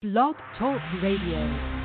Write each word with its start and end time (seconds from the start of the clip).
Blog 0.00 0.36
Talk 0.56 0.80
Radio. 1.02 1.77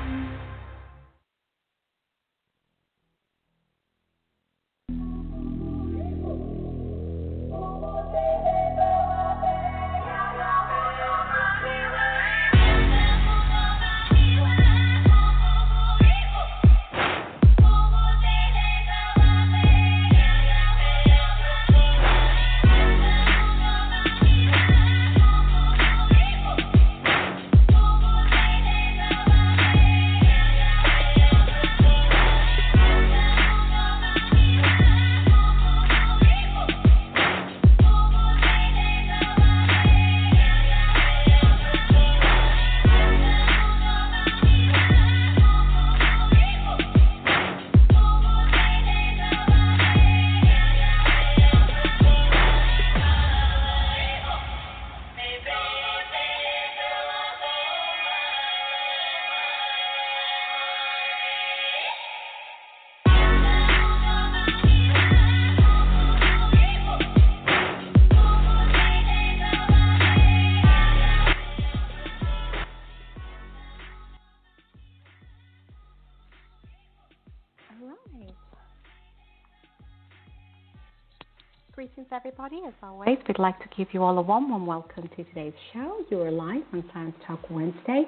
Everybody. 82.12 82.60
As 82.66 82.72
always, 82.82 83.18
we'd 83.28 83.38
like 83.38 83.58
to 83.60 83.68
give 83.76 83.88
you 83.92 84.02
all 84.02 84.18
a 84.18 84.22
warm, 84.22 84.50
warm 84.50 84.66
welcome 84.66 85.08
to 85.16 85.24
today's 85.24 85.52
show. 85.72 85.98
You 86.10 86.22
are 86.22 86.30
live 86.30 86.62
on 86.72 86.84
Science 86.92 87.14
Talk 87.24 87.38
Wednesday, 87.50 88.02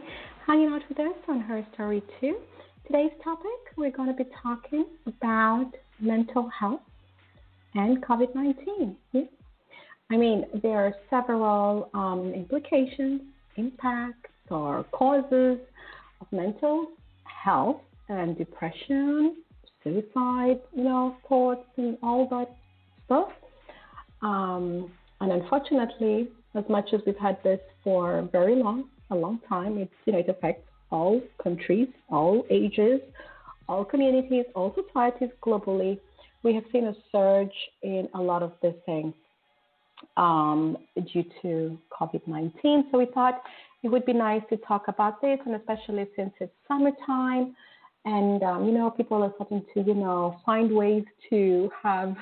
hanging 0.44 0.68
out 0.68 0.82
with 0.88 0.98
us 0.98 1.14
on 1.28 1.40
Her 1.40 1.64
Story 1.72 2.02
2. 2.20 2.36
Today's 2.86 3.12
topic, 3.22 3.46
we're 3.76 3.92
going 3.92 4.08
to 4.08 4.24
be 4.24 4.28
talking 4.42 4.86
about 5.06 5.70
mental 6.00 6.48
health 6.48 6.80
and 7.74 8.04
COVID 8.04 8.34
19. 8.34 8.96
I 10.10 10.16
mean, 10.16 10.46
there 10.62 10.86
are 10.86 10.94
several 11.08 11.88
um, 11.94 12.32
implications, 12.34 13.20
impacts, 13.56 14.30
or 14.50 14.84
causes 14.92 15.58
of 16.20 16.26
mental 16.32 16.88
health 17.24 17.80
and 18.08 18.36
depression, 18.36 19.36
suicide, 19.84 20.60
you 20.74 20.84
know, 20.84 21.16
thoughts, 21.28 21.66
and 21.76 21.96
all 22.02 22.28
that 22.30 22.56
stuff. 23.04 23.28
Um, 24.22 24.90
and 25.20 25.32
unfortunately, 25.32 26.28
as 26.54 26.64
much 26.68 26.92
as 26.92 27.00
we've 27.06 27.18
had 27.18 27.42
this 27.42 27.60
for 27.84 28.28
very 28.32 28.56
long, 28.56 28.84
a 29.10 29.14
long 29.14 29.40
time, 29.48 29.78
it's 29.78 29.92
you 30.04 30.12
know 30.12 30.18
it 30.18 30.28
affects 30.28 30.68
all 30.90 31.20
countries, 31.42 31.88
all 32.08 32.44
ages, 32.50 33.00
all 33.68 33.84
communities, 33.84 34.44
all 34.54 34.74
societies 34.74 35.30
globally. 35.42 35.98
We 36.42 36.54
have 36.54 36.64
seen 36.72 36.86
a 36.86 36.94
surge 37.12 37.54
in 37.82 38.08
a 38.14 38.20
lot 38.20 38.42
of 38.42 38.52
these 38.62 38.74
things 38.84 39.14
um, 40.16 40.76
due 41.12 41.24
to 41.42 41.78
COVID 41.98 42.26
19. 42.26 42.86
So 42.90 42.98
we 42.98 43.06
thought 43.06 43.42
it 43.82 43.88
would 43.88 44.06
be 44.06 44.12
nice 44.12 44.42
to 44.50 44.56
talk 44.58 44.88
about 44.88 45.20
this, 45.20 45.38
and 45.46 45.54
especially 45.54 46.06
since 46.16 46.32
it's 46.40 46.52
summertime, 46.68 47.54
and 48.04 48.42
um, 48.42 48.66
you 48.66 48.72
know 48.72 48.90
people 48.90 49.22
are 49.22 49.32
starting 49.36 49.64
to 49.74 49.80
you 49.82 49.94
know 49.94 50.38
find 50.44 50.72
ways 50.72 51.04
to 51.30 51.70
have 51.82 52.16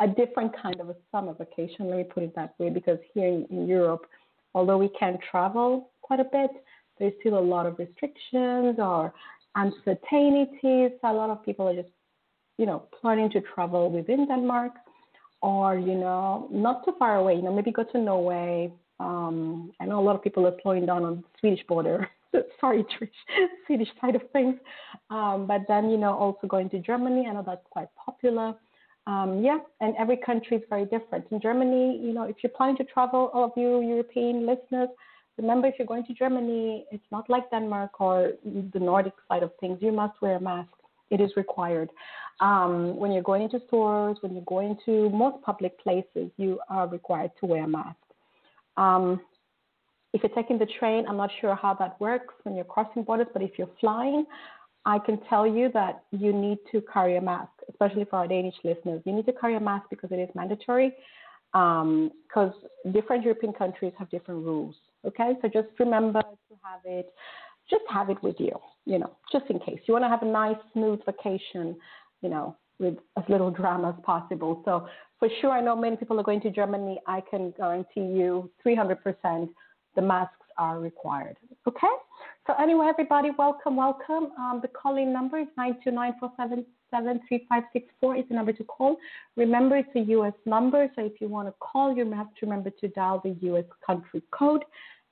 a 0.00 0.08
different 0.08 0.52
kind 0.60 0.80
of 0.80 0.90
a 0.90 0.96
summer 1.10 1.34
vacation, 1.34 1.88
let 1.88 1.96
me 1.98 2.04
put 2.04 2.22
it 2.22 2.34
that 2.34 2.54
way, 2.58 2.70
because 2.70 2.98
here 3.14 3.26
in, 3.26 3.46
in 3.50 3.66
Europe, 3.66 4.06
although 4.54 4.78
we 4.78 4.90
can 4.98 5.18
travel 5.30 5.90
quite 6.02 6.20
a 6.20 6.24
bit, 6.24 6.50
there's 6.98 7.12
still 7.20 7.38
a 7.38 7.40
lot 7.40 7.66
of 7.66 7.78
restrictions 7.78 8.76
or 8.78 9.12
uncertainties. 9.54 10.92
A 11.02 11.12
lot 11.12 11.30
of 11.30 11.44
people 11.44 11.68
are 11.68 11.74
just, 11.74 11.92
you 12.58 12.66
know, 12.66 12.84
planning 13.00 13.30
to 13.30 13.40
travel 13.40 13.90
within 13.90 14.26
Denmark 14.26 14.72
or, 15.42 15.78
you 15.78 15.94
know, 15.94 16.48
not 16.50 16.84
too 16.84 16.94
far 16.98 17.16
away, 17.16 17.34
you 17.34 17.42
know, 17.42 17.54
maybe 17.54 17.70
go 17.70 17.84
to 17.84 17.98
Norway. 17.98 18.72
Um, 18.98 19.72
I 19.80 19.84
know 19.84 20.00
a 20.00 20.04
lot 20.04 20.16
of 20.16 20.22
people 20.22 20.46
are 20.46 20.56
slowing 20.62 20.86
down 20.86 21.04
on 21.04 21.16
the 21.16 21.22
Swedish 21.40 21.66
border. 21.66 22.08
Sorry, 22.60 22.84
Trish, 22.84 23.10
Swedish 23.66 23.88
side 24.00 24.16
of 24.16 24.22
things. 24.32 24.56
Um, 25.10 25.46
but 25.46 25.62
then, 25.68 25.90
you 25.90 25.98
know, 25.98 26.14
also 26.14 26.46
going 26.46 26.70
to 26.70 26.78
Germany. 26.78 27.26
I 27.28 27.34
know 27.34 27.44
that's 27.46 27.66
quite 27.70 27.88
popular. 27.94 28.54
Um, 29.06 29.42
yeah, 29.42 29.58
and 29.80 29.94
every 29.98 30.16
country 30.16 30.56
is 30.56 30.62
very 30.68 30.84
different. 30.84 31.26
In 31.30 31.40
Germany, 31.40 32.00
you 32.02 32.12
know, 32.12 32.24
if 32.24 32.36
you're 32.42 32.50
planning 32.50 32.76
to 32.78 32.84
travel, 32.84 33.30
all 33.32 33.44
of 33.44 33.52
you 33.56 33.80
European 33.80 34.46
listeners, 34.46 34.88
remember 35.38 35.68
if 35.68 35.74
you're 35.78 35.86
going 35.86 36.04
to 36.06 36.14
Germany, 36.14 36.86
it's 36.90 37.04
not 37.12 37.30
like 37.30 37.48
Denmark 37.50 38.00
or 38.00 38.32
the 38.44 38.80
Nordic 38.80 39.14
side 39.28 39.42
of 39.44 39.52
things. 39.60 39.78
You 39.80 39.92
must 39.92 40.20
wear 40.20 40.36
a 40.36 40.40
mask. 40.40 40.70
It 41.10 41.20
is 41.20 41.30
required. 41.36 41.90
Um, 42.40 42.96
when 42.96 43.12
you're 43.12 43.22
going 43.22 43.42
into 43.42 43.60
stores, 43.68 44.16
when 44.22 44.32
you're 44.34 44.42
going 44.44 44.76
to 44.86 45.08
most 45.10 45.42
public 45.42 45.78
places, 45.78 46.30
you 46.36 46.58
are 46.68 46.88
required 46.88 47.30
to 47.40 47.46
wear 47.46 47.64
a 47.64 47.68
mask. 47.68 47.96
Um, 48.76 49.20
if 50.12 50.22
you're 50.22 50.34
taking 50.34 50.58
the 50.58 50.66
train, 50.78 51.06
I'm 51.08 51.16
not 51.16 51.30
sure 51.40 51.54
how 51.54 51.74
that 51.74 52.00
works 52.00 52.34
when 52.42 52.56
you're 52.56 52.64
crossing 52.64 53.04
borders, 53.04 53.28
but 53.32 53.42
if 53.42 53.52
you're 53.58 53.70
flying, 53.80 54.24
I 54.86 55.00
can 55.00 55.20
tell 55.28 55.46
you 55.46 55.70
that 55.74 56.04
you 56.12 56.32
need 56.32 56.58
to 56.70 56.80
carry 56.92 57.16
a 57.16 57.20
mask, 57.20 57.50
especially 57.68 58.04
for 58.04 58.16
our 58.16 58.28
Danish 58.28 58.54
listeners. 58.62 59.02
You 59.04 59.12
need 59.12 59.26
to 59.26 59.32
carry 59.32 59.56
a 59.56 59.60
mask 59.60 59.86
because 59.90 60.12
it 60.12 60.20
is 60.20 60.30
mandatory. 60.34 60.94
Because 61.52 62.52
um, 62.84 62.92
different 62.92 63.24
European 63.24 63.52
countries 63.52 63.92
have 63.98 64.08
different 64.10 64.44
rules. 64.44 64.76
Okay, 65.04 65.32
so 65.42 65.48
just 65.48 65.68
remember 65.78 66.20
to 66.20 66.54
have 66.62 66.80
it, 66.84 67.12
just 67.68 67.82
have 67.90 68.10
it 68.10 68.22
with 68.22 68.36
you. 68.38 68.52
You 68.84 69.00
know, 69.00 69.10
just 69.32 69.46
in 69.50 69.58
case 69.58 69.80
you 69.86 69.92
want 69.92 70.04
to 70.04 70.08
have 70.08 70.22
a 70.22 70.26
nice, 70.26 70.56
smooth 70.72 71.00
vacation. 71.04 71.76
You 72.22 72.30
know, 72.30 72.56
with 72.78 72.96
as 73.16 73.24
little 73.28 73.50
drama 73.50 73.88
as 73.96 74.04
possible. 74.04 74.62
So 74.64 74.86
for 75.18 75.28
sure, 75.40 75.50
I 75.50 75.60
know 75.60 75.74
many 75.76 75.96
people 75.96 76.18
are 76.20 76.24
going 76.24 76.40
to 76.42 76.50
Germany. 76.50 77.00
I 77.06 77.22
can 77.28 77.52
guarantee 77.56 78.00
you, 78.00 78.50
300%, 78.64 79.48
the 79.94 80.02
masks 80.02 80.35
are 80.58 80.80
required. 80.80 81.36
Okay. 81.66 81.86
So 82.46 82.54
anyway, 82.60 82.86
everybody, 82.88 83.30
welcome, 83.36 83.76
welcome. 83.76 84.28
Um, 84.38 84.60
the 84.62 84.68
calling 84.68 85.12
number 85.12 85.38
is 85.38 85.48
929-477-3564 85.58 88.18
is 88.18 88.24
the 88.28 88.34
number 88.34 88.52
to 88.52 88.64
call. 88.64 88.96
Remember, 89.36 89.76
it's 89.76 89.88
a 89.96 90.00
U.S. 90.00 90.34
number, 90.44 90.88
so 90.94 91.04
if 91.04 91.20
you 91.20 91.28
want 91.28 91.48
to 91.48 91.54
call, 91.60 91.96
you 91.96 92.10
have 92.12 92.34
to 92.34 92.46
remember 92.46 92.70
to 92.80 92.88
dial 92.88 93.20
the 93.24 93.36
U.S. 93.48 93.64
country 93.84 94.22
code 94.30 94.64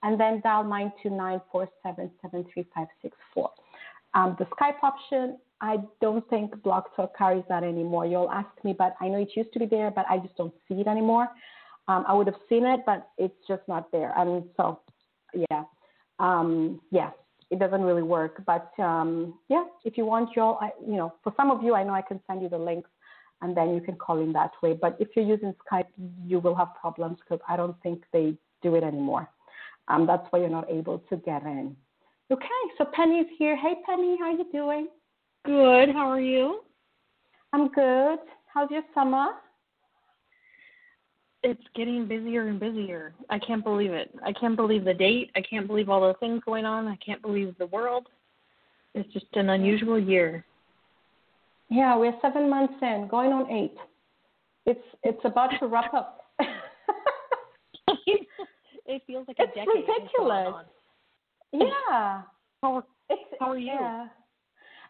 and 0.05 0.21
then 0.21 0.41
dial 0.43 0.62
929-477-3564. 0.65 3.49
Um, 4.15 4.37
the 4.38 4.44
Skype 4.44 4.82
option, 4.82 5.38
I 5.61 5.78
don't 6.00 6.28
think 6.31 6.62
Blog 6.62 6.84
Talk 6.94 7.16
carries 7.16 7.43
that 7.49 7.65
anymore. 7.65 8.06
You'll 8.06 8.31
ask 8.31 8.50
me, 8.62 8.75
but 8.76 8.94
I 9.00 9.09
know 9.09 9.19
it 9.19 9.31
used 9.34 9.53
to 9.55 9.59
be 9.59 9.66
there, 9.66 9.91
but 9.91 10.06
I 10.09 10.19
just 10.19 10.37
don't 10.37 10.55
see 10.69 10.75
it 10.75 10.87
anymore. 10.87 11.28
Um, 11.88 12.05
I 12.06 12.15
would 12.15 12.26
have 12.26 12.37
seen 12.49 12.65
it, 12.65 12.81
but 12.87 13.09
it's 13.19 13.34
just 13.49 13.62
not 13.66 13.91
there. 13.93 14.12
And 14.16 14.44
so, 14.56 14.81
yeah, 15.50 15.64
um, 16.18 16.80
yeah, 16.90 17.10
it 17.50 17.58
doesn't 17.58 17.82
really 17.82 18.02
work. 18.02 18.42
But 18.46 18.70
um, 18.78 19.38
yeah, 19.48 19.64
if 19.84 19.96
you 19.96 20.04
want 20.04 20.31
your, 20.36 20.58
you 20.86 20.96
know, 20.96 21.14
for 21.22 21.32
some 21.36 21.50
of 21.50 21.62
you, 21.62 21.75
I 21.75 21.84
know 21.84 21.94
I 21.94 22.02
can 22.02 22.20
send 22.26 22.42
you 22.42 22.48
the 22.48 22.58
links 22.58 22.90
and 23.42 23.56
then 23.56 23.75
you 23.75 23.81
can 23.81 23.96
call 23.96 24.20
in 24.20 24.32
that 24.32 24.52
way. 24.62 24.72
But 24.72 24.96
if 24.98 25.08
you're 25.14 25.25
using 25.25 25.54
Skype, 25.64 25.86
you 26.25 26.40
will 26.40 26.54
have 26.54 26.69
problems 26.81 27.19
because 27.20 27.42
I 27.48 27.56
don't 27.56 27.76
think 27.82 28.04
they 28.12 28.34
do 28.62 28.75
it 28.75 28.82
anymore. 28.82 29.28
Um, 29.88 30.06
that's 30.06 30.26
why 30.31 30.38
you're 30.40 30.48
not 30.48 30.70
able 30.70 30.98
to 31.10 31.16
get 31.16 31.42
in. 31.42 31.76
Okay, 32.30 32.62
so 32.78 32.87
Penny's 32.94 33.26
here. 33.38 33.54
Hey, 33.56 33.75
Penny, 33.84 34.16
how 34.19 34.30
you 34.30 34.46
doing? 34.50 34.88
Good. 35.44 35.90
How 35.90 36.10
are 36.10 36.20
you? 36.20 36.60
I'm 37.52 37.69
good. 37.69 38.19
How's 38.46 38.70
your 38.70 38.82
summer? 38.94 39.26
It's 41.44 41.62
getting 41.76 42.08
busier 42.08 42.49
and 42.49 42.58
busier. 42.58 43.12
I 43.29 43.38
can't 43.38 43.62
believe 43.62 43.93
it. 43.93 44.11
I 44.25 44.32
can't 44.32 44.56
believe 44.56 44.85
the 44.85 44.94
date. 44.94 45.31
I 45.37 45.43
can't 45.43 45.67
believe 45.67 45.91
all 45.91 46.00
the 46.00 46.14
things 46.14 46.43
going 46.44 46.64
on. 46.64 46.88
I 46.88 46.96
can't 46.96 47.20
believe 47.20 47.55
the 47.58 47.67
world. 47.67 48.08
It's 48.94 49.12
just 49.12 49.26
an 49.35 49.50
unusual 49.50 49.99
year. 49.99 50.44
Yeah, 51.69 51.96
we're 51.96 52.14
seven 52.23 52.49
months 52.49 52.75
in, 52.81 53.08
going 53.11 53.32
on 53.32 53.50
eight. 53.50 53.75
It's 54.67 54.85
it's 55.02 55.20
about 55.25 55.50
to 55.61 55.67
wrap 55.67 55.93
up. 55.93 56.20
it 58.87 59.02
feels 59.06 59.26
like 59.29 59.38
a 59.38 59.44
it's 59.44 59.55
decade. 59.55 59.69
ridiculous. 59.75 60.64
Yeah. 61.52 62.23
How, 62.62 62.82
it's, 63.11 63.23
how 63.38 63.50
are 63.50 63.58
you? 63.58 63.67
Yeah. 63.67 64.06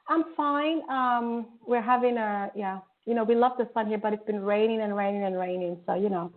I'm 0.09 0.25
fine. 0.37 0.83
Um, 0.89 1.47
we're 1.67 1.83
having 1.83 2.17
a 2.17 2.51
yeah. 2.55 2.79
You 3.07 3.15
know, 3.15 3.25
we 3.25 3.35
love 3.35 3.53
the 3.59 3.69
sun 3.75 3.87
here, 3.87 3.99
but 3.99 4.13
it's 4.13 4.25
been 4.25 4.41
raining 4.41 4.81
and 4.81 4.97
raining 4.97 5.25
and 5.25 5.39
raining. 5.39 5.79
So 5.87 5.95
you 5.95 6.09
know, 6.09 6.33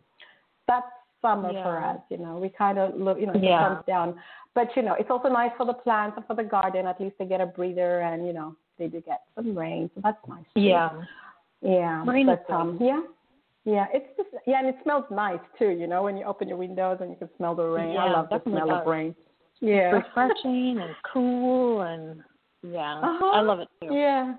that's 0.68 0.86
summer 1.22 1.52
Yeah. 1.52 1.64
for 1.64 1.84
us. 1.84 2.00
You 2.10 2.18
know, 2.18 2.38
we 2.38 2.50
kind 2.50 2.78
of 2.78 2.96
look. 2.96 3.20
You 3.20 3.28
know, 3.28 3.34
it 3.34 3.44
Yeah. 3.44 3.68
comes 3.68 3.86
down. 3.86 4.20
But 4.54 4.76
you 4.76 4.82
know, 4.82 4.94
it's 4.94 5.10
also 5.10 5.30
nice 5.30 5.52
for 5.58 5.66
the 5.66 5.74
plants 5.74 6.18
and 6.18 6.26
for 6.26 6.36
the 6.36 6.44
garden. 6.44 6.88
At 6.88 7.00
least 7.00 7.18
they 7.20 7.26
get 7.26 7.42
a 7.42 7.46
breather, 7.46 8.02
and 8.02 8.26
you 8.26 8.34
know, 8.34 8.56
they 8.78 8.88
do 8.88 9.02
get 9.02 9.24
some 9.36 9.58
rain, 9.58 9.90
so 9.96 10.02
that's 10.02 10.28
nice. 10.28 10.46
too. 10.56 10.62
Yeah. 10.62 10.90
Yeah. 11.62 12.04
Rain 12.06 12.28
but 12.28 12.50
um, 12.50 12.78
yeah. 12.80 13.02
Yeah, 13.66 13.88
it's 13.94 14.08
just 14.16 14.30
yeah, 14.46 14.60
and 14.60 14.68
it 14.68 14.78
smells 14.84 15.04
nice 15.12 15.42
too. 15.60 15.70
You 15.70 15.88
know, 15.88 16.04
when 16.04 16.16
you 16.16 16.24
open 16.24 16.48
your 16.48 16.58
windows 16.58 17.00
and 17.02 17.10
you 17.10 17.18
can 17.18 17.30
smell 17.36 17.54
the 17.54 17.66
rain. 17.66 17.94
Yeah, 17.94 18.06
I 18.06 18.12
love 18.12 18.30
the 18.30 18.42
smell 18.44 18.72
of 18.72 18.88
rain. 18.88 19.14
Yeah. 19.60 19.92
Refreshing 19.92 20.80
and 20.80 20.96
cool 21.12 21.82
and 21.82 22.24
yeah. 22.64 23.00
Uh-huh. 23.00 23.26
I 23.26 23.42
love 23.42 23.60
it 23.60 23.68
too. 23.82 23.94
Yeah, 23.94 24.36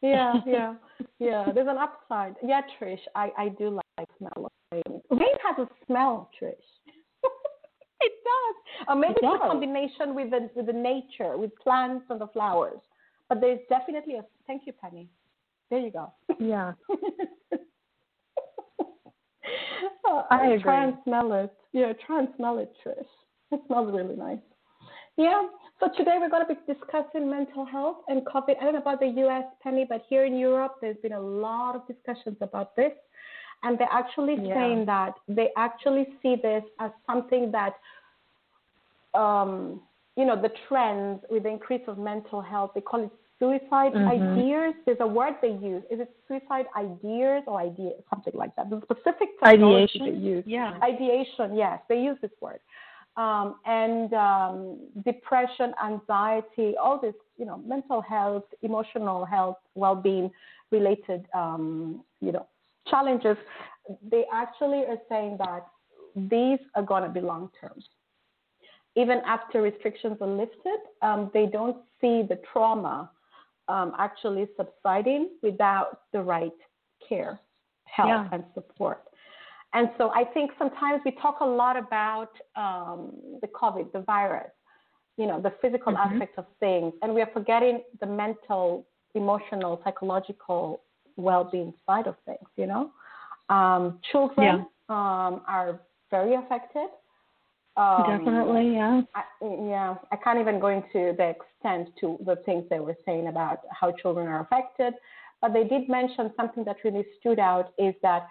yeah, 0.00 0.34
yeah, 0.46 0.74
yeah. 1.18 1.50
There's 1.52 1.66
an 1.68 1.78
upside. 1.78 2.36
Yeah, 2.42 2.60
Trish, 2.78 3.00
I 3.16 3.32
I 3.36 3.48
do 3.48 3.70
like 3.98 4.08
smell 4.18 4.46
of 4.46 4.52
rain. 4.86 5.00
Rain 5.10 5.36
has 5.44 5.66
a 5.66 5.68
smell, 5.86 6.30
Trish. 6.40 6.52
it 8.00 8.12
does. 8.24 8.86
Or 8.88 8.94
maybe 8.96 9.14
It 9.14 9.24
it's 9.24 9.34
a 9.44 9.46
combination 9.46 10.14
with 10.14 10.30
the 10.30 10.50
with 10.54 10.66
the 10.66 10.72
nature, 10.72 11.36
with 11.36 11.50
plants 11.62 12.04
and 12.10 12.20
the 12.20 12.28
flowers. 12.28 12.80
But 13.28 13.40
there's 13.40 13.60
definitely 13.68 14.16
a. 14.16 14.24
Thank 14.46 14.62
you, 14.66 14.72
Penny. 14.72 15.08
There 15.70 15.80
you 15.80 15.90
go. 15.90 16.12
Yeah. 16.40 16.72
Oh, 20.06 20.24
I 20.30 20.36
Try 20.36 20.54
agree. 20.54 20.74
and 20.74 20.94
smell 21.04 21.32
it. 21.34 21.52
Yeah, 21.72 21.92
try 22.06 22.20
and 22.20 22.28
smell 22.36 22.58
it, 22.58 22.72
Trish. 22.84 23.04
It 23.52 23.60
smells 23.66 23.92
really 23.92 24.16
nice. 24.16 24.38
Yeah. 25.16 25.42
So 25.80 25.88
today 25.96 26.16
we're 26.18 26.30
going 26.30 26.46
to 26.46 26.54
be 26.54 26.60
discussing 26.72 27.30
mental 27.30 27.64
health 27.64 27.98
and 28.08 28.22
COVID. 28.26 28.56
I 28.60 28.64
don't 28.64 28.74
know 28.74 28.80
about 28.80 29.00
the 29.00 29.06
U.S. 29.06 29.44
Penny, 29.62 29.84
but 29.88 30.04
here 30.08 30.24
in 30.24 30.36
Europe, 30.36 30.76
there's 30.80 30.96
been 31.02 31.12
a 31.12 31.20
lot 31.20 31.76
of 31.76 31.86
discussions 31.86 32.36
about 32.40 32.74
this, 32.74 32.92
and 33.62 33.78
they're 33.78 33.92
actually 33.92 34.36
Yeah. 34.36 34.54
saying 34.54 34.84
that 34.86 35.14
they 35.28 35.52
actually 35.56 36.16
see 36.22 36.36
this 36.36 36.64
as 36.78 36.90
something 37.06 37.50
that, 37.52 37.74
um, 39.14 39.82
you 40.16 40.24
know, 40.24 40.36
the 40.36 40.50
trends 40.68 41.24
with 41.30 41.44
the 41.44 41.48
increase 41.48 41.86
of 41.88 41.98
mental 41.98 42.40
health. 42.40 42.72
They 42.74 42.80
call 42.80 43.00
it 43.04 43.12
suicide 43.38 43.92
Mhm. 43.94 44.08
ideas. 44.08 44.74
There's 44.84 45.00
a 45.00 45.06
word 45.06 45.36
they 45.40 45.52
use. 45.52 45.84
Is 45.90 46.00
it 46.00 46.10
suicide 46.26 46.66
ideas 46.76 47.44
or 47.46 47.58
idea 47.60 47.92
something 48.10 48.34
like 48.34 48.54
that? 48.56 48.68
The 48.70 48.80
specific 48.82 49.28
Ideation? 49.42 50.04
they 50.04 50.10
use. 50.12 50.44
Yeah. 50.46 50.78
Ideation, 50.82 51.54
yes, 51.54 51.80
they 51.88 52.00
use 52.00 52.18
this 52.20 52.32
word. 52.40 52.60
Um, 53.16 53.56
and 53.64 54.12
um, 54.14 54.78
depression, 55.04 55.74
anxiety, 55.82 56.76
all 56.76 56.98
this, 56.98 57.14
you 57.36 57.46
know, 57.46 57.58
mental 57.58 58.00
health, 58.00 58.44
emotional 58.62 59.24
health, 59.24 59.58
well-being 59.74 60.30
related, 60.70 61.26
um, 61.34 62.04
you 62.20 62.30
know, 62.30 62.46
challenges. 62.90 63.36
They 64.10 64.24
actually 64.32 64.84
are 64.86 64.98
saying 65.08 65.36
that 65.38 65.66
these 66.14 66.58
are 66.74 66.82
going 66.82 67.02
to 67.04 67.08
be 67.08 67.20
long-term. 67.20 67.78
Even 68.96 69.20
after 69.26 69.62
restrictions 69.62 70.16
are 70.20 70.26
lifted, 70.28 70.78
um, 71.02 71.30
they 71.32 71.46
don't 71.46 71.76
see 72.00 72.22
the 72.22 72.38
trauma 72.52 73.10
um, 73.68 73.92
actually 73.98 74.48
subsiding 74.56 75.30
without 75.42 76.00
the 76.12 76.20
right 76.20 76.58
care, 77.06 77.38
help, 77.84 78.08
Yeah. 78.08 78.28
and 78.32 78.44
support. 78.54 79.04
And 79.74 79.90
so 79.98 80.10
I 80.14 80.24
think 80.24 80.50
sometimes 80.58 81.02
we 81.04 81.12
talk 81.12 81.40
a 81.40 81.44
lot 81.44 81.76
about 81.76 82.30
um, 82.56 83.12
the 83.42 83.48
COVID, 83.48 83.92
the 83.92 84.00
virus, 84.00 84.50
you 85.18 85.26
know, 85.26 85.40
the 85.40 85.50
physical 85.62 85.92
Mhm. 85.92 86.12
aspect 86.12 86.38
of 86.38 86.46
things, 86.58 86.92
and 87.02 87.14
we 87.14 87.20
are 87.20 87.30
forgetting 87.38 87.84
the 88.00 88.06
mental, 88.06 88.86
emotional, 89.14 89.80
psychological 89.84 90.80
well-being 91.18 91.74
side 91.84 92.06
of 92.06 92.16
things. 92.24 92.48
You 92.56 92.66
know, 92.66 92.90
um, 93.50 93.98
children 94.10 94.66
um, 94.88 95.42
are 95.46 95.80
very 96.10 96.34
affected. 96.34 96.88
Um, 97.76 98.04
Definitely, 98.08 98.74
yeah. 98.74 99.02
I, 99.14 99.22
yeah, 99.42 99.94
I 100.10 100.16
can't 100.16 100.40
even 100.40 100.58
go 100.58 100.68
into 100.68 101.14
the 101.16 101.34
extent 101.36 101.90
to 102.00 102.18
the 102.24 102.36
things 102.44 102.64
they 102.70 102.80
were 102.80 102.96
saying 103.06 103.28
about 103.28 103.60
how 103.70 103.92
children 103.92 104.26
are 104.26 104.40
affected, 104.40 104.94
but 105.40 105.52
they 105.52 105.62
did 105.62 105.88
mention 105.88 106.32
something 106.36 106.64
that 106.64 106.76
really 106.82 107.06
stood 107.20 107.38
out 107.38 107.72
is 107.78 107.94
that 108.02 108.26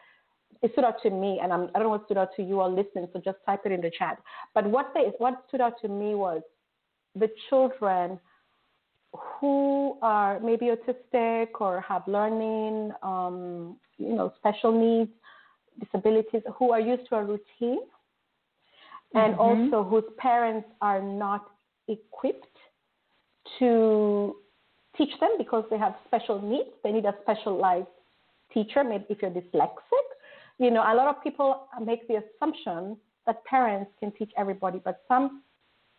it 0.62 0.72
stood 0.74 0.84
out 0.84 1.02
to 1.04 1.10
me, 1.10 1.40
and 1.42 1.54
I'm, 1.54 1.70
I 1.74 1.80
don't 1.80 1.84
know 1.84 1.90
what 1.90 2.06
stood 2.06 2.18
out 2.18 2.30
to 2.36 2.44
you 2.44 2.60
all 2.60 2.70
listening, 2.70 3.08
so 3.14 3.22
just 3.24 3.38
type 3.46 3.62
it 3.66 3.72
in 3.72 3.80
the 3.80 3.92
chat. 3.98 4.20
But 4.54 4.66
what 4.66 4.92
they, 4.94 5.12
what 5.18 5.44
stood 5.48 5.62
out 5.62 5.76
to 5.82 5.88
me 5.88 6.16
was 6.16 6.42
the 7.16 7.30
children 7.50 8.20
who 9.14 9.98
are 10.02 10.40
maybe 10.40 10.68
autistic 10.68 11.50
or 11.60 11.82
have 11.82 12.04
learning, 12.08 12.92
um, 13.04 13.78
you 13.98 14.14
know, 14.14 14.34
special 14.38 14.72
needs, 14.72 15.12
disabilities, 15.80 16.42
who 16.58 16.72
are 16.72 16.80
used 16.80 17.08
to 17.10 17.16
a 17.16 17.24
routine 17.24 17.80
and 19.14 19.34
Mhm. 19.36 19.40
also 19.40 19.84
whose 19.84 20.04
parents 20.18 20.68
are 20.82 21.02
not 21.02 21.50
equipped 21.88 22.58
to 23.60 24.36
teach 24.98 25.18
them 25.20 25.38
because 25.38 25.64
they 25.70 25.78
have 25.78 25.96
special 26.06 26.42
needs. 26.42 26.70
They 26.84 26.92
need 26.92 27.06
a 27.06 27.16
specialized 27.22 27.88
teacher, 28.52 28.84
maybe 28.84 29.06
if 29.10 29.22
you're 29.22 29.32
dyslexic. 29.32 30.06
You 30.58 30.72
know, 30.72 30.82
a 30.82 30.94
lot 30.96 31.08
of 31.08 31.24
people 31.24 31.68
make 31.80 32.08
the 32.08 32.16
assumption 32.16 32.98
that 33.26 33.44
parents 33.46 33.92
can 34.00 34.12
teach 34.12 34.32
everybody, 34.36 34.80
but 34.80 35.04
some 35.08 35.44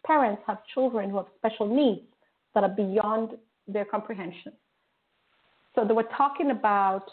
parents 0.04 0.42
have 0.46 0.64
children 0.66 1.10
who 1.10 1.16
have 1.16 1.28
special 1.38 1.66
needs 1.66 2.06
that 2.54 2.64
are 2.64 2.70
beyond 2.70 3.32
their 3.66 3.84
comprehension. 3.84 4.52
So 5.74 5.84
they 5.84 5.94
were 5.94 6.08
talking 6.16 6.50
about 6.50 7.04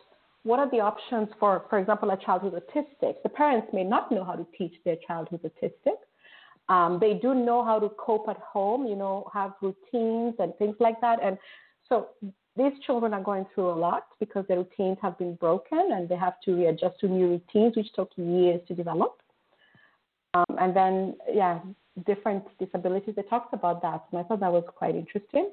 what 0.44 0.60
are 0.60 0.70
the 0.70 0.80
options 0.80 1.28
for, 1.40 1.66
for 1.70 1.80
example, 1.80 2.12
a 2.12 2.18
child 2.18 2.42
who's 2.42 2.54
autistic. 2.54 3.16
The 3.24 3.30
parents 3.30 3.68
may 3.74 3.84
not 3.84 4.12
know 4.12 4.24
how 4.24 4.34
to 4.34 4.46
teach 4.58 4.74
their 4.86 4.96
child 5.08 5.28
who's 5.30 5.42
autistic. 5.42 5.98
Um, 6.70 6.98
they 7.00 7.16
do 7.16 7.34
know 7.34 7.64
how 7.64 7.80
to 7.80 7.90
cope 7.90 8.28
at 8.30 8.38
home, 8.38 8.86
you 8.88 8.96
know, 8.96 9.30
have 9.34 9.54
routines 9.62 10.36
and 10.40 10.56
things 10.58 10.76
like 10.80 11.00
that. 11.02 11.20
And 11.22 11.38
so 11.88 12.10
these 12.56 12.72
children 12.86 13.14
are 13.14 13.22
going 13.24 13.46
through 13.54 13.70
a 13.70 13.76
lot 13.76 14.08
because 14.20 14.46
their 14.48 14.58
routines 14.58 14.98
have 15.02 15.18
been 15.18 15.36
broken 15.36 15.90
and 15.92 16.08
they 16.08 16.16
have 16.16 16.40
to 16.46 16.56
readjust 16.56 17.00
to 17.02 17.08
new 17.08 17.28
routines, 17.28 17.76
which 17.76 17.92
took 17.94 18.12
years 18.16 18.62
to 18.68 18.74
develop. 18.74 19.22
Um, 20.34 20.58
and 20.60 20.76
then, 20.76 21.16
yeah, 21.32 21.60
different 22.06 22.44
disabilities. 22.60 23.16
They 23.16 23.24
talked 23.24 23.54
about 23.54 23.82
that, 23.82 24.06
and 24.12 24.20
I 24.20 24.24
thought 24.24 24.40
that 24.42 24.52
was 24.52 24.64
quite 24.76 24.96
interesting 24.96 25.52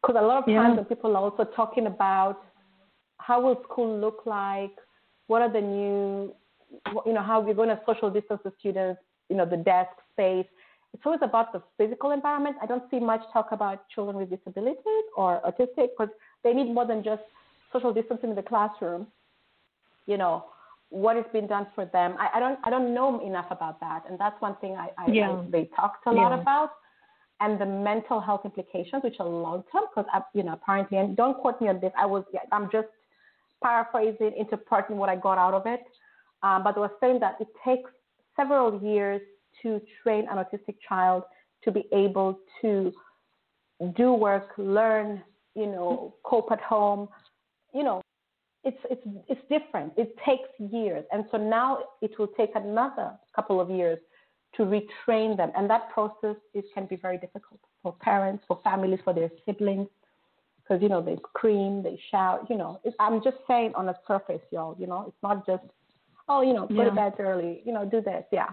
because 0.00 0.16
a 0.18 0.26
lot 0.26 0.38
of 0.38 0.44
times 0.46 0.70
Yeah. 0.70 0.76
when 0.76 0.84
people 0.84 1.16
are 1.16 1.22
also 1.22 1.44
talking 1.44 1.86
about 1.86 2.42
how 3.18 3.40
will 3.40 3.62
school 3.64 3.98
look 3.98 4.24
like, 4.26 4.76
what 5.26 5.42
are 5.42 5.48
the 5.48 5.60
new, 5.60 6.34
you 7.04 7.12
know, 7.12 7.22
how 7.22 7.40
we're 7.40 7.54
going 7.54 7.68
to 7.68 7.80
social 7.84 8.10
distance 8.10 8.40
the 8.44 8.52
students, 8.58 9.00
you 9.28 9.36
know, 9.36 9.44
the 9.44 9.56
desk 9.56 9.90
space. 10.12 10.46
It's 10.94 11.04
always 11.04 11.20
about 11.22 11.52
the 11.52 11.62
physical 11.76 12.12
environment. 12.12 12.56
I 12.62 12.66
don't 12.66 12.84
see 12.90 13.00
much 13.00 13.22
talk 13.32 13.52
about 13.52 13.88
children 13.88 14.16
with 14.16 14.30
disabilities 14.30 15.04
or 15.16 15.40
autistic 15.42 15.88
because 15.96 16.08
they 16.42 16.52
need 16.54 16.72
more 16.72 16.86
than 16.86 17.02
just 17.02 17.22
social 17.72 17.92
distancing 17.92 18.30
in 18.30 18.36
the 18.36 18.42
classroom. 18.42 19.06
You 20.06 20.16
know, 20.16 20.44
what 20.90 21.16
is 21.16 21.24
being 21.32 21.46
done 21.46 21.66
for 21.74 21.84
them. 21.86 22.16
I, 22.18 22.28
I 22.34 22.40
don't 22.40 22.58
I 22.64 22.70
don't 22.70 22.94
know 22.94 23.20
enough 23.26 23.46
about 23.50 23.80
that, 23.80 24.04
and 24.08 24.18
that's 24.18 24.40
one 24.40 24.56
thing 24.60 24.76
I, 24.76 24.90
I, 24.98 25.10
Yeah. 25.10 25.30
I 25.30 25.44
they 25.50 25.70
talked 25.74 26.06
a 26.06 26.12
lot 26.12 26.32
Yeah. 26.32 26.40
about, 26.40 26.70
and 27.40 27.60
the 27.60 27.66
mental 27.66 28.20
health 28.20 28.42
implications, 28.44 29.02
which 29.02 29.16
are 29.20 29.28
long 29.28 29.64
term, 29.72 29.84
because 29.94 30.10
you 30.34 30.42
know 30.42 30.52
apparently, 30.52 30.98
and 30.98 31.16
don't 31.16 31.36
quote 31.38 31.60
me 31.60 31.68
on 31.68 31.80
this. 31.80 31.92
I 31.98 32.06
was 32.06 32.24
I'm 32.52 32.70
just 32.70 32.88
paraphrasing, 33.62 34.32
interpreting 34.38 34.96
what 34.96 35.08
I 35.08 35.16
got 35.16 35.38
out 35.38 35.54
of 35.54 35.66
it, 35.66 35.82
um, 36.42 36.62
but 36.62 36.74
they 36.74 36.80
were 36.80 36.92
saying 37.00 37.20
that 37.20 37.36
it 37.40 37.48
takes 37.64 37.90
several 38.36 38.80
years 38.82 39.20
to 39.62 39.80
train 40.02 40.26
an 40.30 40.36
autistic 40.36 40.76
child 40.86 41.24
to 41.64 41.72
be 41.72 41.86
able 41.92 42.38
to 42.60 42.92
do 43.96 44.12
work, 44.12 44.52
learn, 44.58 45.22
you 45.54 45.66
know, 45.66 46.14
cope 46.22 46.52
at 46.52 46.60
home, 46.60 47.08
you 47.74 47.82
know, 47.82 48.00
it's 48.66 48.76
it's 48.90 49.02
it's 49.28 49.40
different. 49.48 49.92
It 49.96 50.14
takes 50.26 50.48
years, 50.58 51.04
and 51.12 51.24
so 51.30 51.38
now 51.38 51.78
it 52.02 52.18
will 52.18 52.26
take 52.26 52.50
another 52.54 53.12
couple 53.34 53.60
of 53.60 53.70
years 53.70 53.98
to 54.56 54.64
retrain 54.64 55.36
them, 55.36 55.52
and 55.56 55.70
that 55.70 55.88
process 55.90 56.36
is 56.52 56.64
can 56.74 56.86
be 56.86 56.96
very 56.96 57.16
difficult 57.16 57.60
for 57.82 57.94
parents, 58.00 58.44
for 58.48 58.58
families, 58.64 58.98
for 59.04 59.14
their 59.14 59.30
siblings, 59.46 59.88
because 60.62 60.82
you 60.82 60.88
know 60.88 61.00
they 61.00 61.16
scream, 61.30 61.82
they 61.82 61.98
shout. 62.10 62.46
You 62.50 62.56
know, 62.56 62.80
it, 62.84 62.94
I'm 62.98 63.22
just 63.22 63.36
saying 63.46 63.72
on 63.76 63.88
a 63.88 63.94
surface, 64.06 64.42
y'all. 64.50 64.76
You 64.78 64.88
know, 64.88 65.04
it's 65.06 65.22
not 65.22 65.46
just 65.46 65.62
oh, 66.28 66.42
you 66.42 66.52
know, 66.52 66.66
go 66.66 66.84
to 66.84 66.90
bed 66.90 67.14
early. 67.20 67.62
You 67.64 67.72
know, 67.72 67.84
do 67.84 68.00
this, 68.00 68.24
yeah. 68.32 68.50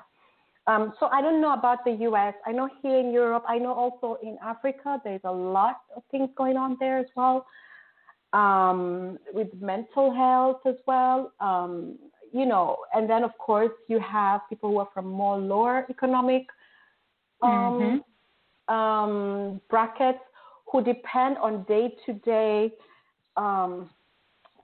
Um, 0.67 0.93
so 0.99 1.07
I 1.07 1.21
don't 1.21 1.41
know 1.41 1.53
about 1.53 1.83
the 1.83 1.91
U.S. 2.07 2.35
I 2.45 2.51
know 2.51 2.69
here 2.83 2.99
in 2.99 3.11
Europe. 3.11 3.43
I 3.49 3.57
know 3.57 3.73
also 3.73 4.19
in 4.21 4.37
Africa. 4.45 5.01
There's 5.03 5.21
a 5.23 5.31
lot 5.31 5.77
of 5.95 6.03
things 6.11 6.29
going 6.37 6.55
on 6.55 6.77
there 6.79 6.99
as 6.99 7.07
well 7.15 7.45
um, 8.33 9.17
with 9.33 9.47
mental 9.61 10.13
health 10.13 10.61
as 10.65 10.75
well. 10.85 11.31
Um, 11.39 11.97
you 12.33 12.45
know, 12.45 12.77
and 12.93 13.09
then 13.09 13.23
of 13.23 13.37
course 13.37 13.71
you 13.87 13.99
have 13.99 14.41
people 14.49 14.71
who 14.71 14.79
are 14.79 14.89
from 14.93 15.05
more 15.05 15.37
lower 15.37 15.85
economic 15.89 16.47
um, 17.41 18.01
Mhm. 18.69 18.73
um, 18.73 19.61
brackets 19.69 20.19
who 20.71 20.83
depend 20.83 21.37
on 21.37 21.63
day 21.63 21.95
to 22.05 22.13
day 22.13 22.73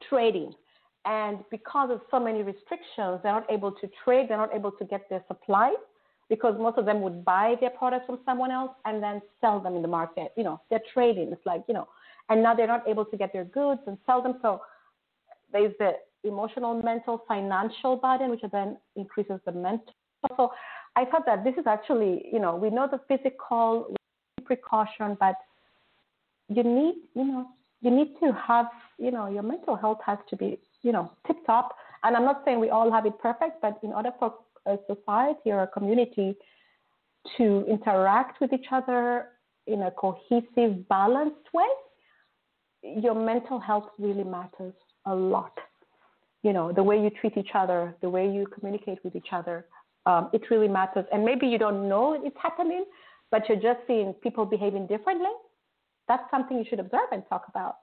trading. 0.09 0.53
And 1.05 1.39
because 1.49 1.89
of 1.91 2.01
so 2.11 2.19
many 2.19 2.43
restrictions, 2.43 3.19
they're 3.23 3.33
not 3.33 3.49
able 3.49 3.71
to 3.71 3.89
trade, 4.03 4.27
they're 4.29 4.38
not 4.38 4.53
able 4.53 4.71
to 4.71 4.85
get 4.85 5.09
their 5.09 5.23
supplies 5.27 5.77
because 6.29 6.55
most 6.59 6.77
of 6.77 6.85
them 6.85 7.01
would 7.01 7.25
buy 7.25 7.55
their 7.59 7.71
products 7.71 8.05
from 8.05 8.19
someone 8.25 8.51
else 8.51 8.71
and 8.85 9.01
then 9.01 9.21
sell 9.41 9.59
them 9.59 9.75
in 9.75 9.81
the 9.81 9.88
market. 9.88 10.31
You 10.38 10.43
know, 10.43 10.61
they're 10.69 10.81
trading. 10.93 11.31
It's 11.31 11.45
like, 11.45 11.63
you 11.67 11.73
know, 11.73 11.88
and 12.29 12.43
now 12.43 12.53
they're 12.53 12.67
not 12.67 12.88
able 12.88 13.05
to 13.05 13.17
get 13.17 13.33
their 13.33 13.45
goods 13.45 13.81
and 13.88 13.98
sell 14.05 14.21
them. 14.21 14.36
So 14.41 14.62
there's 15.51 15.74
the 15.79 15.93
emotional, 16.24 16.81
mental, 16.81 17.24
financial 17.27 17.95
burden, 17.98 18.29
which 18.29 18.41
then 18.51 18.77
increases 18.95 19.39
the 19.45 19.51
mental. 19.51 19.93
So 20.38 20.51
I 20.95 21.05
thought 21.05 21.25
that 21.25 21.43
this 21.43 21.55
is 21.57 21.65
actually, 21.65 22.25
you 22.31 22.39
know, 22.39 22.55
we 22.55 22.69
know 22.69 22.88
the 22.89 23.00
physical 23.07 23.95
precaution, 24.45 25.17
but 25.19 25.36
you 26.50 26.63
need, 26.63 26.95
you 27.15 27.25
know, 27.25 27.48
you 27.81 27.91
need 27.91 28.15
to 28.21 28.33
have, 28.33 28.67
you 28.98 29.12
know, 29.12 29.27
your 29.27 29.43
mental 29.43 29.75
health 29.75 30.00
has 30.05 30.17
to 30.29 30.36
be, 30.36 30.59
you 30.81 30.91
know, 30.91 31.12
tip 31.25 31.38
top. 31.45 31.75
And 32.03 32.15
I'm 32.15 32.25
not 32.25 32.41
saying 32.43 32.59
we 32.59 32.69
all 32.69 32.91
have 32.91 33.05
it 33.05 33.17
perfect, 33.19 33.62
but 33.62 33.79
in 33.83 33.93
order 33.93 34.12
for 34.19 34.33
a 34.65 34.77
society 34.88 35.51
or 35.51 35.63
a 35.63 35.67
community 35.67 36.36
to 37.38 37.65
interact 37.67 38.41
with 38.41 38.51
each 38.53 38.67
other 38.71 39.29
in 39.67 39.83
a 39.83 39.91
cohesive, 39.91 40.88
balanced 40.89 41.48
way, 41.53 41.67
your 42.83 43.15
mental 43.15 43.59
health 43.59 43.89
really 43.98 44.24
matters 44.24 44.74
a 45.05 45.15
lot. 45.15 45.53
You 46.43 46.53
know, 46.53 46.71
the 46.71 46.83
way 46.83 47.01
you 47.01 47.09
treat 47.09 47.38
each 47.38 47.53
other, 47.53 47.93
the 48.01 48.09
way 48.09 48.29
you 48.29 48.48
communicate 48.48 49.00
with 49.03 49.15
each 49.15 49.33
other, 49.33 49.65
um, 50.05 50.29
it 50.31 50.50
really 50.50 50.67
matters. 50.67 51.05
And 51.12 51.25
maybe 51.25 51.48
you 51.48 51.57
don't 51.57 51.89
know 51.89 52.19
it's 52.24 52.38
happening, 52.41 52.86
but 53.31 53.48
you're 53.50 53.59
just 53.59 53.79
seeing 53.88 54.13
people 54.13 54.45
behaving 54.45 54.88
differently. 54.88 55.31
That's 56.07 56.24
something 56.31 56.57
you 56.57 56.65
should 56.69 56.79
observe 56.79 57.12
and 57.12 57.24
talk 57.29 57.45
about. 57.50 57.77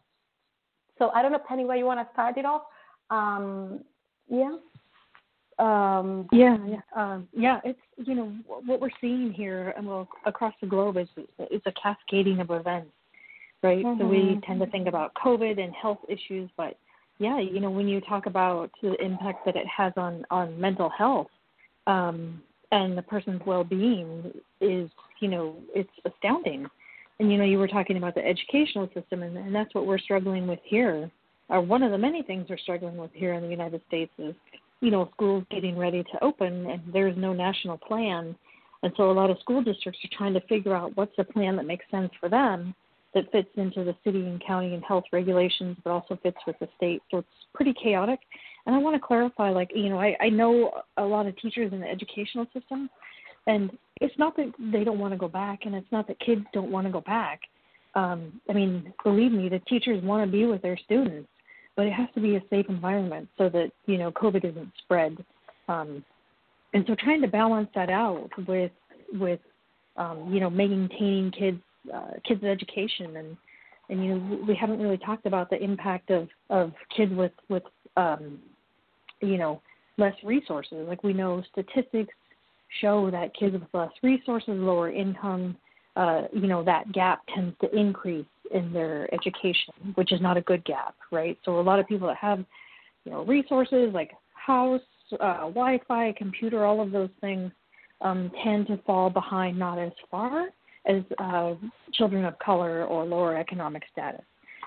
So 0.98 1.10
I 1.10 1.22
don't 1.22 1.32
know, 1.32 1.40
Penny, 1.46 1.64
where 1.64 1.76
you 1.76 1.84
want 1.84 2.00
to 2.00 2.12
start 2.12 2.38
it 2.38 2.46
off. 2.46 2.62
Um, 3.10 3.80
yeah. 4.28 4.56
Um, 5.58 6.28
yeah, 6.32 6.58
yeah, 6.66 6.80
um, 6.94 7.28
yeah. 7.32 7.60
It's 7.64 7.80
you 7.96 8.14
know 8.14 8.30
what 8.44 8.78
we're 8.78 8.90
seeing 9.00 9.32
here, 9.32 9.72
and 9.74 9.86
well, 9.86 10.06
across 10.26 10.52
the 10.60 10.66
globe 10.66 10.98
is 10.98 11.08
is 11.50 11.62
a 11.64 11.72
cascading 11.82 12.40
of 12.40 12.50
events, 12.50 12.92
right? 13.62 13.84
Mm-hmm. 13.84 14.00
So 14.00 14.06
we 14.06 14.18
mm-hmm. 14.18 14.40
tend 14.40 14.60
to 14.60 14.66
think 14.66 14.88
about 14.88 15.12
COVID 15.14 15.62
and 15.62 15.72
health 15.74 15.98
issues, 16.08 16.50
but 16.56 16.76
yeah, 17.18 17.40
you 17.40 17.60
know 17.60 17.70
when 17.70 17.88
you 17.88 18.00
talk 18.02 18.26
about 18.26 18.70
the 18.82 18.94
impact 19.02 19.46
that 19.46 19.56
it 19.56 19.66
has 19.66 19.92
on 19.96 20.24
on 20.30 20.60
mental 20.60 20.90
health 20.90 21.28
um, 21.86 22.42
and 22.72 22.96
the 22.96 23.02
person's 23.02 23.40
well-being 23.46 24.32
is 24.60 24.90
you 25.20 25.28
know 25.28 25.56
it's 25.74 25.90
astounding. 26.04 26.66
And 27.18 27.32
you 27.32 27.38
know 27.38 27.44
you 27.44 27.58
were 27.58 27.68
talking 27.68 27.96
about 27.96 28.14
the 28.14 28.26
educational 28.26 28.90
system, 28.94 29.22
and, 29.22 29.36
and 29.38 29.54
that's 29.54 29.74
what 29.74 29.86
we're 29.86 29.98
struggling 29.98 30.46
with 30.46 30.60
here. 30.64 31.10
Or 31.48 31.60
one 31.60 31.82
of 31.82 31.92
the 31.92 31.98
many 31.98 32.22
things 32.22 32.46
we're 32.50 32.58
struggling 32.58 32.96
with 32.96 33.12
here 33.14 33.34
in 33.34 33.42
the 33.42 33.48
United 33.48 33.80
States 33.88 34.12
is 34.18 34.34
you 34.80 34.90
know, 34.90 35.08
schools 35.14 35.44
getting 35.50 35.76
ready 35.76 36.02
to 36.02 36.24
open 36.24 36.66
and 36.66 36.82
there's 36.92 37.16
no 37.16 37.32
national 37.32 37.78
plan. 37.78 38.36
And 38.82 38.92
so 38.96 39.10
a 39.10 39.12
lot 39.12 39.30
of 39.30 39.38
school 39.40 39.62
districts 39.62 40.00
are 40.04 40.16
trying 40.16 40.34
to 40.34 40.40
figure 40.42 40.74
out 40.74 40.96
what's 40.96 41.18
a 41.18 41.24
plan 41.24 41.56
that 41.56 41.66
makes 41.66 41.84
sense 41.90 42.10
for 42.20 42.28
them 42.28 42.74
that 43.16 43.32
fits 43.32 43.48
into 43.56 43.82
the 43.82 43.96
city 44.04 44.20
and 44.20 44.40
county 44.46 44.74
and 44.74 44.84
health 44.84 45.02
regulations, 45.12 45.76
but 45.82 45.90
also 45.90 46.16
fits 46.22 46.38
with 46.46 46.56
the 46.60 46.68
state. 46.76 47.02
So 47.10 47.18
it's 47.18 47.28
pretty 47.52 47.74
chaotic. 47.82 48.20
And 48.66 48.74
I 48.74 48.78
want 48.78 48.94
to 48.94 49.00
clarify, 49.00 49.50
like, 49.50 49.70
you 49.74 49.88
know, 49.88 49.98
I, 49.98 50.16
I 50.20 50.28
know 50.28 50.70
a 50.96 51.04
lot 51.04 51.26
of 51.26 51.36
teachers 51.38 51.72
in 51.72 51.80
the 51.80 51.88
educational 51.88 52.46
system, 52.52 52.88
and 53.48 53.70
it's 54.00 54.16
not 54.18 54.36
that 54.36 54.52
they 54.72 54.84
don't 54.84 55.00
want 55.00 55.12
to 55.12 55.18
go 55.18 55.28
back, 55.28 55.60
and 55.64 55.74
it's 55.74 55.90
not 55.90 56.06
that 56.06 56.20
kids 56.20 56.44
don't 56.52 56.70
want 56.70 56.86
to 56.86 56.92
go 56.92 57.00
back. 57.00 57.40
Um, 57.96 58.40
I 58.48 58.52
mean, 58.52 58.92
believe 59.02 59.32
me, 59.32 59.48
the 59.48 59.60
teachers 59.60 60.02
want 60.04 60.24
to 60.24 60.30
be 60.30 60.44
with 60.46 60.62
their 60.62 60.76
students 60.76 61.28
but 61.76 61.86
it 61.86 61.92
has 61.92 62.08
to 62.14 62.20
be 62.20 62.36
a 62.36 62.42
safe 62.50 62.66
environment 62.68 63.28
so 63.38 63.48
that 63.50 63.70
you 63.86 63.98
know 63.98 64.10
COVID 64.10 64.44
isn't 64.44 64.72
spread. 64.82 65.24
Um, 65.68 66.04
and 66.74 66.84
so 66.86 66.96
trying 66.98 67.20
to 67.22 67.28
balance 67.28 67.68
that 67.74 67.90
out 67.90 68.30
with 68.48 68.72
with 69.12 69.40
um, 69.96 70.32
you 70.32 70.40
know 70.40 70.50
maintaining 70.50 71.30
kids 71.30 71.60
uh, 71.92 72.12
kids 72.26 72.42
education 72.44 73.16
and 73.16 73.36
and 73.88 74.04
you 74.04 74.14
know 74.14 74.44
we 74.46 74.54
haven't 74.54 74.80
really 74.80 74.98
talked 74.98 75.26
about 75.26 75.50
the 75.50 75.62
impact 75.62 76.10
of 76.10 76.28
of 76.50 76.72
kids 76.96 77.12
with 77.14 77.32
with 77.48 77.62
um, 77.96 78.38
you 79.20 79.38
know 79.38 79.60
less 79.98 80.14
resources. 80.24 80.86
Like 80.88 81.02
we 81.02 81.12
know 81.12 81.42
statistics 81.52 82.14
show 82.80 83.10
that 83.10 83.34
kids 83.34 83.54
with 83.54 83.62
less 83.72 83.92
resources, 84.02 84.50
lower 84.50 84.90
income, 84.90 85.56
uh, 85.96 86.22
you 86.32 86.46
know 86.46 86.62
that 86.64 86.92
gap 86.92 87.22
tends 87.34 87.56
to 87.60 87.74
increase 87.76 88.26
in 88.52 88.72
their 88.72 89.12
education, 89.12 89.74
which 89.94 90.12
is 90.12 90.20
not 90.20 90.36
a 90.36 90.40
good 90.42 90.64
gap, 90.64 90.94
right? 91.10 91.38
So 91.44 91.58
a 91.58 91.62
lot 91.62 91.78
of 91.78 91.86
people 91.88 92.06
that 92.08 92.16
have, 92.18 92.44
you 93.04 93.12
know, 93.12 93.24
resources 93.24 93.90
like 93.92 94.12
house, 94.34 94.80
uh, 95.20 95.48
Wi-Fi, 95.48 96.14
computer, 96.16 96.64
all 96.64 96.80
of 96.80 96.92
those 96.92 97.10
things, 97.20 97.50
um, 98.02 98.30
tend 98.44 98.66
to 98.68 98.76
fall 98.86 99.10
behind 99.10 99.58
not 99.58 99.78
as 99.78 99.92
far 100.10 100.48
as 100.86 101.02
uh, 101.18 101.54
children 101.92 102.24
of 102.24 102.38
color 102.38 102.84
or 102.84 103.04
lower 103.04 103.36
economic 103.36 103.82
status. 103.92 104.22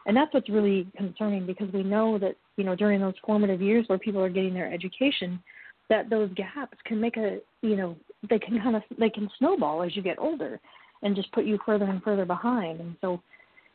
And 0.05 0.15
that's 0.15 0.33
what's 0.33 0.49
really 0.49 0.87
concerning 0.97 1.45
because 1.45 1.71
we 1.73 1.83
know 1.83 2.17
that 2.19 2.35
you 2.57 2.63
know 2.63 2.75
during 2.75 2.99
those 2.99 3.13
formative 3.25 3.61
years 3.61 3.85
where 3.87 3.99
people 3.99 4.21
are 4.21 4.29
getting 4.29 4.53
their 4.53 4.71
education, 4.71 5.41
that 5.89 6.09
those 6.09 6.29
gaps 6.35 6.77
can 6.85 6.99
make 6.99 7.17
a 7.17 7.39
you 7.61 7.75
know 7.75 7.95
they 8.29 8.39
can 8.39 8.59
kind 8.59 8.75
of 8.75 8.83
they 8.97 9.09
can 9.09 9.29
snowball 9.37 9.83
as 9.83 9.95
you 9.95 10.01
get 10.01 10.19
older 10.19 10.59
and 11.03 11.15
just 11.15 11.31
put 11.31 11.45
you 11.45 11.57
further 11.65 11.85
and 11.85 12.01
further 12.03 12.25
behind. 12.25 12.79
And 12.79 12.95
so 13.01 13.21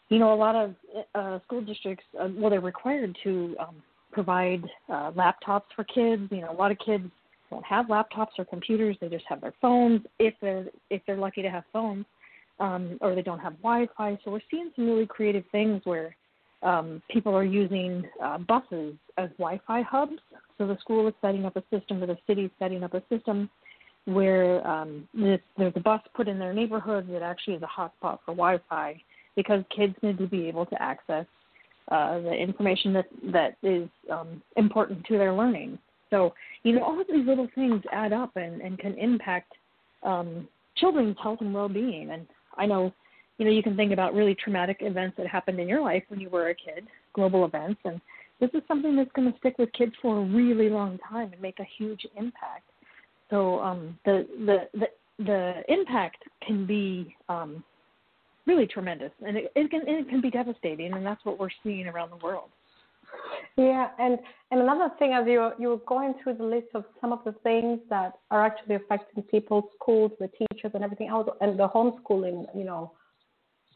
you 0.08 0.18
know, 0.18 0.32
a 0.32 0.36
lot 0.36 0.54
of 0.54 0.74
uh, 1.14 1.38
school 1.44 1.62
districts, 1.62 2.04
uh, 2.20 2.28
well, 2.36 2.50
they're 2.50 2.60
required 2.60 3.16
to 3.24 3.56
um, 3.58 3.82
provide 4.12 4.62
uh, 4.88 5.10
laptops 5.12 5.64
for 5.74 5.84
kids. 5.84 6.22
You 6.30 6.42
know, 6.42 6.52
a 6.52 6.56
lot 6.56 6.70
of 6.70 6.78
kids 6.78 7.04
don't 7.50 7.64
have 7.64 7.86
laptops 7.86 8.38
or 8.38 8.44
computers; 8.44 8.96
they 9.00 9.08
just 9.08 9.24
have 9.28 9.40
their 9.40 9.54
phones. 9.60 10.02
If 10.18 10.34
they're 10.40 10.66
if 10.90 11.02
they're 11.06 11.16
lucky 11.16 11.42
to 11.42 11.50
have 11.50 11.64
phones, 11.72 12.04
um, 12.60 12.98
or 13.00 13.14
they 13.14 13.22
don't 13.22 13.40
have 13.40 13.54
Wi-Fi. 13.62 14.18
So 14.24 14.30
we're 14.30 14.40
seeing 14.50 14.70
some 14.76 14.86
really 14.86 15.06
creative 15.06 15.44
things 15.52 15.82
where 15.84 16.14
um, 16.62 17.02
people 17.10 17.34
are 17.34 17.44
using 17.44 18.04
uh, 18.22 18.38
buses 18.38 18.94
as 19.18 19.30
Wi-Fi 19.38 19.82
hubs. 19.82 20.18
So 20.58 20.66
the 20.66 20.78
school 20.80 21.06
is 21.08 21.14
setting 21.20 21.44
up 21.44 21.56
a 21.56 21.62
system, 21.70 22.02
or 22.02 22.06
the 22.06 22.18
city 22.26 22.44
is 22.44 22.50
setting 22.58 22.84
up 22.84 22.94
a 22.94 23.02
system 23.10 23.50
where 24.06 24.66
um, 24.66 25.08
there's 25.14 25.40
a 25.76 25.80
bus 25.80 26.00
put 26.14 26.28
in 26.28 26.38
their 26.38 26.52
neighborhood 26.52 27.08
that 27.10 27.22
actually 27.22 27.54
is 27.54 27.62
a 27.62 27.66
hotspot 27.66 28.18
for 28.24 28.34
Wi-Fi 28.34 29.00
because 29.36 29.64
kids 29.74 29.94
need 30.02 30.18
to 30.18 30.26
be 30.26 30.46
able 30.46 30.66
to 30.66 30.80
access 30.80 31.26
uh, 31.90 32.18
the 32.20 32.32
information 32.32 32.92
that 32.94 33.06
that 33.32 33.56
is 33.62 33.88
um, 34.10 34.42
important 34.56 35.04
to 35.06 35.18
their 35.18 35.32
learning. 35.32 35.78
So 36.10 36.34
you 36.62 36.72
know 36.72 36.82
all 36.82 37.00
of 37.00 37.06
these 37.06 37.26
little 37.26 37.48
things 37.54 37.82
add 37.92 38.12
up 38.12 38.36
and, 38.36 38.60
and 38.60 38.78
can 38.78 38.94
impact 38.94 39.52
um, 40.02 40.48
children's 40.76 41.16
health 41.22 41.38
and 41.40 41.52
well-being. 41.52 42.10
And 42.10 42.26
I 42.56 42.66
know 42.66 42.92
you 43.38 43.44
know 43.44 43.50
you 43.50 43.62
can 43.62 43.76
think 43.76 43.92
about 43.92 44.14
really 44.14 44.34
traumatic 44.34 44.78
events 44.80 45.16
that 45.16 45.26
happened 45.26 45.58
in 45.58 45.68
your 45.68 45.80
life 45.80 46.04
when 46.08 46.20
you 46.20 46.30
were 46.30 46.48
a 46.48 46.54
kid, 46.54 46.86
global 47.12 47.44
events, 47.44 47.80
and 47.84 48.00
this 48.40 48.50
is 48.54 48.62
something 48.68 48.96
that's 48.96 49.10
going 49.14 49.30
to 49.30 49.38
stick 49.38 49.58
with 49.58 49.72
kids 49.72 49.92
for 50.02 50.18
a 50.18 50.24
really 50.24 50.68
long 50.68 50.98
time 51.08 51.32
and 51.32 51.40
make 51.40 51.58
a 51.60 51.66
huge 51.78 52.06
impact. 52.16 52.68
So 53.30 53.60
um, 53.60 53.98
the, 54.04 54.26
the 54.46 54.78
the 54.78 55.24
the 55.24 55.62
impact 55.68 56.24
can 56.46 56.66
be 56.66 57.16
um, 57.28 57.62
really 58.46 58.66
tremendous, 58.66 59.12
and 59.26 59.36
it, 59.36 59.52
it 59.54 59.70
can 59.70 59.82
it 59.86 60.08
can 60.08 60.20
be 60.20 60.30
devastating, 60.30 60.92
and 60.92 61.04
that's 61.04 61.24
what 61.24 61.38
we're 61.38 61.48
seeing 61.62 61.86
around 61.86 62.10
the 62.10 62.24
world. 62.24 62.50
Yeah, 63.56 63.88
and 63.98 64.18
and 64.50 64.60
another 64.60 64.90
thing, 64.98 65.12
as 65.12 65.26
you 65.26 65.52
you 65.58 65.68
were 65.68 65.82
going 65.86 66.14
through 66.22 66.34
the 66.34 66.44
list 66.44 66.68
of 66.74 66.84
some 67.00 67.12
of 67.12 67.20
the 67.24 67.32
things 67.42 67.80
that 67.88 68.14
are 68.30 68.44
actually 68.44 68.74
affecting 68.76 69.22
people's 69.24 69.64
schools, 69.74 70.12
the 70.18 70.28
teachers, 70.28 70.72
and 70.74 70.82
everything 70.82 71.08
else, 71.08 71.28
and 71.40 71.58
the 71.58 71.68
homeschooling, 71.68 72.46
you 72.56 72.64
know, 72.64 72.92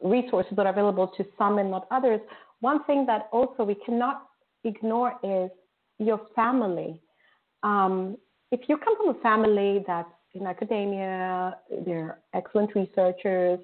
resources 0.01 0.53
that 0.55 0.65
are 0.65 0.71
available 0.71 1.07
to 1.17 1.25
some 1.37 1.57
and 1.59 1.71
not 1.71 1.87
others. 1.91 2.19
One 2.61 2.83
thing 2.85 3.05
that 3.05 3.29
also 3.31 3.63
we 3.63 3.75
cannot 3.85 4.27
ignore 4.63 5.13
is 5.23 5.49
your 5.97 6.21
family. 6.35 7.01
Um, 7.63 8.17
if 8.51 8.61
you 8.67 8.77
come 8.77 8.97
from 8.97 9.15
a 9.15 9.21
family 9.21 9.83
that's 9.85 10.09
in 10.33 10.45
academia, 10.45 11.57
they're 11.85 12.19
excellent 12.33 12.75
researchers, 12.75 13.59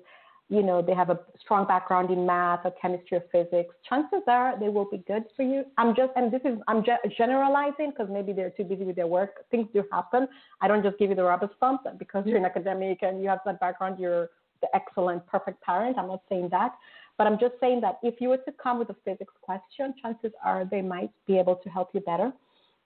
you 0.49 0.61
know, 0.61 0.81
they 0.81 0.93
have 0.93 1.09
a 1.09 1.19
strong 1.39 1.65
background 1.65 2.11
in 2.11 2.25
math 2.25 2.61
or 2.65 2.71
chemistry 2.79 3.17
or 3.17 3.23
physics, 3.31 3.73
chances 3.89 4.21
are 4.27 4.59
they 4.59 4.69
will 4.69 4.85
be 4.89 5.03
good 5.07 5.23
for 5.35 5.41
you. 5.41 5.63
I'm 5.77 5.95
just, 5.95 6.11
and 6.15 6.31
this 6.31 6.41
is, 6.45 6.59
I'm 6.67 6.83
generalizing 7.17 7.91
because 7.91 8.09
maybe 8.11 8.31
they're 8.31 8.51
too 8.51 8.63
busy 8.63 8.83
with 8.83 8.95
their 8.95 9.07
work. 9.07 9.45
Things 9.49 9.67
do 9.73 9.83
happen. 9.91 10.27
I 10.61 10.67
don't 10.67 10.83
just 10.83 10.99
give 10.99 11.09
you 11.09 11.15
the 11.15 11.23
rubber 11.23 11.49
stamp 11.57 11.81
because 11.97 12.25
you're 12.27 12.37
an 12.37 12.45
academic 12.45 12.99
and 13.01 13.23
you 13.23 13.29
have 13.29 13.39
that 13.45 13.59
background, 13.59 13.97
you're 13.99 14.29
the 14.61 14.67
excellent, 14.75 15.25
perfect 15.25 15.61
parent. 15.63 15.97
I'm 15.97 16.07
not 16.07 16.21
saying 16.29 16.49
that. 16.51 16.75
But 17.17 17.25
I'm 17.25 17.39
just 17.39 17.55
saying 17.59 17.81
that 17.81 17.97
if 18.03 18.21
you 18.21 18.29
were 18.29 18.37
to 18.37 18.51
come 18.61 18.77
with 18.77 18.89
a 18.89 18.95
physics 19.03 19.33
question, 19.41 19.95
chances 19.99 20.31
are 20.43 20.65
they 20.69 20.81
might 20.81 21.11
be 21.25 21.39
able 21.39 21.55
to 21.55 21.69
help 21.69 21.89
you 21.93 22.01
better 22.01 22.31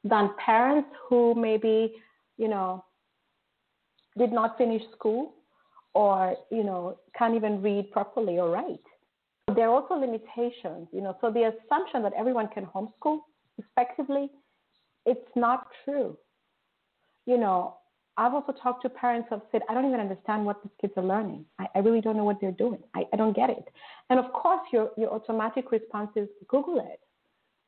than 0.06 0.30
parents 0.44 0.90
who 1.10 1.36
maybe, 1.36 1.96
you 2.38 2.48
know, 2.48 2.86
did 4.18 4.32
not 4.32 4.58
finish 4.58 4.82
school 4.96 5.34
or 5.94 6.36
you 6.52 6.64
know 6.64 6.98
can't 7.18 7.36
even 7.36 7.62
read 7.62 7.92
properly 7.92 8.40
or 8.40 8.50
write. 8.50 8.80
There 9.56 9.68
are 9.68 9.82
also 9.82 9.96
limitations, 9.96 10.88
you 10.92 11.02
know. 11.02 11.18
So 11.22 11.32
the 11.32 11.52
assumption 11.52 12.04
that 12.04 12.14
everyone 12.14 12.50
can 12.50 12.66
homeschool 12.66 13.20
effectively, 13.58 14.30
it's 15.06 15.30
not 15.36 15.68
true. 15.84 16.18
You 17.26 17.38
know, 17.38 17.78
I've 18.18 18.34
also 18.34 18.52
talked 18.52 18.82
to 18.84 18.90
parents 18.90 19.28
who 19.30 19.36
have 19.36 19.44
said, 19.52 19.62
I 19.70 19.74
don't 19.74 19.86
even 19.86 20.00
understand 20.00 20.46
what 20.46 20.62
these 20.62 20.72
kids 20.82 20.94
are 20.98 21.04
learning. 21.04 21.46
I, 21.58 21.68
I 21.74 21.80
really 21.80 22.02
don't 22.02 22.18
know 22.18 22.26
what 22.26 22.42
they're 22.42 22.52
doing. 22.52 22.80
I, 22.94 23.06
I 23.14 23.16
don't 23.16 23.36
get 23.36 23.50
it. 23.50 23.66
And 24.10 24.20
of 24.20 24.32
course, 24.34 24.62
your, 24.74 24.92
your 24.98 25.14
automatic 25.14 25.72
response 25.72 26.10
is 26.16 26.28
Google 26.48 26.80
it. 26.80 27.00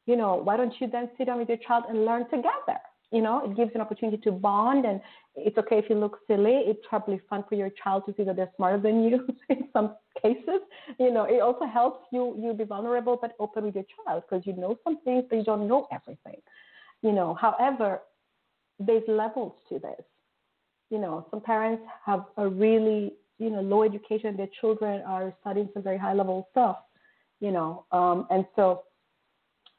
You 0.08 0.18
know, 0.18 0.36
why 0.36 0.58
don't 0.58 0.74
you 0.80 0.88
then 0.88 1.10
sit 1.18 1.28
down 1.28 1.40
with 1.40 1.48
your 1.48 1.60
child 1.60 1.86
and 1.88 2.06
learn 2.06 2.26
together? 2.26 2.80
You 3.12 3.22
know, 3.22 3.44
it 3.44 3.58
gives 3.58 3.72
an 3.76 3.82
opportunity 3.82 4.18
to 4.24 4.32
bond, 4.32 4.86
and 4.86 5.02
it's 5.36 5.58
okay 5.58 5.78
if 5.78 5.90
you 5.90 5.96
look 5.96 6.20
silly. 6.28 6.64
It's 6.66 6.80
probably 6.88 7.20
fun 7.30 7.44
for 7.48 7.56
your 7.56 7.70
child 7.84 8.04
to 8.06 8.14
see 8.16 8.24
that 8.24 8.38
they're 8.38 8.52
smarter 8.56 8.82
than 8.82 9.04
you 9.04 9.28
in 9.50 9.68
some 9.74 9.96
cases. 10.22 10.62
You 10.98 11.12
know, 11.12 11.26
it 11.26 11.42
also 11.42 11.66
helps 11.66 12.06
you 12.12 12.36
you 12.40 12.54
be 12.54 12.64
vulnerable 12.64 13.18
but 13.22 13.34
open 13.40 13.66
with 13.66 13.76
your 13.76 13.86
child 14.06 14.24
because 14.30 14.46
you 14.48 14.54
know 14.54 14.78
some 14.84 15.00
things, 15.04 15.26
but 15.30 15.36
you 15.38 15.44
don't 15.44 15.68
know 15.68 15.88
everything. 15.92 16.42
You 17.02 17.12
know, 17.12 17.34
however, 17.34 18.02
there's 18.80 19.04
levels 19.08 19.54
to 19.70 19.80
this. 19.80 20.06
You 20.90 21.00
know, 21.00 21.26
some 21.32 21.42
parents 21.42 21.84
have 22.06 22.26
a 22.38 22.48
really 22.48 23.14
you 23.40 23.50
know 23.50 23.62
low 23.62 23.84
education. 23.84 24.38
Their 24.38 24.50
children 24.62 25.02
are 25.06 25.34
studying 25.42 25.70
some 25.74 25.84
very 25.84 25.98
high 25.98 26.14
level 26.14 26.48
stuff. 26.52 26.78
You 27.42 27.52
know, 27.52 27.86
um, 27.92 28.28
and 28.30 28.46
so 28.56 28.84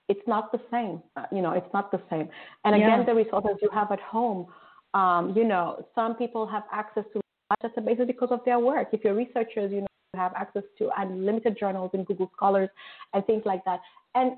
it's 0.08 0.26
not 0.26 0.52
the 0.52 0.60
same. 0.70 1.02
Uh, 1.16 1.26
you 1.32 1.42
know, 1.42 1.52
it's 1.52 1.72
not 1.72 1.90
the 1.90 2.00
same. 2.10 2.28
And 2.64 2.74
again, 2.74 3.00
yeah. 3.00 3.04
the 3.04 3.14
resources 3.14 3.56
you 3.60 3.70
have 3.72 3.90
at 3.92 4.00
home, 4.00 4.46
um, 4.94 5.32
you 5.36 5.44
know, 5.44 5.84
some 5.94 6.14
people 6.16 6.46
have 6.46 6.64
access 6.72 7.04
to 7.12 7.20
databases 7.62 8.06
because 8.06 8.28
of 8.30 8.40
their 8.44 8.58
work. 8.58 8.88
If 8.92 9.04
you're 9.04 9.14
researchers, 9.14 9.70
you 9.72 9.82
know, 9.82 9.86
you 10.14 10.20
have 10.20 10.32
access 10.36 10.64
to 10.78 10.90
unlimited 10.98 11.56
journals 11.58 11.90
in 11.94 12.04
Google 12.04 12.30
Scholars 12.36 12.68
and 13.14 13.24
things 13.26 13.42
like 13.44 13.64
that. 13.64 13.80
And 14.14 14.32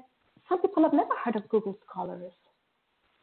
some 0.49 0.61
people 0.61 0.83
have 0.83 0.93
never 0.93 1.15
heard 1.25 1.37
of 1.37 1.49
Google 1.49 1.77
Scholars 1.89 2.33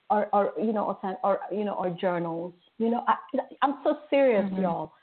or, 0.09 0.27
or 0.33 0.51
you 0.61 0.73
know, 0.73 0.97
or, 1.03 1.17
or 1.23 1.39
you 1.51 1.63
know, 1.63 1.73
or 1.73 1.89
journals. 1.89 2.53
You 2.77 2.89
know, 2.89 3.03
I, 3.07 3.15
I'm 3.61 3.75
so 3.83 3.99
serious, 4.09 4.45
mm-hmm. 4.45 4.61
y'all. 4.61 4.93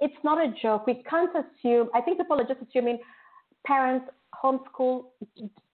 It's 0.00 0.14
not 0.24 0.38
a 0.38 0.52
joke. 0.60 0.86
We 0.86 1.02
can't 1.08 1.30
assume. 1.30 1.88
I 1.94 2.00
think 2.00 2.18
people 2.18 2.40
are 2.40 2.46
just 2.46 2.60
assuming 2.68 2.98
parents 3.66 4.06
homeschool, 4.42 5.04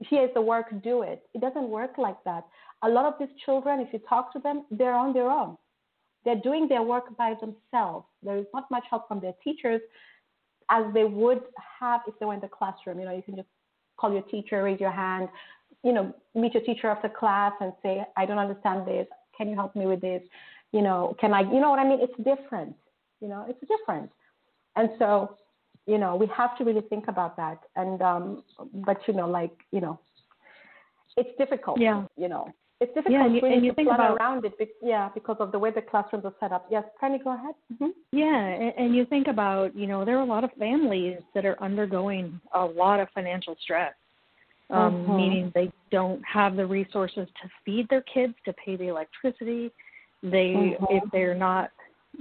here's 0.01 0.33
the 0.35 0.41
work, 0.41 0.67
do 0.83 1.03
it. 1.03 1.23
It 1.35 1.41
doesn't 1.41 1.69
work 1.69 1.99
like 1.99 2.23
that. 2.25 2.47
A 2.83 2.89
lot 2.89 3.05
of 3.05 3.15
these 3.19 3.35
children, 3.45 3.81
if 3.81 3.93
you 3.93 4.01
talk 4.09 4.33
to 4.33 4.39
them, 4.39 4.65
they're 4.71 4.95
on 4.95 5.13
their 5.13 5.31
own. 5.31 5.57
They're 6.25 6.41
doing 6.41 6.69
their 6.69 6.83
work 6.83 7.17
by 7.17 7.35
themselves. 7.41 8.07
There 8.23 8.37
is 8.37 8.47
not 8.53 8.71
much 8.71 8.85
help 8.91 9.09
from 9.09 9.21
their 9.21 9.35
teachers 9.43 9.81
as 10.71 10.85
they 10.95 11.05
would 11.05 11.43
have 11.81 12.03
if 12.07 12.19
they 12.19 12.27
were 12.27 12.35
in 12.35 12.41
the 12.41 12.49
classroom. 12.49 12.99
You 13.01 13.07
know, 13.07 13.15
you 13.15 13.23
can 13.23 13.37
just 13.37 13.49
call 13.99 14.13
your 14.13 14.23
teacher, 14.23 14.63
raise 14.63 14.81
your 14.81 14.91
hand, 14.91 15.29
you 15.83 15.93
know, 15.93 16.15
meet 16.35 16.55
your 16.55 16.63
teacher 16.63 16.89
after 16.89 17.09
class 17.09 17.53
and 17.61 17.73
say, 17.83 18.05
I 18.17 18.27
don't 18.27 18.39
understand 18.39 18.87
this. 18.87 19.07
Can 19.37 19.49
you 19.49 19.55
help 19.55 19.75
me 19.75 19.87
with 19.87 20.01
this? 20.01 20.23
You 20.73 20.83
know, 20.83 21.17
can 21.21 21.33
I, 21.33 21.41
you 21.41 21.61
know 21.61 21.71
what 21.71 21.79
I 21.79 21.89
mean? 21.89 21.99
It's 22.01 22.17
different. 22.19 22.75
You 23.21 23.29
know, 23.29 23.47
it's 23.49 23.61
different. 23.61 24.11
And 24.77 24.91
so 24.99 25.37
you 25.87 25.99
know, 25.99 26.17
we 26.17 26.27
have 26.37 26.57
to 26.59 26.65
really 26.65 26.83
think 26.83 27.09
about 27.09 27.37
that. 27.37 27.61
And 27.77 28.01
um, 28.03 28.43
but 28.87 28.99
you 29.07 29.15
know, 29.15 29.29
like 29.29 29.53
you 29.73 29.81
know, 29.81 29.99
it's 31.17 31.37
difficult. 31.39 31.81
Yeah. 31.81 32.05
You 32.17 32.29
know, 32.29 32.53
it's 32.81 32.95
difficult 32.95 33.13
yeah, 33.13 33.27
and 33.27 33.35
you, 33.35 33.41
really 33.43 33.55
and 33.57 33.65
you 33.65 33.73
to 33.73 33.75
think 33.75 33.89
plan 33.89 34.01
about, 34.01 34.17
around 34.17 34.45
it. 34.45 34.57
Be, 34.59 34.67
yeah, 34.83 35.11
because 35.15 35.37
of 35.41 35.53
the 35.53 35.59
way 35.59 35.71
the 35.71 35.83
classrooms 35.83 36.25
are 36.25 36.35
set 36.41 36.53
up. 36.53 36.67
Yes, 36.71 36.85
Penny, 37.01 37.19
go 37.23 37.35
ahead. 37.35 37.55
Mm-hmm. 37.75 37.91
Yeah, 38.13 38.39
and, 38.39 38.73
and 38.79 38.97
you 38.97 39.05
think 39.05 39.27
about 39.27 39.77
you 39.77 39.87
know 39.87 40.05
there 40.05 40.17
are 40.17 40.23
a 40.23 40.27
lot 40.27 40.45
of 40.45 40.51
families 40.59 41.19
that 41.35 41.45
are 41.45 41.63
undergoing 41.63 42.41
a 42.55 42.65
lot 42.65 43.01
of 43.01 43.09
financial 43.15 43.57
stress. 43.63 43.93
Um, 44.71 44.93
mm-hmm. 44.93 45.17
meaning 45.17 45.53
they 45.53 45.73
don't 45.91 46.23
have 46.25 46.55
the 46.55 46.65
resources 46.65 47.27
to 47.43 47.51
feed 47.65 47.89
their 47.89 48.03
kids, 48.03 48.35
to 48.45 48.53
pay 48.53 48.77
the 48.77 48.87
electricity. 48.87 49.73
They, 50.23 50.55
mm-hmm. 50.55 50.85
if 50.91 51.03
they're 51.11 51.35
not 51.35 51.71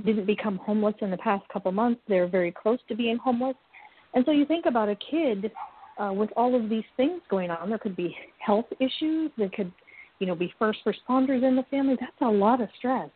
didn't 0.05 0.25
become 0.25 0.57
homeless 0.57 0.95
in 1.01 1.11
the 1.11 1.17
past 1.17 1.47
couple 1.49 1.71
months. 1.71 2.01
They're 2.07 2.27
very 2.27 2.51
close 2.51 2.79
to 2.87 2.95
being 2.95 3.17
homeless. 3.17 3.55
And 4.13 4.25
so 4.25 4.31
you 4.31 4.45
think 4.45 4.65
about 4.65 4.89
a 4.89 4.95
kid 4.95 5.51
uh, 5.99 6.11
with 6.13 6.29
all 6.35 6.55
of 6.55 6.69
these 6.69 6.83
things 6.97 7.21
going 7.29 7.51
on. 7.51 7.69
There 7.69 7.77
could 7.77 7.95
be 7.95 8.15
health 8.39 8.65
issues. 8.79 9.31
There 9.37 9.49
could, 9.49 9.71
you 10.19 10.27
know, 10.27 10.35
be 10.35 10.53
first 10.57 10.79
responders 10.85 11.47
in 11.47 11.55
the 11.55 11.65
family. 11.69 11.95
That's 11.99 12.11
a 12.21 12.25
lot 12.25 12.61
of 12.61 12.69
stress. 12.77 13.09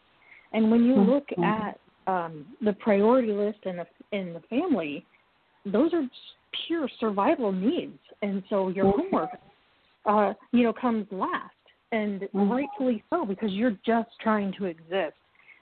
And 0.51 0.69
when 0.69 0.83
you 0.83 0.95
look 0.95 1.27
mm-hmm. 1.29 1.43
at 1.43 1.79
um, 2.05 2.45
the 2.61 2.73
priority 2.73 3.31
list 3.31 3.59
in 3.65 3.77
the 3.77 3.85
in 4.11 4.33
the 4.33 4.41
family, 4.49 5.05
those 5.65 5.93
are 5.93 6.03
pure 6.67 6.87
survival 6.99 7.51
needs. 7.51 7.97
And 8.21 8.43
so 8.49 8.67
your 8.67 8.91
homework, 8.91 9.29
uh, 10.05 10.33
you 10.51 10.63
know, 10.63 10.73
comes 10.73 11.07
last, 11.11 11.53
and 11.91 12.21
mm-hmm. 12.21 12.51
rightfully 12.51 13.03
so 13.09 13.25
because 13.25 13.51
you're 13.51 13.77
just 13.85 14.09
trying 14.21 14.53
to 14.59 14.65
exist. 14.65 15.15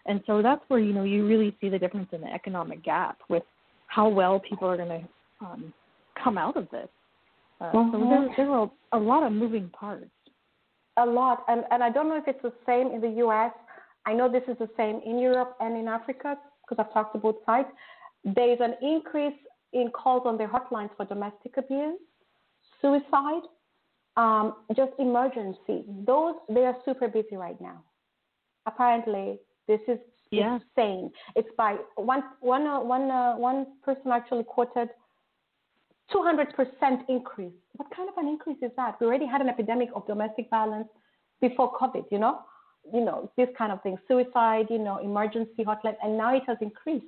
And 0.06 0.22
so 0.26 0.42
that's 0.42 0.62
where 0.68 0.80
you 0.80 0.94
know 0.94 1.04
you 1.04 1.28
really 1.28 1.56
see 1.62 1.70
the 1.70 1.80
difference 1.80 2.10
in 2.12 2.22
the 2.22 2.34
economic 2.34 2.84
gap 2.84 3.20
with 3.30 3.44
how 3.88 4.08
well 4.08 4.40
people 4.40 4.68
are 4.68 4.78
going 4.78 4.90
to 4.90 5.46
um, 5.46 5.74
come 6.22 6.38
out 6.38 6.58
of 6.58 6.70
this. 6.72 6.88
Uh, 7.60 7.72
mm-hmm. 7.72 7.92
So 7.92 8.10
there, 8.10 8.30
there 8.38 8.52
are 8.52 8.72
a 8.94 8.98
lot 8.98 9.24
of 9.24 9.32
moving 9.32 9.70
parts. 9.70 10.06
A 10.98 11.06
lot, 11.06 11.44
and 11.48 11.64
and 11.72 11.84
I 11.84 11.90
don't 11.90 12.10
know 12.10 12.18
if 12.18 12.28
it's 12.28 12.42
the 12.42 12.54
same 12.66 12.88
in 12.88 13.02
the 13.02 13.18
U.S. 13.20 13.54
I 14.06 14.14
know 14.14 14.30
this 14.30 14.44
is 14.48 14.58
the 14.58 14.70
same 14.76 15.00
in 15.06 15.20
Europe 15.20 15.56
and 15.60 15.78
in 15.78 15.88
Africa 15.88 16.36
because 16.68 16.84
I've 16.84 16.94
talked 16.94 17.14
to 17.14 17.20
both 17.20 17.38
sides. 17.46 17.68
There 18.24 18.52
is 18.52 18.60
an 18.60 18.76
increase 18.82 19.38
in 19.74 19.90
calls 19.92 20.24
on 20.26 20.38
their 20.38 20.50
hotlines 20.50 20.90
for 20.98 21.06
domestic 21.06 21.58
abuse, 21.58 21.98
suicide, 22.82 23.44
um, 24.18 24.56
just 24.76 24.92
emergency. 25.00 25.86
Those 26.06 26.36
they 26.50 26.66
are 26.66 26.76
super 26.84 27.08
busy 27.08 27.36
right 27.36 27.60
now. 27.62 27.82
Apparently, 28.66 29.40
this 29.68 29.80
is 29.88 30.00
yeah. 30.32 30.60
insane. 30.78 31.12
It's 31.36 31.50
by 31.58 31.78
one, 31.96 32.24
one, 32.40 32.66
uh, 32.68 32.80
one, 32.80 33.12
uh, 33.12 33.36
one 33.36 33.68
person 33.84 34.12
actually 34.12 34.44
quoted 34.44 34.90
200% 36.14 36.48
increase. 37.10 37.54
What 37.76 37.96
kind 37.96 38.10
of 38.10 38.18
an 38.18 38.28
increase 38.28 38.58
is 38.62 38.72
that? 38.78 39.00
We 39.00 39.08
already 39.08 39.26
had 39.26 39.42
an 39.42 39.50
epidemic 39.50 39.90
of 39.96 40.06
domestic 40.08 40.50
violence 40.50 40.88
before 41.40 41.74
COVID, 41.78 42.06
you 42.12 42.20
know, 42.20 42.42
you 42.94 43.04
know, 43.04 43.32
this 43.38 43.48
kind 43.58 43.72
of 43.72 43.82
thing, 43.82 43.98
suicide, 44.08 44.68
you 44.70 44.80
know, 44.80 44.98
emergency 44.98 45.64
hotline, 45.64 45.96
and 46.04 46.18
now 46.18 46.36
it 46.36 46.44
has 46.48 46.58
increased. 46.62 47.06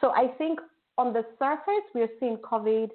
So 0.00 0.10
I 0.10 0.28
think 0.38 0.60
on 0.98 1.12
the 1.12 1.24
surface, 1.38 1.84
we're 1.94 2.08
seeing 2.18 2.36
COVID, 2.38 2.90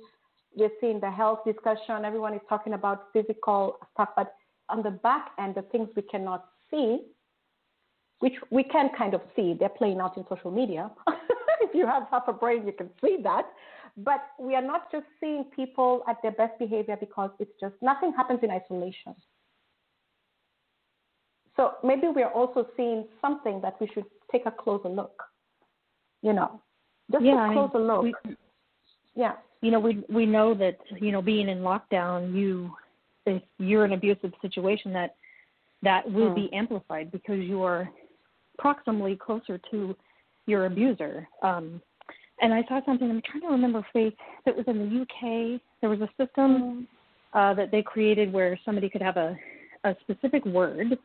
we're 0.55 0.69
seeing 0.79 0.99
the 0.99 1.11
health 1.11 1.39
discussion, 1.45 2.05
everyone 2.05 2.33
is 2.33 2.41
talking 2.47 2.73
about 2.73 3.07
physical 3.13 3.77
stuff, 3.93 4.09
but 4.15 4.35
on 4.69 4.81
the 4.81 4.91
back 4.91 5.31
end, 5.39 5.55
the 5.55 5.61
things 5.63 5.89
we 5.95 6.01
cannot 6.03 6.45
see, 6.71 6.99
which 8.19 8.33
we 8.49 8.63
can 8.63 8.89
kind 8.97 9.13
of 9.13 9.21
see. 9.35 9.55
They're 9.59 9.69
playing 9.69 9.99
out 9.99 10.17
in 10.17 10.25
social 10.29 10.51
media. 10.51 10.89
if 11.61 11.73
you 11.73 11.85
have 11.85 12.03
half 12.09 12.23
a 12.27 12.33
brain, 12.33 12.65
you 12.65 12.73
can 12.73 12.89
see 13.01 13.17
that. 13.23 13.45
But 13.97 14.21
we 14.39 14.55
are 14.55 14.61
not 14.61 14.91
just 14.91 15.05
seeing 15.19 15.45
people 15.55 16.03
at 16.07 16.17
their 16.21 16.31
best 16.31 16.59
behavior 16.59 16.97
because 16.99 17.29
it's 17.39 17.51
just 17.59 17.75
nothing 17.81 18.13
happens 18.15 18.39
in 18.43 18.51
isolation. 18.51 19.15
So 21.55 21.73
maybe 21.83 22.07
we 22.13 22.21
are 22.23 22.31
also 22.31 22.67
seeing 22.75 23.05
something 23.21 23.61
that 23.61 23.75
we 23.79 23.87
should 23.93 24.05
take 24.31 24.45
a 24.45 24.51
closer 24.51 24.89
look. 24.89 25.23
You 26.21 26.33
know, 26.33 26.61
just 27.11 27.23
yeah, 27.23 27.49
a 27.49 27.53
closer 27.53 27.79
look. 27.79 28.03
We, 28.03 28.35
yeah. 29.15 29.33
You 29.61 29.71
know, 29.71 29.79
we 29.79 30.03
we 30.09 30.25
know 30.25 30.53
that 30.55 30.77
you 30.99 31.11
know 31.11 31.21
being 31.21 31.47
in 31.47 31.59
lockdown, 31.59 32.35
you 32.35 32.71
if 33.25 33.41
you're 33.57 33.85
in 33.85 33.91
an 33.91 33.97
abusive 33.97 34.33
situation, 34.41 34.91
that 34.93 35.15
that 35.83 36.11
will 36.11 36.31
mm. 36.31 36.35
be 36.35 36.53
amplified 36.53 37.11
because 37.11 37.39
you 37.39 37.63
are 37.63 37.89
proximally 38.57 39.17
closer 39.17 39.59
to 39.71 39.95
your 40.45 40.65
abuser. 40.65 41.27
Um, 41.41 41.81
and 42.41 42.53
I 42.53 42.63
saw 42.67 42.81
something. 42.85 43.09
I'm 43.09 43.21
trying 43.21 43.41
to 43.41 43.47
remember, 43.47 43.85
Faith, 43.93 44.13
that 44.45 44.55
was 44.55 44.65
in 44.67 44.77
the 44.77 45.01
UK. 45.01 45.61
There 45.81 45.89
was 45.89 46.01
a 46.01 46.09
system 46.17 46.87
uh, 47.33 47.53
that 47.53 47.71
they 47.71 47.81
created 47.81 48.31
where 48.31 48.59
somebody 48.65 48.89
could 48.89 49.01
have 49.01 49.17
a 49.17 49.37
a 49.83 49.95
specific 50.01 50.43
word, 50.45 50.97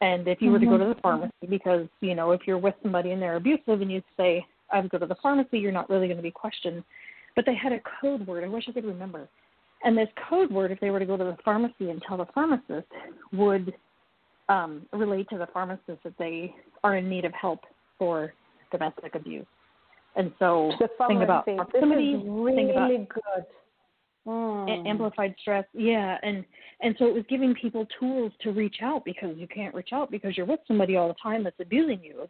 and 0.00 0.28
if 0.28 0.40
you 0.40 0.52
were 0.52 0.60
to 0.60 0.66
go 0.66 0.78
to 0.78 0.84
the 0.84 0.90
mm-hmm. 0.92 1.00
pharmacy, 1.00 1.46
because 1.48 1.88
you 2.00 2.14
know 2.14 2.30
if 2.30 2.42
you're 2.46 2.58
with 2.58 2.74
somebody 2.82 3.10
and 3.10 3.20
they're 3.20 3.36
abusive, 3.36 3.80
and 3.80 3.90
you 3.90 4.02
say, 4.16 4.46
"I 4.72 4.80
would 4.80 4.90
go 4.90 4.98
to 4.98 5.06
the 5.06 5.16
pharmacy," 5.16 5.58
you're 5.58 5.72
not 5.72 5.90
really 5.90 6.06
going 6.06 6.16
to 6.16 6.22
be 6.22 6.30
questioned. 6.30 6.84
But 7.36 7.44
they 7.46 7.54
had 7.54 7.72
a 7.72 7.80
code 8.00 8.26
word. 8.26 8.44
I 8.44 8.48
wish 8.48 8.64
I 8.68 8.72
could 8.72 8.84
remember. 8.84 9.28
And 9.82 9.96
this 9.96 10.08
code 10.28 10.50
word, 10.50 10.72
if 10.72 10.80
they 10.80 10.90
were 10.90 10.98
to 10.98 11.06
go 11.06 11.16
to 11.16 11.24
the 11.24 11.36
pharmacy 11.44 11.90
and 11.90 12.02
tell 12.06 12.18
the 12.18 12.26
pharmacist, 12.34 12.86
would 13.32 13.72
um, 14.50 14.86
relate 14.92 15.28
to 15.30 15.38
the 15.38 15.46
pharmacist 15.52 16.02
that 16.04 16.14
they 16.18 16.54
are 16.84 16.96
in 16.96 17.08
need 17.08 17.24
of 17.24 17.32
help 17.32 17.60
for 17.98 18.32
domestic 18.72 19.14
abuse. 19.14 19.46
And 20.16 20.32
so 20.38 20.72
think 21.08 21.22
about 21.22 21.44
proximity, 21.44 22.20
really 22.26 22.56
think 22.56 22.70
about 22.72 22.90
good. 22.90 23.44
Mm. 24.26 24.86
amplified 24.86 25.34
stress. 25.40 25.64
Yeah, 25.72 26.18
and 26.22 26.44
and 26.82 26.94
so 26.98 27.06
it 27.06 27.14
was 27.14 27.24
giving 27.30 27.54
people 27.54 27.86
tools 27.98 28.32
to 28.42 28.52
reach 28.52 28.76
out 28.82 29.04
because 29.04 29.36
you 29.38 29.46
can't 29.46 29.74
reach 29.74 29.90
out 29.92 30.10
because 30.10 30.36
you're 30.36 30.46
with 30.46 30.60
somebody 30.68 30.96
all 30.96 31.08
the 31.08 31.14
time 31.22 31.42
that's 31.42 31.58
abusing 31.58 32.00
you. 32.02 32.28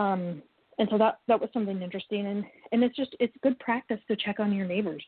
Um, 0.00 0.42
and 0.78 0.88
so 0.90 0.98
that 0.98 1.18
that 1.28 1.40
was 1.40 1.50
something 1.52 1.82
interesting 1.82 2.26
and 2.26 2.44
and 2.72 2.82
it's 2.82 2.96
just 2.96 3.14
it's 3.20 3.34
good 3.42 3.58
practice 3.58 3.98
to 4.08 4.16
check 4.16 4.40
on 4.40 4.52
your 4.52 4.66
neighbors 4.66 5.02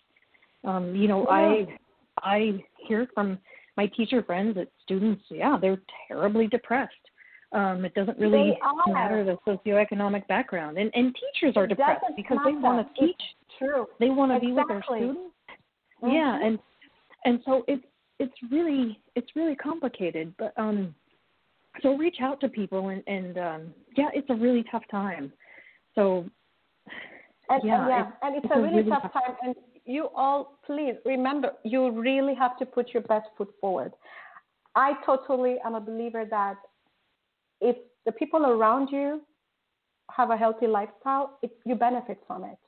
um 0.65 0.95
you 0.95 1.09
know 1.09 1.23
yeah. 1.29 1.35
i 1.35 1.67
i 2.23 2.65
hear 2.87 3.07
from 3.15 3.39
my 3.79 3.87
teacher 3.87 4.23
friends 4.23 4.57
that 4.57 4.69
students 4.83 5.23
yeah 5.31 5.57
they're 5.59 5.81
terribly 6.09 6.49
depressed. 6.49 6.93
Um 7.53 7.87
it 7.87 7.95
doesn't 7.95 8.19
really 8.19 8.59
matter 8.89 9.25
the 9.25 9.39
socioeconomic 9.47 10.27
background. 10.27 10.77
And 10.77 10.91
and 10.95 11.17
teachers 11.23 11.55
are 11.57 11.67
depressed 11.67 12.05
because 12.17 12.39
they 12.45 12.53
want 12.53 12.87
to 12.87 13.01
teach. 13.01 13.17
it's 13.41 13.59
true. 13.59 13.87
They 14.01 14.11
want 14.11 14.33
to 14.33 14.37
exactly. 14.37 14.51
be 14.51 14.53
with 14.53 14.69
their 14.69 14.83
students. 14.85 15.21
Mm-hmm. 16.03 16.15
yeah 16.15 16.47
and 16.47 16.59
and 17.25 17.41
so 17.47 17.65
it's 17.67 17.85
it's 18.19 18.35
really 18.53 19.01
it's 19.17 19.31
really 19.35 19.57
complicated 19.57 20.35
but 20.39 20.53
um 20.57 20.95
so 21.83 21.97
reach 21.97 22.19
out 22.21 22.41
to 22.41 22.49
people 22.49 22.89
and 22.89 23.03
and 23.07 23.39
um 23.39 23.63
yeah 23.97 24.11
it's 24.13 24.29
a 24.29 24.35
really 24.35 24.65
tough 24.71 24.87
time. 24.91 25.33
So 25.95 26.29
and, 27.51 27.63
yeah, 27.65 27.81
and, 27.81 27.89
yeah. 27.89 28.01
It's, 28.01 28.17
and 28.23 28.37
it's, 28.37 28.45
it's 28.45 28.55
a, 28.55 28.61
really, 28.61 28.77
really 28.77 28.91
tough, 28.91 29.03
tough 29.03 29.13
time 29.13 29.35
and 29.43 29.55
you 29.89 30.09
all 30.15 30.59
please 30.67 30.95
remember 31.05 31.53
you 31.65 31.91
really 31.91 32.35
have 32.35 32.57
to 32.59 32.67
put 32.67 32.93
your 32.93 33.03
best 33.05 33.27
foot 33.37 33.49
forward. 33.61 33.93
I 34.75 34.93
totally 35.05 35.57
am 35.65 35.75
a 35.75 35.81
believer 35.81 36.25
that 36.31 36.57
if 37.61 37.77
the 38.05 38.13
people 38.13 38.47
around 38.47 38.91
you 38.93 39.23
have 40.13 40.31
a 40.31 40.37
healthy 40.37 40.67
lifestyle 40.67 41.39
it, 41.43 41.51
you 41.65 41.75
benefit 41.75 42.23
from 42.27 42.45
it. 42.45 42.59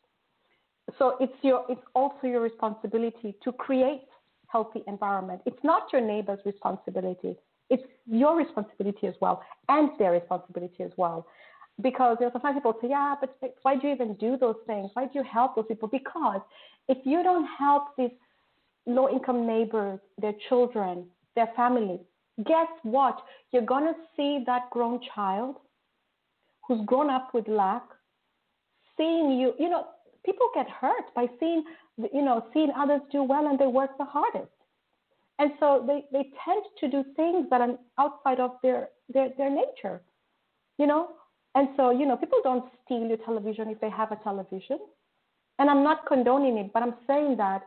So 0.98 1.16
it's 1.20 1.32
your 1.42 1.64
it's 1.68 1.86
also 1.94 2.26
your 2.26 2.40
responsibility 2.40 3.36
to 3.44 3.52
create 3.52 4.08
healthy 4.48 4.82
environment. 4.88 5.42
It's 5.46 5.62
not 5.62 5.92
your 5.92 6.02
neighbor's 6.02 6.40
responsibility. 6.44 7.36
It's 7.68 7.84
your 8.06 8.36
responsibility 8.36 9.06
as 9.06 9.14
well 9.20 9.42
and 9.68 9.90
their 9.98 10.10
responsibility 10.12 10.82
as 10.82 10.90
well 10.96 11.26
because 11.82 12.16
you 12.20 12.26
know, 12.26 12.32
sometimes 12.32 12.56
people 12.56 12.76
say, 12.80 12.88
yeah, 12.90 13.14
but 13.20 13.36
why 13.62 13.76
do 13.76 13.86
you 13.86 13.94
even 13.94 14.14
do 14.14 14.36
those 14.36 14.56
things? 14.66 14.90
Why 14.94 15.04
do 15.04 15.12
you 15.14 15.24
help 15.24 15.56
those 15.56 15.66
people? 15.68 15.88
Because 15.88 16.40
if 16.88 16.98
you 17.04 17.22
don't 17.22 17.46
help 17.58 17.96
these 17.96 18.10
low 18.86 19.08
income 19.08 19.46
neighbors, 19.46 20.00
their 20.20 20.34
children, 20.48 21.06
their 21.36 21.48
families, 21.56 22.00
guess 22.44 22.68
what? 22.82 23.18
You're 23.52 23.62
going 23.62 23.84
to 23.84 23.94
see 24.16 24.42
that 24.46 24.70
grown 24.70 25.00
child 25.14 25.56
who's 26.66 26.80
grown 26.86 27.10
up 27.10 27.34
with 27.34 27.48
lack, 27.48 27.82
seeing 28.96 29.38
you, 29.38 29.54
you 29.58 29.68
know, 29.68 29.86
people 30.24 30.48
get 30.54 30.68
hurt 30.68 31.14
by 31.14 31.26
seeing, 31.38 31.64
you 32.12 32.22
know, 32.22 32.46
seeing 32.52 32.70
others 32.76 33.00
do 33.10 33.22
well 33.22 33.46
and 33.46 33.58
they 33.58 33.66
work 33.66 33.96
the 33.98 34.04
hardest. 34.04 34.50
And 35.38 35.52
so 35.58 35.84
they, 35.86 36.04
they 36.12 36.28
tend 36.44 36.62
to 36.80 36.88
do 36.88 37.04
things 37.16 37.46
that 37.50 37.60
are 37.62 37.78
outside 37.98 38.40
of 38.40 38.52
their, 38.62 38.88
their, 39.12 39.30
their 39.38 39.50
nature. 39.50 40.02
You 40.78 40.86
know, 40.86 41.08
and 41.54 41.68
so, 41.76 41.90
you 41.90 42.06
know, 42.06 42.16
people 42.16 42.40
don't 42.42 42.70
steal 42.84 43.06
your 43.06 43.16
television 43.18 43.68
if 43.68 43.80
they 43.80 43.90
have 43.90 44.12
a 44.12 44.16
television. 44.16 44.78
And 45.58 45.68
I'm 45.68 45.82
not 45.82 46.06
condoning 46.06 46.58
it, 46.58 46.72
but 46.72 46.82
I'm 46.82 46.94
saying 47.06 47.36
that 47.36 47.62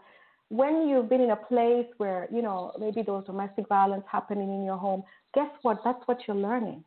when 0.49 0.87
you've 0.87 1.09
been 1.09 1.21
in 1.21 1.31
a 1.31 1.35
place 1.35 1.85
where, 1.97 2.27
you 2.31 2.41
know, 2.41 2.71
maybe 2.79 3.03
there's 3.05 3.25
domestic 3.25 3.67
violence 3.67 4.03
happening 4.11 4.49
in 4.49 4.63
your 4.63 4.77
home, 4.77 5.03
guess 5.33 5.49
what? 5.61 5.79
That's 5.83 6.01
what 6.05 6.19
you're 6.27 6.37
learning. 6.37 6.83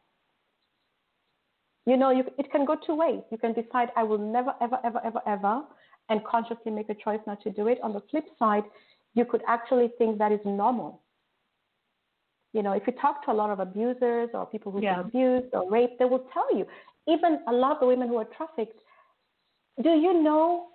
You 1.84 1.96
know, 1.96 2.10
you, 2.10 2.24
it 2.38 2.50
can 2.50 2.64
go 2.64 2.76
two 2.84 2.96
ways. 2.96 3.20
You 3.30 3.38
can 3.38 3.52
decide, 3.52 3.90
I 3.96 4.02
will 4.02 4.18
never, 4.18 4.54
ever, 4.60 4.78
ever, 4.84 5.00
ever, 5.04 5.20
ever, 5.26 5.62
and 6.08 6.24
consciously 6.24 6.72
make 6.72 6.88
a 6.88 6.94
choice 6.94 7.20
not 7.26 7.40
to 7.42 7.50
do 7.50 7.68
it. 7.68 7.78
On 7.82 7.92
the 7.92 8.02
flip 8.10 8.24
side, 8.38 8.64
you 9.14 9.24
could 9.24 9.42
actually 9.46 9.90
think 9.98 10.18
that 10.18 10.32
is 10.32 10.40
normal. 10.44 11.02
You 12.56 12.62
know, 12.62 12.72
if 12.72 12.84
you 12.86 12.94
talk 12.94 13.22
to 13.26 13.32
a 13.32 13.34
lot 13.34 13.50
of 13.50 13.60
abusers 13.60 14.30
or 14.32 14.46
people 14.46 14.72
who've 14.72 14.82
yeah. 14.82 15.02
been 15.02 15.06
abused 15.08 15.52
or 15.52 15.70
raped, 15.70 15.98
they 15.98 16.06
will 16.06 16.24
tell 16.32 16.56
you. 16.56 16.64
Even 17.06 17.40
a 17.48 17.52
lot 17.52 17.72
of 17.72 17.80
the 17.80 17.86
women 17.86 18.08
who 18.08 18.16
are 18.16 18.24
trafficked, 18.24 18.78
do 19.82 19.90
you 19.90 20.22
know? 20.22 20.68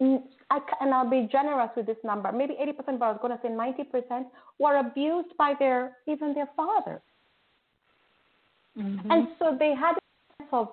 I, 0.00 0.58
and 0.80 0.92
I'll 0.92 1.08
be 1.08 1.28
generous 1.30 1.70
with 1.76 1.86
this 1.86 1.96
number. 2.02 2.32
Maybe 2.32 2.54
80%, 2.60 2.98
but 2.98 3.04
I 3.04 3.12
was 3.12 3.20
going 3.22 3.36
to 3.36 3.40
say 3.40 3.50
90% 3.50 4.24
were 4.58 4.78
abused 4.78 5.36
by 5.38 5.54
their 5.60 5.96
even 6.08 6.34
their 6.34 6.48
father. 6.56 7.00
Mm-hmm. 8.76 9.12
And 9.12 9.28
so 9.38 9.56
they 9.56 9.72
had 9.78 9.92
a 9.92 10.02
sense 10.38 10.50
of, 10.52 10.70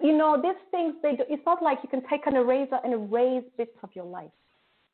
you 0.00 0.16
know, 0.16 0.40
these 0.40 0.62
things. 0.70 0.94
They 1.02 1.16
do, 1.16 1.24
it's 1.28 1.42
not 1.44 1.60
like 1.60 1.78
you 1.82 1.88
can 1.88 2.02
take 2.08 2.24
an 2.28 2.36
eraser 2.36 2.78
and 2.84 2.92
erase 2.92 3.42
bits 3.56 3.76
of 3.82 3.90
your 3.94 4.04
life. 4.04 4.30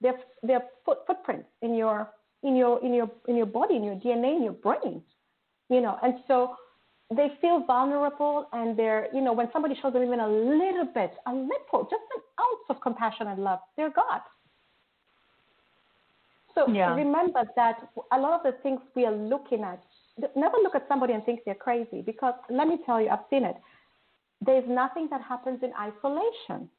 They're, 0.01 0.19
they're 0.43 0.65
foot, 0.87 0.99
footprints 1.07 1.49
in 1.61 1.75
your 1.75 2.09
in 2.45 2.55
your 2.55 2.85
in 2.85 2.95
your 2.95 3.11
in 3.27 3.37
your 3.37 3.47
body, 3.47 3.77
in 3.77 3.85
your 3.85 3.97
DNA, 3.97 4.37
in 4.37 4.45
your 4.45 4.53
brain. 4.53 5.03
You 5.69 5.81
know, 5.81 5.99
and 6.03 6.15
so 6.29 6.57
they 7.11 7.29
feel 7.41 7.65
vulnerable 7.65 8.49
and 8.53 8.79
they're, 8.79 9.09
you 9.13 9.21
know, 9.21 9.33
when 9.33 9.49
somebody 9.53 9.75
shows 9.81 9.93
them 9.93 10.03
even 10.03 10.21
a 10.21 10.29
little 10.29 10.89
bit, 10.95 11.13
a 11.27 11.33
little, 11.33 11.83
just 11.85 12.03
an 12.17 12.23
ounce 12.41 12.67
of 12.71 12.81
compassion 12.81 13.29
and 13.29 13.43
love, 13.43 13.59
they're 13.77 13.91
God. 13.91 14.21
So 16.55 16.69
yeah. 16.69 16.95
remember 16.95 17.43
that 17.57 17.89
a 18.13 18.19
lot 18.19 18.35
of 18.35 18.53
the 18.53 18.59
things 18.63 18.81
we 18.95 19.05
are 19.05 19.15
looking 19.15 19.65
at, 19.65 19.83
never 20.37 20.57
look 20.63 20.75
at 20.75 20.87
somebody 20.89 21.13
and 21.13 21.25
think 21.25 21.41
they're 21.45 21.55
crazy 21.55 22.01
because 22.01 22.35
let 22.49 22.69
me 22.69 22.79
tell 22.87 23.01
you, 23.01 23.09
I've 23.09 23.27
seen 23.29 23.45
it. 23.45 23.57
There's 24.41 24.65
nothing 24.69 25.09
that 25.11 25.21
happens 25.23 25.61
in 25.63 25.73
isolation. 25.79 26.71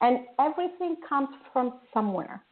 And 0.00 0.20
everything 0.38 0.96
comes 1.08 1.28
from 1.52 1.80
somewhere. 1.92 2.42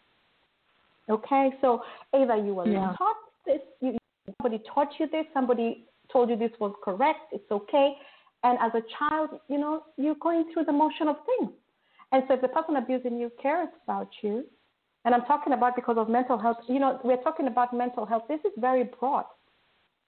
Okay, 1.09 1.51
so 1.61 1.83
either 2.15 2.37
you 2.37 2.55
were 2.55 2.69
yeah. 2.69 2.95
taught 2.99 3.17
this, 3.45 3.61
you, 3.81 3.97
somebody 4.43 4.63
taught 4.73 4.89
you 4.99 5.09
this, 5.11 5.25
somebody 5.33 5.87
told 6.13 6.31
you 6.31 6.37
this 6.37 6.51
was 6.59 6.75
correct, 6.85 7.21
it's 7.33 7.51
okay. 7.51 7.95
And 8.43 8.59
as 8.61 8.73
a 8.75 8.83
child, 8.99 9.31
you 9.49 9.59
know, 9.59 9.85
you're 9.97 10.17
going 10.17 10.53
through 10.53 10.65
the 10.65 10.73
motion 10.73 11.09
of 11.09 11.17
things. 11.27 11.53
And 12.13 12.23
so 12.29 12.35
if 12.35 12.41
the 12.41 12.49
person 12.49 12.77
abusing 12.77 13.19
you 13.19 13.31
cares 13.41 13.69
about 13.85 14.09
you, 14.23 14.45
and 15.05 15.15
I'm 15.15 15.23
talking 15.23 15.53
about 15.53 15.77
because 15.77 15.97
of 15.99 16.09
mental 16.09 16.39
health, 16.39 16.59
you 16.69 16.81
know, 16.81 17.01
we're 17.05 17.23
talking 17.23 17.47
about 17.47 17.73
mental 17.73 18.05
health. 18.05 18.25
This 18.29 18.41
is 18.45 18.53
very 18.59 18.85
broad. 18.99 19.25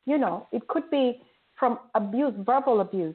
You 0.06 0.18
know, 0.18 0.48
it 0.52 0.66
could 0.66 0.90
be 0.90 1.22
from 1.58 1.78
abuse, 1.94 2.34
verbal 2.38 2.80
abuse, 2.80 3.14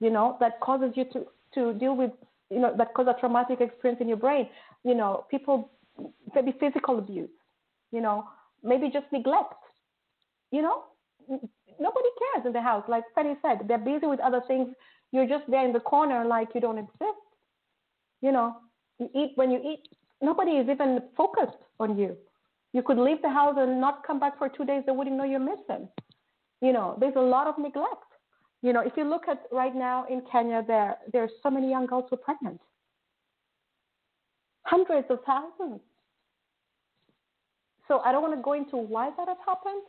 you 0.00 0.10
know, 0.10 0.36
that 0.40 0.60
causes 0.60 0.92
you 0.94 1.04
to, 1.12 1.26
to 1.54 1.78
deal 1.78 1.94
with, 1.96 2.12
you 2.50 2.60
know, 2.60 2.74
that 2.76 2.94
cause 2.94 3.06
a 3.08 3.18
traumatic 3.20 3.60
experience 3.60 4.00
in 4.00 4.08
your 4.08 4.16
brain. 4.16 4.48
You 4.84 4.94
know, 4.94 5.26
people 5.30 5.70
maybe 6.34 6.54
physical 6.58 6.98
abuse, 6.98 7.30
you 7.92 8.00
know, 8.00 8.24
maybe 8.62 8.90
just 8.90 9.06
neglect. 9.12 9.54
You 10.50 10.62
know, 10.62 10.84
nobody 11.28 12.08
cares 12.20 12.46
in 12.46 12.52
the 12.52 12.60
house. 12.60 12.84
Like 12.88 13.04
Fanny 13.14 13.34
said, 13.42 13.66
they're 13.68 13.78
busy 13.78 14.06
with 14.06 14.20
other 14.20 14.42
things. 14.46 14.68
You're 15.12 15.28
just 15.28 15.44
there 15.48 15.64
in 15.64 15.72
the 15.72 15.80
corner 15.80 16.24
like 16.24 16.48
you 16.54 16.60
don't 16.60 16.78
exist. 16.78 17.24
You 18.20 18.32
know, 18.32 18.56
you 18.98 19.08
eat 19.14 19.32
when 19.36 19.50
you 19.50 19.58
eat, 19.58 19.82
nobody 20.20 20.52
is 20.52 20.68
even 20.68 21.00
focused 21.16 21.58
on 21.78 21.98
you. 21.98 22.16
You 22.72 22.82
could 22.82 22.98
leave 22.98 23.20
the 23.22 23.30
house 23.30 23.56
and 23.58 23.80
not 23.80 24.06
come 24.06 24.20
back 24.20 24.38
for 24.38 24.48
two 24.48 24.64
days, 24.64 24.84
they 24.86 24.92
wouldn't 24.92 25.16
know 25.16 25.24
you're 25.24 25.40
missing. 25.40 25.88
You 26.60 26.72
know, 26.72 26.96
there's 27.00 27.16
a 27.16 27.20
lot 27.20 27.46
of 27.46 27.58
neglect. 27.58 28.04
You 28.62 28.72
know, 28.72 28.80
if 28.80 28.92
you 28.96 29.08
look 29.08 29.22
at 29.28 29.44
right 29.50 29.74
now 29.74 30.04
in 30.10 30.22
Kenya, 30.30 30.62
there 30.66 30.96
there 31.12 31.22
are 31.24 31.30
so 31.42 31.50
many 31.50 31.70
young 31.70 31.86
girls 31.86 32.04
who 32.10 32.16
are 32.16 32.18
pregnant. 32.18 32.60
Hundreds 34.64 35.06
of 35.10 35.18
thousands. 35.24 35.80
So 37.90 37.98
I 38.04 38.12
don't 38.12 38.22
want 38.22 38.36
to 38.36 38.40
go 38.40 38.52
into 38.52 38.76
why 38.76 39.10
that 39.16 39.26
has 39.26 39.36
happened, 39.44 39.82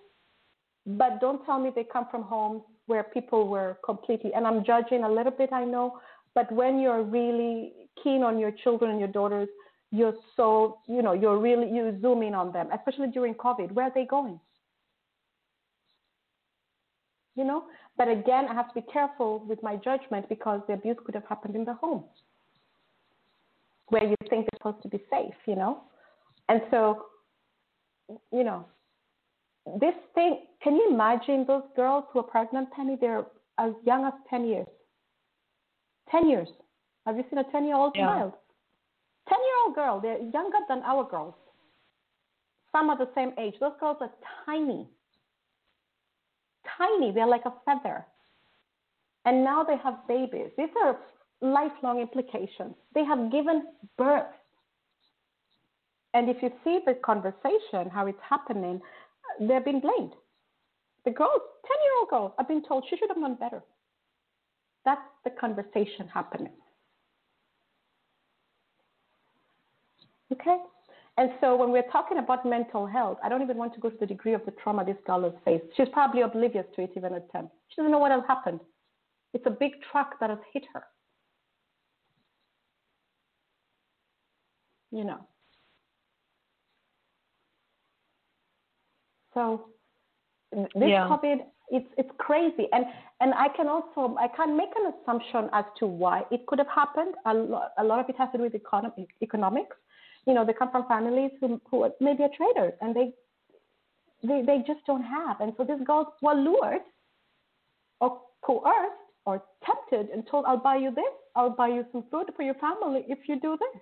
but 0.88 1.22
don't 1.22 1.46
tell 1.46 1.60
me 1.60 1.70
they 1.76 1.84
come 1.84 2.08
from 2.10 2.24
homes 2.24 2.64
where 2.88 3.04
people 3.04 3.48
were 3.48 3.78
completely, 3.86 4.34
and 4.34 4.48
I'm 4.48 4.66
judging 4.66 5.04
a 5.04 5.10
little 5.10 5.32
bit, 5.32 5.54
I 5.54 5.66
know, 5.66 6.00
but 6.34 6.52
when 6.52 6.80
you're 6.80 7.04
really 7.04 7.74
keen 8.04 8.24
on 8.24 8.40
your 8.40 8.50
children 8.64 8.90
and 8.90 9.00
your 9.00 9.08
daughters, 9.08 9.50
you're 9.92 10.16
so, 10.36 10.80
you 10.88 11.04
know, 11.04 11.14
you're 11.14 11.38
really, 11.38 11.70
you 11.70 11.96
zoom 12.02 12.24
in 12.24 12.34
on 12.34 12.52
them, 12.52 12.70
especially 12.74 13.10
during 13.10 13.36
COVID. 13.36 13.72
Where 13.72 13.86
are 13.86 13.92
they 13.94 14.06
going? 14.06 14.40
You 17.36 17.44
know, 17.44 17.66
but 18.00 18.08
again, 18.08 18.48
I 18.50 18.56
have 18.56 18.74
to 18.74 18.82
be 18.82 18.88
careful 18.92 19.46
with 19.48 19.62
my 19.62 19.76
judgment 19.76 20.28
because 20.28 20.62
the 20.68 20.74
abuse 20.74 20.98
could 21.06 21.14
have 21.14 21.26
happened 21.30 21.56
in 21.56 21.66
the 21.66 21.76
home 21.76 22.06
where 23.90 24.04
you 24.04 24.16
think 24.28 24.48
they're 24.50 24.58
supposed 24.58 24.82
to 24.82 24.90
be 24.90 25.04
safe, 25.12 25.36
you 25.46 25.56
know? 25.56 25.82
And 26.50 26.62
so 26.72 27.06
you 28.32 28.44
know, 28.44 28.66
this 29.80 29.94
thing, 30.16 30.46
can 30.64 30.76
you 30.76 30.90
imagine 30.92 31.46
those 31.48 31.64
girls 31.76 32.06
who 32.12 32.20
are 32.20 32.24
pregnant, 32.24 32.72
Penny? 32.72 32.98
They're 33.00 33.26
as 33.60 33.74
young 33.86 34.06
as 34.06 34.14
10 34.30 34.46
years. 34.46 34.68
10 36.10 36.28
years. 36.30 36.48
Have 37.06 37.18
you 37.18 37.24
seen 37.30 37.40
a 37.40 37.52
10 37.52 37.66
year 37.66 37.76
old 37.76 37.94
yeah. 37.96 38.06
child? 38.06 38.34
10 39.30 39.38
year 39.38 39.66
old 39.66 39.76
girl, 39.76 40.00
they're 40.02 40.22
younger 40.22 40.60
than 40.68 40.80
our 40.84 41.04
girls. 41.04 41.36
Some 42.72 42.90
are 42.90 42.98
the 42.98 43.10
same 43.16 43.34
age. 43.38 43.56
Those 43.60 43.74
girls 43.80 43.98
are 44.02 44.12
tiny. 44.46 44.88
Tiny. 46.78 47.12
They're 47.12 47.28
like 47.28 47.46
a 47.46 47.54
feather. 47.66 48.06
And 49.26 49.44
now 49.44 49.64
they 49.64 49.78
have 49.84 50.08
babies. 50.08 50.50
These 50.58 50.70
are 50.84 50.98
lifelong 51.42 52.00
implications. 52.00 52.76
They 52.96 53.04
have 53.04 53.32
given 53.32 53.64
birth 53.98 54.26
and 56.14 56.30
if 56.30 56.38
you 56.42 56.52
see 56.64 56.80
the 56.86 56.96
conversation, 56.96 57.90
how 57.90 58.06
it's 58.08 58.20
happening, 58.28 58.82
uh, 58.82 59.48
they're 59.48 59.62
being 59.62 59.80
blamed. 59.80 60.14
The 61.06 61.12
girls, 61.12 61.42
10 61.68 61.78
year 61.84 61.94
old 62.00 62.10
girls, 62.10 62.32
have 62.38 62.48
been 62.48 62.64
told 62.64 62.86
she 62.90 62.98
should 62.98 63.10
have 63.10 63.18
known 63.18 63.36
better. 63.36 63.64
That's 64.84 65.02
the 65.24 65.32
conversation 65.32 66.08
happening. 66.14 66.52
Okay? 70.32 70.58
And 71.18 71.32
so 71.42 71.56
when 71.56 71.72
we're 71.72 71.90
talking 71.92 72.18
about 72.18 72.46
mental 72.46 72.88
health, 72.88 73.18
I 73.24 73.30
don't 73.30 73.42
even 73.42 73.58
want 73.58 73.74
to 73.76 73.80
go 73.80 73.90
to 73.90 73.98
the 74.00 74.06
degree 74.06 74.34
of 74.34 74.46
the 74.46 74.52
trauma 74.52 74.86
this 74.86 74.96
girl 75.06 75.24
has 75.24 75.34
faced. 75.44 75.66
She's 75.76 75.90
probably 75.92 76.22
oblivious 76.22 76.66
to 76.76 76.84
it 76.84 76.92
even 76.96 77.14
at 77.14 77.32
10. 77.32 77.50
She 77.70 77.76
doesn't 77.78 77.92
know 77.92 78.00
what 78.00 78.12
has 78.12 78.24
happened. 78.28 78.60
It's 79.34 79.46
a 79.46 79.52
big 79.52 79.74
truck 79.92 80.20
that 80.20 80.30
has 80.30 80.40
hit 80.54 80.64
her. 80.74 80.84
You 84.92 85.06
know. 85.06 85.28
So 89.34 89.68
uh, 90.56 90.64
this 90.76 90.90
yeah. 90.90 91.08
COVID, 91.10 91.40
it's 91.70 91.88
it's 91.98 92.10
crazy, 92.18 92.68
and 92.74 92.86
and 93.22 93.34
I 93.34 93.48
can 93.56 93.68
also 93.68 94.16
I 94.18 94.28
can't 94.36 94.56
make 94.56 94.70
an 94.76 94.94
assumption 94.94 95.50
as 95.54 95.66
to 95.80 95.88
why 95.88 96.24
it 96.32 96.46
could 96.48 96.60
have 96.60 96.68
happened. 96.68 97.16
A 97.26 97.34
lot, 97.34 97.72
a 97.78 97.84
lot 97.84 98.00
of 98.00 98.10
it 98.10 98.18
has 98.18 98.30
to 98.34 98.38
do 98.38 98.44
with 98.44 98.56
economic, 98.56 99.08
economics. 99.22 99.76
You 100.28 100.34
know, 100.34 100.46
they 100.46 100.54
come 100.54 100.72
from 100.72 100.88
families 100.88 101.32
who 101.40 101.62
who 101.70 101.90
maybe 102.02 102.24
are 102.24 102.30
traders, 102.36 102.74
and 102.82 102.96
they 102.96 103.14
they 104.24 104.42
they 104.46 104.64
just 104.68 104.86
don't 104.86 105.04
have, 105.04 105.40
and 105.40 105.54
so 105.58 105.64
these 105.64 105.86
girls 105.86 106.08
were 106.22 106.36
lured 106.36 106.82
or 108.02 108.22
coerced 108.42 109.02
or 109.26 109.42
tempted 109.66 110.10
and 110.14 110.28
told, 110.28 110.46
"I'll 110.46 110.58
buy 110.58 110.76
you 110.76 110.92
this, 110.92 111.14
I'll 111.36 111.56
buy 111.56 111.70
you 111.70 111.86
some 111.92 112.04
food 112.12 112.32
for 112.36 112.44
your 112.44 112.56
family 112.56 113.06
if 113.08 113.30
you 113.30 113.40
do 113.40 113.58
this." 113.58 113.82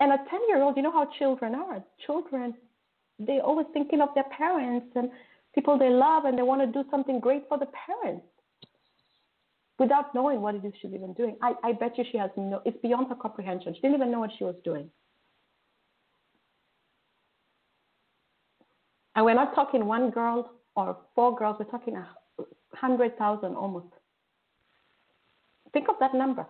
And 0.00 0.12
a 0.12 0.16
10 0.16 0.48
year 0.48 0.62
old, 0.62 0.76
you 0.76 0.82
know 0.82 0.90
how 0.90 1.06
children 1.18 1.54
are. 1.54 1.84
Children 2.06 2.54
they're 3.26 3.42
always 3.42 3.66
thinking 3.72 4.00
of 4.00 4.08
their 4.14 4.24
parents 4.36 4.86
and 4.94 5.10
people 5.54 5.78
they 5.78 5.90
love 5.90 6.24
and 6.24 6.36
they 6.38 6.42
want 6.42 6.60
to 6.60 6.66
do 6.66 6.88
something 6.90 7.20
great 7.20 7.44
for 7.48 7.58
the 7.58 7.66
parents 7.86 8.24
without 9.78 10.14
knowing 10.14 10.40
what 10.40 10.54
it 10.54 10.64
is 10.64 10.72
she's 10.80 10.92
even 10.92 11.12
doing. 11.14 11.36
I, 11.42 11.54
I 11.64 11.72
bet 11.72 11.96
you 11.96 12.04
she 12.10 12.18
has 12.18 12.30
no, 12.36 12.60
it's 12.64 12.76
beyond 12.82 13.08
her 13.08 13.14
comprehension. 13.14 13.74
She 13.74 13.80
didn't 13.80 13.96
even 13.96 14.10
know 14.10 14.20
what 14.20 14.30
she 14.38 14.44
was 14.44 14.54
doing. 14.64 14.90
And 19.16 19.24
we're 19.24 19.34
not 19.34 19.54
talking 19.54 19.86
one 19.86 20.10
girl 20.10 20.52
or 20.76 20.96
four 21.14 21.36
girls, 21.36 21.56
we're 21.58 21.70
talking 21.70 21.96
a 21.96 22.08
hundred 22.74 23.16
thousand 23.18 23.54
almost. 23.56 23.86
Think 25.72 25.88
of 25.88 25.96
that 26.00 26.14
number. 26.14 26.46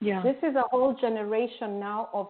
Yeah. 0.00 0.22
This 0.22 0.36
is 0.42 0.56
a 0.56 0.62
whole 0.70 0.94
generation 0.94 1.78
now 1.78 2.08
of 2.12 2.28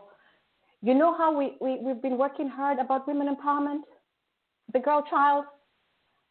you 0.83 0.95
know 0.95 1.17
how 1.17 1.37
we, 1.37 1.57
we, 1.61 1.79
we've 1.83 2.01
been 2.01 2.17
working 2.17 2.49
hard 2.49 2.79
about 2.79 3.07
women 3.07 3.35
empowerment? 3.35 3.83
The 4.73 4.79
girl 4.79 5.05
child? 5.09 5.45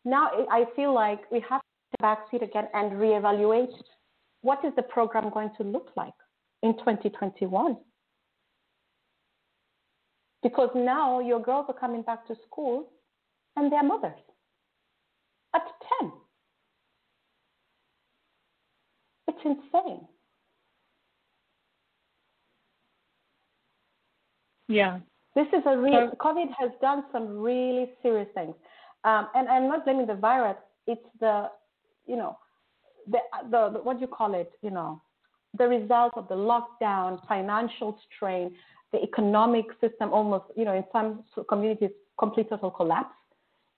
Now 0.06 0.30
I 0.52 0.66
feel 0.76 0.94
like 0.94 1.30
we 1.32 1.44
have 1.50 1.62
to 1.62 1.68
take 1.92 2.02
back 2.02 2.20
seat 2.32 2.42
again 2.42 2.68
and 2.74 2.94
reevaluate 2.94 3.74
what 4.42 4.64
is 4.64 4.72
the 4.76 4.84
program 4.84 5.30
going 5.30 5.52
to 5.58 5.64
look 5.64 5.90
like 5.96 6.14
in 6.64 6.74
2021? 6.78 7.78
Because 10.42 10.70
now 10.74 11.20
your 11.20 11.42
girls 11.42 11.66
are 11.68 11.78
coming 11.78 12.02
back 12.02 12.26
to 12.28 12.36
school 12.48 12.90
and 13.58 13.72
they're 13.72 13.84
mothers 13.84 14.14
at 15.54 15.64
10. 16.02 16.12
It's 19.28 19.40
insane. 19.46 20.08
Yeah. 24.70 25.00
This 25.36 25.48
is 25.48 25.64
a 25.66 25.78
real, 25.78 26.12
COVID 26.20 26.48
has 26.58 26.72
done 26.82 27.04
some 27.12 27.40
really 27.40 27.90
serious 28.02 28.28
things. 28.34 28.56
Um, 29.04 29.28
and 29.36 29.50
I'm 29.50 29.68
not 29.68 29.84
blaming 29.84 30.08
the 30.08 30.16
virus, 30.16 30.58
it's 30.88 31.06
the, 31.20 31.50
you 32.06 32.16
know, 32.16 32.38
the, 33.08 33.20
the, 33.50 33.70
the, 33.74 33.80
what 33.80 33.96
do 33.96 34.02
you 34.02 34.08
call 34.08 34.34
it, 34.34 34.52
you 34.62 34.72
know, 34.72 35.02
the 35.58 35.68
result 35.68 36.14
of 36.16 36.28
the 36.28 36.36
lockdown, 36.36 37.26
financial 37.28 37.98
strain, 38.16 38.56
the 38.92 39.02
economic 39.02 39.66
system 39.82 40.14
almost, 40.14 40.46
you 40.56 40.66
know, 40.66 40.76
in 40.76 40.84
some 40.92 41.24
communities, 41.48 41.92
complete 42.18 42.50
total 42.50 42.72
collapse. 42.72 43.16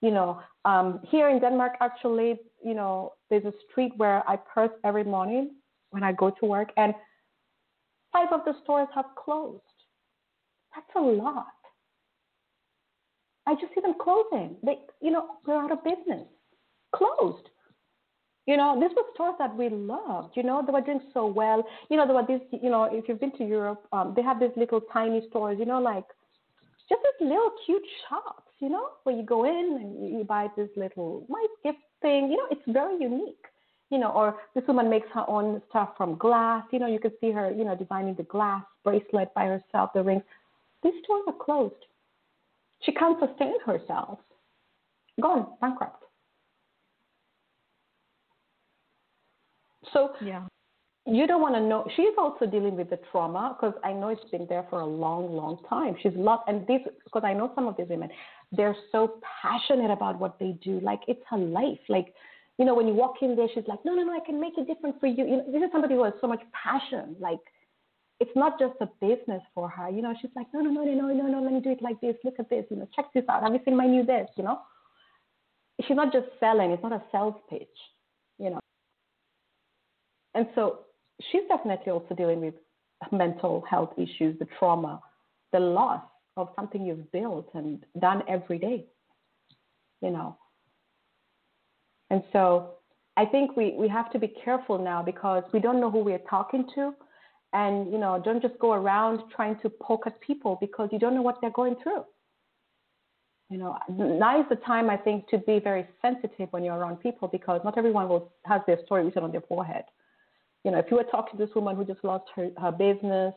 You 0.01 0.11
know, 0.11 0.41
um, 0.65 0.99
here 1.09 1.29
in 1.29 1.39
Denmark, 1.39 1.73
actually, 1.79 2.39
you 2.63 2.73
know, 2.73 3.13
there's 3.29 3.45
a 3.45 3.53
street 3.69 3.93
where 3.97 4.27
I 4.27 4.37
pass 4.53 4.69
every 4.83 5.03
morning 5.03 5.51
when 5.91 6.03
I 6.03 6.11
go 6.11 6.31
to 6.31 6.45
work, 6.45 6.69
and 6.75 6.93
five 8.11 8.29
of 8.31 8.41
the 8.45 8.53
stores 8.63 8.87
have 8.95 9.05
closed. 9.15 9.61
That's 10.73 10.95
a 10.95 10.99
lot. 10.99 11.45
I 13.47 13.55
just 13.55 13.73
see 13.73 13.81
them 13.81 13.95
closing. 13.99 14.55
They, 14.63 14.77
you 15.01 15.11
know, 15.11 15.25
they're 15.45 15.57
out 15.57 15.71
of 15.71 15.83
business, 15.83 16.27
closed. 16.95 17.49
You 18.47 18.57
know, 18.57 18.79
this 18.79 18.91
was 18.95 19.05
stores 19.13 19.35
that 19.39 19.55
we 19.55 19.69
loved. 19.69 20.35
You 20.35 20.43
know, 20.43 20.63
they 20.65 20.71
were 20.71 20.81
doing 20.81 21.01
so 21.13 21.25
well. 21.25 21.63
You 21.89 21.97
know, 21.97 22.05
there 22.05 22.15
were 22.15 22.25
these. 22.27 22.47
You 22.61 22.69
know, 22.69 22.85
if 22.91 23.07
you've 23.07 23.19
been 23.19 23.37
to 23.37 23.45
Europe, 23.45 23.85
um, 23.91 24.13
they 24.15 24.21
have 24.21 24.39
these 24.39 24.55
little 24.55 24.81
tiny 24.93 25.25
stores. 25.29 25.57
You 25.59 25.65
know, 25.65 25.79
like 25.79 26.05
just 26.89 27.01
these 27.19 27.29
little 27.29 27.51
cute 27.65 27.85
shops. 28.09 28.51
You 28.59 28.69
know, 28.69 28.89
where 29.03 29.15
you 29.15 29.23
go 29.23 29.45
in 29.45 29.77
and 29.81 30.17
you 30.17 30.23
buy 30.23 30.47
this 30.55 30.69
little 30.75 31.25
nice 31.29 31.55
gift 31.63 31.83
thing. 32.01 32.31
You 32.31 32.37
know, 32.37 32.47
it's 32.51 32.61
very 32.67 32.97
unique 32.99 33.45
you 33.91 33.99
know, 33.99 34.09
or 34.09 34.37
this 34.55 34.63
woman 34.67 34.89
makes 34.89 35.07
her 35.13 35.29
own 35.29 35.61
stuff 35.69 35.89
from 35.97 36.17
glass. 36.17 36.63
You 36.71 36.79
know, 36.79 36.87
you 36.87 36.99
can 36.99 37.11
see 37.19 37.29
her, 37.31 37.51
you 37.51 37.65
know, 37.65 37.75
designing 37.75 38.15
the 38.15 38.23
glass 38.23 38.63
bracelet 38.83 39.33
by 39.35 39.45
herself, 39.45 39.91
the 39.93 40.01
rings. 40.01 40.23
These 40.83 40.93
stores 41.03 41.23
are 41.27 41.35
closed. 41.39 41.75
She 42.83 42.91
can't 42.91 43.19
sustain 43.19 43.59
herself. 43.65 44.19
Gone, 45.21 45.47
bankrupt. 45.61 46.03
So 49.93 50.11
yeah. 50.23 50.43
you 51.05 51.27
don't 51.27 51.41
want 51.41 51.55
to 51.55 51.61
know. 51.61 51.85
She's 51.95 52.13
also 52.17 52.45
dealing 52.45 52.75
with 52.75 52.89
the 52.89 52.99
trauma 53.11 53.55
because 53.55 53.75
I 53.83 53.93
know 53.93 54.09
it's 54.09 54.23
been 54.31 54.47
there 54.47 54.65
for 54.69 54.79
a 54.79 54.85
long, 54.85 55.33
long 55.33 55.59
time. 55.69 55.95
She's 56.01 56.13
lost, 56.15 56.43
and 56.47 56.65
this 56.65 56.81
because 57.03 57.23
I 57.25 57.33
know 57.33 57.51
some 57.55 57.67
of 57.67 57.75
these 57.77 57.87
women, 57.89 58.09
they're 58.51 58.75
so 58.91 59.19
passionate 59.41 59.91
about 59.91 60.17
what 60.17 60.39
they 60.39 60.57
do. 60.63 60.79
Like 60.79 61.01
it's 61.07 61.21
her 61.29 61.37
life. 61.37 61.79
Like 61.89 62.13
you 62.57 62.65
know, 62.65 62.75
when 62.75 62.87
you 62.87 62.93
walk 62.93 63.15
in 63.21 63.35
there, 63.35 63.47
she's 63.53 63.63
like, 63.67 63.79
no, 63.83 63.95
no, 63.95 64.03
no, 64.03 64.13
I 64.13 64.25
can 64.25 64.39
make 64.39 64.53
a 64.57 64.63
difference 64.63 64.95
for 64.99 65.07
you. 65.07 65.25
You 65.25 65.37
know, 65.37 65.51
this 65.51 65.63
is 65.63 65.71
somebody 65.71 65.95
who 65.95 66.03
has 66.03 66.13
so 66.21 66.27
much 66.27 66.41
passion. 66.53 67.15
Like 67.19 67.39
it's 68.21 68.35
not 68.35 68.59
just 68.59 68.75
a 68.81 68.85
business 69.01 69.41
for 69.55 69.67
her. 69.67 69.89
You 69.89 70.03
know, 70.03 70.13
she's 70.21 70.29
like, 70.35 70.45
no, 70.53 70.61
no, 70.61 70.69
no, 70.69 70.83
no, 70.83 71.07
no, 71.07 71.27
no, 71.27 71.41
let 71.41 71.51
me 71.51 71.59
do 71.59 71.71
it 71.71 71.81
like 71.81 71.99
this. 72.01 72.15
Look 72.23 72.35
at 72.37 72.51
this. 72.51 72.65
You 72.69 72.77
know, 72.77 72.87
check 72.95 73.05
this 73.15 73.23
out. 73.27 73.41
Have 73.41 73.51
you 73.51 73.59
seen 73.65 73.75
my 73.75 73.87
new 73.87 74.05
this? 74.05 74.29
You 74.37 74.43
know, 74.43 74.59
she's 75.87 75.97
not 75.97 76.13
just 76.13 76.27
selling. 76.39 76.69
It's 76.69 76.83
not 76.83 76.93
a 76.93 77.01
sales 77.11 77.33
pitch. 77.49 77.67
You 78.37 78.51
know, 78.51 78.59
and 80.35 80.45
so 80.53 80.81
she's 81.31 81.41
definitely 81.47 81.91
also 81.91 82.13
dealing 82.13 82.41
with 82.41 82.53
mental 83.11 83.63
health 83.67 83.93
issues, 83.97 84.37
the 84.37 84.47
trauma, 84.59 85.01
the 85.51 85.59
loss 85.59 86.03
of 86.37 86.49
something 86.55 86.85
you've 86.85 87.11
built 87.11 87.49
and 87.55 87.83
done 87.99 88.21
every 88.29 88.59
day. 88.59 88.85
You 90.01 90.11
know, 90.11 90.37
and 92.11 92.21
so 92.31 92.75
I 93.17 93.25
think 93.25 93.57
we, 93.57 93.73
we 93.79 93.87
have 93.87 94.11
to 94.11 94.19
be 94.19 94.27
careful 94.27 94.77
now 94.77 95.01
because 95.01 95.43
we 95.51 95.59
don't 95.59 95.81
know 95.81 95.89
who 95.89 96.03
we're 96.03 96.27
talking 96.29 96.67
to 96.75 96.93
and 97.53 97.91
you 97.91 97.97
know 97.97 98.21
don't 98.23 98.41
just 98.41 98.57
go 98.59 98.73
around 98.73 99.21
trying 99.35 99.57
to 99.61 99.69
poke 99.69 100.03
at 100.07 100.19
people 100.21 100.57
because 100.61 100.89
you 100.91 100.99
don't 100.99 101.15
know 101.15 101.21
what 101.21 101.39
they're 101.41 101.51
going 101.51 101.75
through. 101.83 102.03
You 103.49 103.57
know 103.57 103.77
now 103.89 104.39
is 104.39 104.45
the 104.49 104.55
time 104.55 104.89
i 104.89 104.95
think 104.95 105.27
to 105.27 105.37
be 105.39 105.59
very 105.59 105.85
sensitive 106.01 106.47
when 106.51 106.63
you're 106.63 106.77
around 106.77 106.97
people 107.01 107.27
because 107.27 107.59
not 107.65 107.77
everyone 107.77 108.07
will 108.07 108.31
has 108.45 108.61
their 108.65 108.79
story 108.85 109.03
written 109.03 109.23
on 109.23 109.31
their 109.31 109.41
forehead. 109.41 109.83
You 110.63 110.71
know 110.71 110.79
if 110.79 110.85
you 110.89 110.97
were 110.97 111.03
talking 111.03 111.37
to 111.37 111.45
this 111.45 111.53
woman 111.53 111.75
who 111.75 111.83
just 111.83 112.03
lost 112.03 112.25
her, 112.35 112.49
her 112.57 112.71
business 112.71 113.33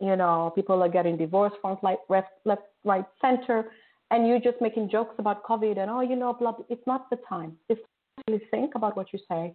you 0.00 0.16
know 0.16 0.52
people 0.54 0.82
are 0.82 0.88
getting 0.88 1.16
divorced 1.16 1.56
from 1.62 1.78
left, 1.82 2.28
left 2.44 2.62
right 2.84 3.04
center 3.20 3.70
and 4.10 4.26
you're 4.26 4.40
just 4.40 4.60
making 4.60 4.90
jokes 4.90 5.14
about 5.18 5.44
covid 5.44 5.78
and 5.78 5.90
oh 5.90 6.00
you 6.00 6.16
know 6.16 6.32
blah, 6.32 6.52
blah. 6.52 6.64
it's 6.68 6.86
not 6.86 7.08
the 7.10 7.18
time. 7.28 7.56
It's 7.68 7.80
really 8.26 8.42
think 8.50 8.74
about 8.74 8.96
what 8.96 9.12
you 9.12 9.20
say 9.28 9.54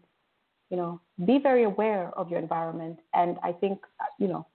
you 0.71 0.77
know, 0.77 1.01
be 1.27 1.37
very 1.37 1.65
aware 1.65 2.11
of 2.17 2.31
your 2.31 2.39
environment. 2.39 2.97
And 3.13 3.37
I 3.43 3.51
think, 3.51 3.79
you 4.17 4.27
know, 4.27 4.47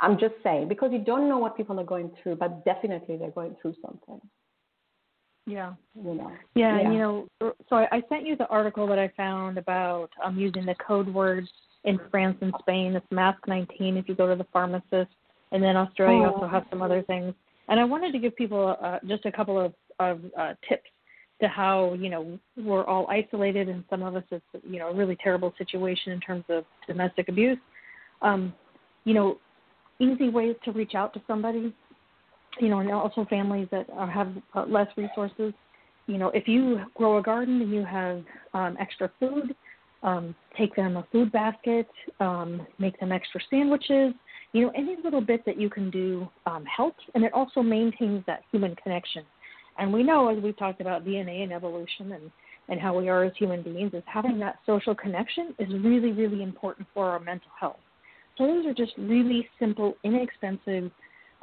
I'm 0.00 0.18
just 0.18 0.34
saying 0.42 0.68
because 0.68 0.90
you 0.92 0.98
don't 0.98 1.28
know 1.28 1.38
what 1.38 1.56
people 1.56 1.78
are 1.78 1.84
going 1.84 2.10
through, 2.20 2.36
but 2.36 2.64
definitely 2.64 3.16
they're 3.16 3.30
going 3.30 3.56
through 3.62 3.76
something. 3.80 4.20
Yeah. 5.46 5.74
You 5.94 6.14
know. 6.14 6.32
Yeah, 6.54 6.80
yeah. 6.80 6.90
you 6.90 6.98
know. 6.98 7.28
So 7.68 7.76
I 7.76 8.02
sent 8.08 8.26
you 8.26 8.36
the 8.36 8.48
article 8.48 8.86
that 8.88 8.98
I 8.98 9.12
found 9.16 9.58
about 9.58 10.10
um, 10.22 10.36
using 10.36 10.66
the 10.66 10.74
code 10.84 11.08
words 11.08 11.48
in 11.84 12.00
France 12.10 12.36
and 12.40 12.52
Spain. 12.58 12.94
It's 12.96 13.06
mask 13.12 13.46
19 13.46 13.96
if 13.96 14.08
you 14.08 14.14
go 14.14 14.28
to 14.28 14.36
the 14.36 14.46
pharmacist, 14.52 15.14
and 15.52 15.62
then 15.62 15.76
Australia 15.76 16.26
oh. 16.26 16.34
also 16.34 16.48
has 16.48 16.64
some 16.68 16.82
other 16.82 17.02
things. 17.02 17.32
And 17.68 17.78
I 17.78 17.84
wanted 17.84 18.12
to 18.12 18.18
give 18.18 18.34
people 18.34 18.76
uh, 18.82 18.98
just 19.06 19.24
a 19.24 19.32
couple 19.32 19.58
of, 19.58 19.72
of 20.00 20.20
uh, 20.36 20.54
tips 20.68 20.90
to 21.40 21.48
how 21.48 21.94
you 21.94 22.10
know 22.10 22.38
we're 22.56 22.84
all 22.84 23.06
isolated 23.08 23.68
and 23.68 23.84
some 23.90 24.02
of 24.02 24.16
us 24.16 24.24
it's 24.30 24.44
you 24.68 24.78
know 24.78 24.88
a 24.88 24.94
really 24.94 25.16
terrible 25.22 25.52
situation 25.58 26.12
in 26.12 26.20
terms 26.20 26.44
of 26.48 26.64
domestic 26.86 27.28
abuse 27.28 27.58
um, 28.22 28.52
you 29.04 29.14
know 29.14 29.38
easy 29.98 30.28
ways 30.28 30.56
to 30.64 30.72
reach 30.72 30.94
out 30.94 31.12
to 31.12 31.20
somebody 31.26 31.74
you 32.60 32.68
know 32.68 32.80
and 32.80 32.90
also 32.90 33.24
families 33.30 33.68
that 33.70 33.86
are, 33.94 34.10
have 34.10 34.32
uh, 34.54 34.64
less 34.66 34.88
resources 34.96 35.52
you 36.10 36.18
know, 36.18 36.28
if 36.34 36.48
you 36.48 36.80
grow 36.94 37.18
a 37.18 37.22
garden 37.22 37.60
and 37.60 37.72
you 37.72 37.84
have 37.84 38.24
um, 38.52 38.76
extra 38.80 39.10
food, 39.20 39.54
um, 40.02 40.34
take 40.58 40.74
them 40.74 40.96
a 40.96 41.06
food 41.12 41.30
basket, 41.30 41.86
um, 42.18 42.66
make 42.80 42.98
them 42.98 43.12
extra 43.12 43.40
sandwiches. 43.48 44.12
You 44.52 44.62
know, 44.62 44.72
any 44.74 44.96
little 45.04 45.20
bit 45.20 45.44
that 45.46 45.56
you 45.56 45.70
can 45.70 45.88
do 45.88 46.28
um, 46.46 46.64
helps, 46.64 47.04
and 47.14 47.22
it 47.22 47.32
also 47.32 47.62
maintains 47.62 48.24
that 48.26 48.42
human 48.50 48.74
connection. 48.74 49.22
And 49.78 49.92
we 49.92 50.02
know, 50.02 50.28
as 50.28 50.42
we've 50.42 50.58
talked 50.58 50.80
about 50.80 51.04
DNA 51.04 51.42
and 51.42 51.52
evolution 51.52 52.12
and, 52.12 52.30
and 52.68 52.80
how 52.80 52.98
we 52.98 53.08
are 53.08 53.24
as 53.24 53.32
human 53.38 53.62
beings, 53.62 53.92
is 53.94 54.02
having 54.06 54.38
that 54.40 54.56
social 54.66 54.94
connection 54.94 55.54
is 55.58 55.68
really, 55.82 56.12
really 56.12 56.42
important 56.42 56.86
for 56.92 57.06
our 57.10 57.20
mental 57.20 57.50
health. 57.58 57.78
So 58.36 58.46
those 58.46 58.66
are 58.66 58.74
just 58.74 58.92
really 58.98 59.48
simple, 59.58 59.94
inexpensive 60.04 60.90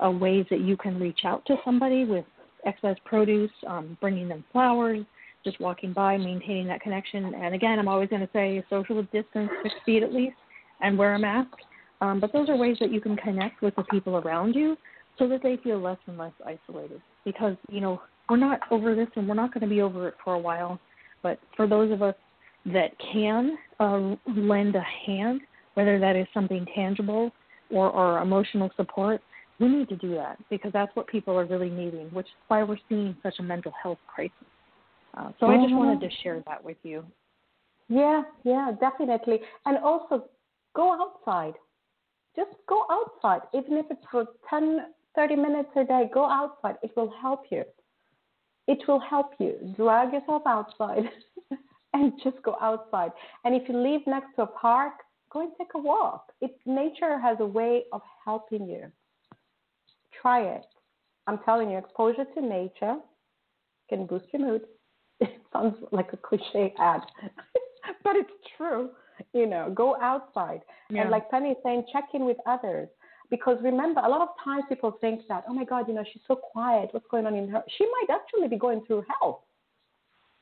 uh, 0.04 0.12
ways 0.12 0.46
that 0.50 0.62
you 0.62 0.78
can 0.78 1.00
reach 1.00 1.22
out 1.26 1.46
to 1.48 1.56
somebody 1.66 2.06
with 2.06 2.26
excess 2.66 2.98
produce, 3.06 3.52
um, 3.68 3.98
bringing 4.02 4.28
them 4.28 4.44
flowers, 4.52 5.06
just 5.44 5.60
walking 5.60 5.94
by, 5.94 6.18
maintaining 6.18 6.68
that 6.68 6.82
connection. 6.82 7.34
And 7.34 7.56
again, 7.56 7.80
I'm 7.80 7.88
always 7.88 8.10
going 8.10 8.22
to 8.22 8.30
say 8.34 8.64
social 8.70 9.02
distance, 9.04 9.50
six 9.64 9.76
feet 9.86 10.04
at 10.04 10.14
least, 10.14 10.36
and 10.82 10.98
wear 10.98 11.16
a 11.16 11.20
mask. 11.20 11.54
Um, 12.02 12.20
but 12.20 12.34
those 12.34 12.50
are 12.50 12.56
ways 12.56 12.78
that 12.80 12.92
you 12.92 13.02
can 13.02 13.16
connect 13.16 13.62
with 13.62 13.76
the 13.76 13.84
people 13.84 14.18
around 14.18 14.56
you 14.56 14.78
so 15.18 15.28
that 15.30 15.42
they 15.42 15.58
feel 15.58 15.80
less 15.80 15.98
and 16.08 16.18
less 16.18 16.34
isolated. 16.46 17.02
Because, 17.26 17.56
you 17.70 17.82
know, 17.82 18.02
we're 18.30 18.38
not 18.38 18.60
over 18.72 18.96
this 18.96 19.08
and 19.16 19.28
we're 19.28 19.36
not 19.36 19.54
going 19.54 19.62
to 19.62 19.68
be 19.68 19.82
over 19.82 20.08
it 20.08 20.16
for 20.24 20.34
a 20.34 20.40
while. 20.40 20.80
But 21.24 21.40
for 21.56 21.68
those 21.68 21.92
of 21.92 22.02
us 22.02 22.16
that 22.66 22.92
can 23.14 23.58
uh, 23.80 24.16
lend 24.36 24.76
a 24.76 24.86
hand, 25.06 25.42
whether 25.76 26.00
that 26.00 26.16
is 26.16 26.28
something 26.34 26.66
tangible 26.74 27.32
or, 27.70 28.20
emotional 28.20 28.70
support, 28.76 29.22
we 29.60 29.68
need 29.68 29.90
to 29.90 29.96
do 29.96 30.14
that 30.16 30.38
because 30.50 30.72
that's 30.72 30.96
what 30.96 31.08
people 31.08 31.38
are 31.38 31.46
really 31.46 31.70
needing, 31.70 32.08
which 32.08 32.28
is 32.28 32.32
why 32.48 32.64
we're 32.64 32.78
seeing 32.88 33.16
such 33.24 33.36
a 33.40 33.44
mental 33.44 33.72
health 33.82 33.98
crisis. 34.08 34.32
Uh, 35.16 35.32
so 35.40 35.48
mm-hmm. 35.48 35.60
I 35.60 35.64
just 35.64 35.76
wanted 35.76 36.00
to 36.02 36.16
share 36.22 36.44
that 36.48 36.64
with 36.64 36.78
you. 36.84 37.04
Yeah, 37.90 38.24
yeah, 38.44 38.72
definitely. 38.80 39.40
And 39.66 39.78
also 39.78 40.26
go 40.76 40.94
outside. 40.94 41.54
Just 42.36 42.52
go 42.68 42.86
outside. 42.92 43.42
Even 43.54 43.78
if 43.78 43.86
it's 43.90 44.04
for 44.12 44.26
10, 44.50 44.80
30 45.16 45.36
minutes 45.36 45.70
a 45.76 45.84
day, 45.84 46.10
go 46.14 46.26
outside. 46.26 46.76
It 46.84 46.92
will 46.96 47.12
help 47.22 47.46
you. 47.50 47.64
It 48.68 48.80
will 48.88 49.00
help 49.00 49.32
you. 49.40 49.74
Drag 49.76 50.14
yourself 50.14 50.44
outside 50.46 51.04
and 51.94 52.14
just 52.24 52.42
go 52.44 52.58
outside. 52.62 53.12
And 53.46 53.56
if 53.56 53.68
you 53.70 53.78
live 53.78 54.02
next 54.06 54.36
to 54.36 54.44
a 54.44 54.48
park, 54.48 54.94
go 55.32 55.42
and 55.42 55.52
take 55.58 55.74
a 55.76 55.80
walk. 55.80 56.32
It, 56.42 56.58
nature 56.66 57.20
has 57.20 57.38
a 57.40 57.46
way 57.46 57.84
of 57.92 58.02
helping 58.24 58.68
you. 58.68 58.92
Try 60.22 60.42
it. 60.42 60.66
I'm 61.28 61.40
telling 61.40 61.70
you, 61.70 61.78
exposure 61.78 62.26
to 62.36 62.42
nature 62.42 62.98
can 63.90 64.06
boost 64.06 64.26
your 64.34 64.46
mood. 64.48 64.62
It 65.20 65.42
sounds 65.52 65.76
like 65.92 66.14
a 66.14 66.18
cliche 66.18 66.76
ad, 66.78 67.02
but 68.04 68.16
it's 68.16 68.30
true. 68.56 68.92
You 69.34 69.48
know, 69.48 69.72
go 69.74 70.00
outside. 70.00 70.62
Yeah. 70.92 71.02
And 71.02 71.10
like 71.10 71.32
Penny 71.32 71.50
is 71.50 71.58
saying, 71.64 71.86
check 71.92 72.10
in 72.14 72.24
with 72.24 72.38
others. 72.46 72.88
Because 73.30 73.58
remember, 73.62 74.02
a 74.02 74.10
lot 74.10 74.22
of 74.22 74.30
times 74.44 74.64
people 74.70 74.98
think 75.02 75.22
that, 75.28 75.44
oh 75.50 75.54
my 75.54 75.66
God, 75.66 75.88
you 75.88 75.94
know, 75.94 76.04
she's 76.12 76.22
so 76.28 76.36
quiet. 76.36 76.90
What's 76.92 77.06
going 77.12 77.26
on 77.26 77.36
in 77.36 77.50
her? 77.50 77.62
She 77.78 77.86
might 77.86 78.16
actually 78.16 78.48
be 78.48 78.58
going 78.58 78.84
through 78.86 79.04
hell. 79.08 79.44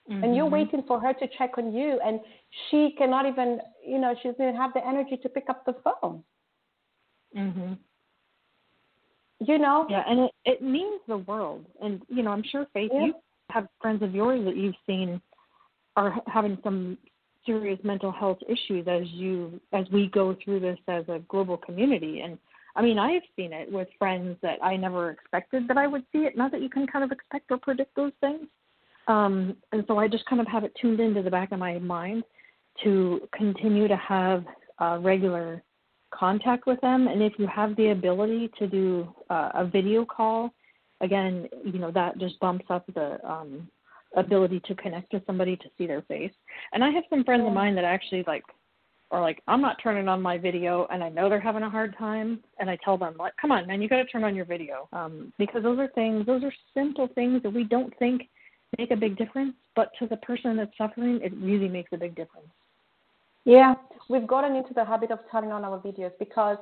Mm-hmm. 0.09 0.23
And 0.23 0.35
you're 0.35 0.45
mm-hmm. 0.45 0.53
waiting 0.53 0.83
for 0.87 0.99
her 0.99 1.13
to 1.13 1.27
check 1.37 1.57
on 1.57 1.73
you, 1.73 1.99
and 2.05 2.19
she 2.69 2.93
cannot 2.97 3.25
even, 3.25 3.59
you 3.85 3.97
know, 3.97 4.13
she 4.21 4.29
doesn't 4.29 4.55
have 4.55 4.71
the 4.73 4.85
energy 4.85 5.17
to 5.17 5.29
pick 5.29 5.45
up 5.49 5.65
the 5.65 5.75
phone. 5.83 6.23
Mhm 7.35 7.77
you 9.39 9.57
know 9.57 9.85
yeah 9.89 10.03
and 10.07 10.19
it 10.21 10.31
it 10.45 10.61
means 10.61 11.01
the 11.07 11.17
world 11.17 11.65
and 11.81 12.01
you 12.07 12.23
know 12.23 12.31
i'm 12.31 12.43
sure 12.51 12.65
faith 12.73 12.91
yeah. 12.93 13.05
you 13.05 13.13
have 13.49 13.67
friends 13.81 14.01
of 14.01 14.13
yours 14.13 14.43
that 14.45 14.55
you've 14.55 14.75
seen 14.85 15.21
are 15.95 16.15
having 16.27 16.57
some 16.63 16.97
serious 17.45 17.79
mental 17.83 18.11
health 18.11 18.39
issues 18.47 18.87
as 18.87 19.03
you 19.11 19.59
as 19.73 19.85
we 19.91 20.07
go 20.07 20.35
through 20.43 20.59
this 20.59 20.79
as 20.87 21.03
a 21.09 21.19
global 21.27 21.57
community 21.57 22.21
and 22.21 22.37
i 22.75 22.81
mean 22.81 22.99
i've 22.99 23.21
seen 23.35 23.53
it 23.53 23.71
with 23.71 23.87
friends 23.97 24.37
that 24.41 24.57
i 24.63 24.75
never 24.75 25.11
expected 25.11 25.67
that 25.67 25.77
i 25.77 25.87
would 25.87 26.03
see 26.11 26.19
it 26.19 26.37
not 26.37 26.51
that 26.51 26.61
you 26.61 26.69
can 26.69 26.87
kind 26.87 27.03
of 27.03 27.11
expect 27.11 27.51
or 27.51 27.57
predict 27.57 27.95
those 27.95 28.13
things 28.21 28.47
um 29.07 29.55
and 29.71 29.83
so 29.87 29.97
i 29.97 30.07
just 30.07 30.25
kind 30.25 30.41
of 30.41 30.47
have 30.47 30.63
it 30.63 30.73
tuned 30.81 30.99
into 30.99 31.21
the 31.21 31.31
back 31.31 31.51
of 31.51 31.59
my 31.59 31.77
mind 31.79 32.23
to 32.83 33.21
continue 33.33 33.87
to 33.87 33.95
have 33.95 34.43
uh, 34.79 34.99
regular 35.01 35.63
contact 36.17 36.65
with 36.65 36.79
them. 36.81 37.07
And 37.07 37.21
if 37.21 37.33
you 37.37 37.47
have 37.47 37.75
the 37.75 37.89
ability 37.89 38.51
to 38.59 38.67
do 38.67 39.13
uh, 39.29 39.51
a 39.53 39.65
video 39.65 40.05
call, 40.05 40.53
again, 41.01 41.47
you 41.63 41.79
know, 41.79 41.91
that 41.91 42.17
just 42.17 42.39
bumps 42.39 42.65
up 42.69 42.85
the 42.93 43.19
um, 43.27 43.67
ability 44.15 44.61
to 44.65 44.75
connect 44.75 45.11
to 45.11 45.21
somebody 45.25 45.55
to 45.57 45.65
see 45.77 45.87
their 45.87 46.01
face. 46.03 46.31
And 46.73 46.83
I 46.83 46.89
have 46.89 47.03
some 47.09 47.23
friends 47.23 47.45
of 47.45 47.53
mine 47.53 47.75
that 47.75 47.83
actually 47.83 48.23
like 48.27 48.43
are 49.11 49.21
like, 49.21 49.41
I'm 49.47 49.61
not 49.61 49.77
turning 49.81 50.07
on 50.07 50.21
my 50.21 50.37
video, 50.37 50.87
and 50.91 51.03
I 51.03 51.09
know 51.09 51.29
they're 51.29 51.39
having 51.39 51.63
a 51.63 51.69
hard 51.69 51.95
time, 51.97 52.39
and 52.59 52.69
I 52.69 52.77
tell 52.83 52.97
them 52.97 53.15
like, 53.17 53.33
come 53.39 53.51
on, 53.51 53.67
man, 53.67 53.81
you 53.81 53.89
got 53.89 53.97
to 53.97 54.05
turn 54.05 54.23
on 54.23 54.35
your 54.35 54.45
video, 54.45 54.87
um, 54.93 55.31
because 55.37 55.63
those 55.63 55.79
are 55.79 55.89
things, 55.89 56.25
those 56.25 56.43
are 56.43 56.53
simple 56.73 57.07
things 57.15 57.43
that 57.43 57.53
we 57.53 57.63
don't 57.63 57.93
think 57.99 58.23
make 58.77 58.91
a 58.91 58.95
big 58.95 59.17
difference, 59.17 59.53
but 59.75 59.91
to 59.99 60.07
the 60.07 60.17
person 60.17 60.57
that's 60.57 60.75
suffering, 60.77 61.19
it 61.23 61.33
really 61.37 61.69
makes 61.69 61.91
a 61.93 61.97
big 61.97 62.15
difference. 62.15 62.47
Yeah, 63.45 63.75
we've 64.09 64.25
gotten 64.25 64.55
into 64.55 64.73
the 64.73 64.83
habit 64.83 65.11
of 65.11 65.19
turning 65.31 65.51
on 65.51 65.63
our 65.63 65.79
videos 65.79 66.11
because, 66.17 66.57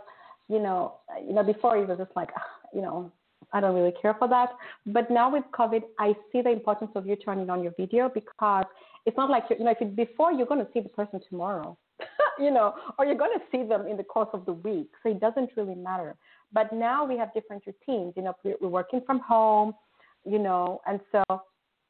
you 0.49 0.59
know, 0.59 0.95
you 1.25 1.33
know, 1.33 1.43
before 1.43 1.77
it 1.77 1.87
was 1.87 1.97
just 1.97 2.11
like, 2.15 2.29
you 2.73 2.81
know, 2.81 3.11
I 3.53 3.61
don't 3.61 3.75
really 3.75 3.93
care 4.01 4.15
for 4.15 4.27
that. 4.27 4.49
But 4.85 5.09
now 5.09 5.31
with 5.31 5.43
COVID, 5.57 5.83
I 5.99 6.13
see 6.31 6.41
the 6.41 6.49
importance 6.49 6.91
of 6.95 7.05
you 7.05 7.15
turning 7.15 7.49
on 7.49 7.63
your 7.63 7.73
video 7.77 8.09
because 8.13 8.65
it's 9.05 9.17
not 9.17 9.29
like 9.29 9.43
you 9.49 9.63
know, 9.63 9.71
if 9.71 9.81
it, 9.81 9.95
before 9.95 10.31
you're 10.31 10.47
going 10.47 10.65
to 10.65 10.71
see 10.73 10.79
the 10.79 10.89
person 10.89 11.21
tomorrow, 11.29 11.77
you 12.39 12.51
know, 12.51 12.73
or 12.97 13.05
you're 13.05 13.15
going 13.15 13.37
to 13.37 13.45
see 13.51 13.67
them 13.67 13.87
in 13.87 13.97
the 13.97 14.03
course 14.03 14.29
of 14.33 14.45
the 14.45 14.53
week, 14.53 14.89
so 15.01 15.09
it 15.09 15.19
doesn't 15.19 15.51
really 15.55 15.75
matter. 15.75 16.15
But 16.51 16.71
now 16.71 17.05
we 17.05 17.17
have 17.17 17.33
different 17.33 17.63
routines. 17.65 18.13
You 18.15 18.23
know, 18.23 18.33
we're 18.43 18.69
working 18.69 19.01
from 19.05 19.19
home, 19.19 19.73
you 20.25 20.39
know, 20.39 20.81
and 20.85 20.99
so 21.11 21.41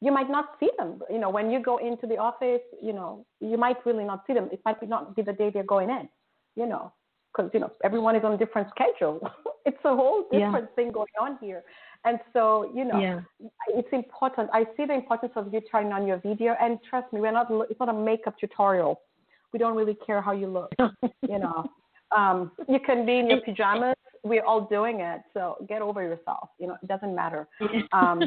you 0.02 0.12
might 0.12 0.30
not 0.30 0.56
see 0.60 0.70
them. 0.78 1.02
You 1.10 1.20
know, 1.20 1.30
when 1.30 1.50
you 1.50 1.62
go 1.62 1.78
into 1.78 2.08
the 2.08 2.18
office, 2.18 2.62
you 2.82 2.94
know, 2.94 3.26
you 3.40 3.58
might 3.58 3.78
really 3.86 4.04
not 4.04 4.24
see 4.28 4.34
them. 4.34 4.50
It 4.52 4.62
might 4.66 4.80
be 4.80 4.88
not 4.88 5.16
be 5.16 5.22
the 5.22 5.34
day 5.34 5.50
they're 5.54 5.64
going 5.64 5.90
in, 5.90 6.10
you 6.56 6.66
know, 6.66 6.92
because 7.34 7.50
you 7.54 7.60
know 7.60 7.72
everyone 7.84 8.16
is 8.16 8.24
on 8.24 8.34
a 8.34 8.38
different 8.38 8.68
schedule. 8.70 9.20
it's 9.66 9.78
a 9.86 9.96
whole 9.96 10.24
different 10.32 10.68
yeah. 10.70 10.76
thing 10.76 10.92
going 10.92 11.16
on 11.20 11.38
here, 11.42 11.64
and 12.06 12.20
so 12.34 12.72
you 12.76 12.86
know, 12.86 13.00
yeah. 13.00 13.22
it's 13.70 13.88
important. 13.92 14.50
I 14.54 14.66
see 14.76 14.86
the 14.86 14.94
importance 14.94 15.34
of 15.36 15.54
you 15.54 15.62
turning 15.72 15.94
on 15.94 16.06
your 16.06 16.18
video, 16.18 16.56
and 16.62 16.80
trust 16.90 17.12
me, 17.14 17.22
we're 17.22 17.32
not. 17.32 17.48
It's 17.70 17.80
not 17.80 17.90
a 17.90 17.94
makeup 17.94 18.36
tutorial. 18.40 19.02
We 19.54 19.60
don't 19.60 19.76
really 19.76 19.98
care 20.06 20.22
how 20.22 20.32
you 20.34 20.48
look. 20.48 20.74
you 21.30 21.40
know, 21.40 21.66
um, 22.16 22.52
you 22.68 22.80
can 22.86 23.06
be 23.06 23.20
in 23.20 23.30
your 23.30 23.42
pajamas 23.42 23.96
we're 24.24 24.46
all 24.46 24.62
doing 24.68 25.02
it. 25.02 25.22
So 25.34 25.58
get 25.68 25.82
over 25.82 26.02
yourself. 26.02 26.50
You 26.60 26.68
know, 26.68 26.78
it 26.82 26.88
doesn't 26.88 27.14
matter. 27.14 27.48
Um, 27.92 28.22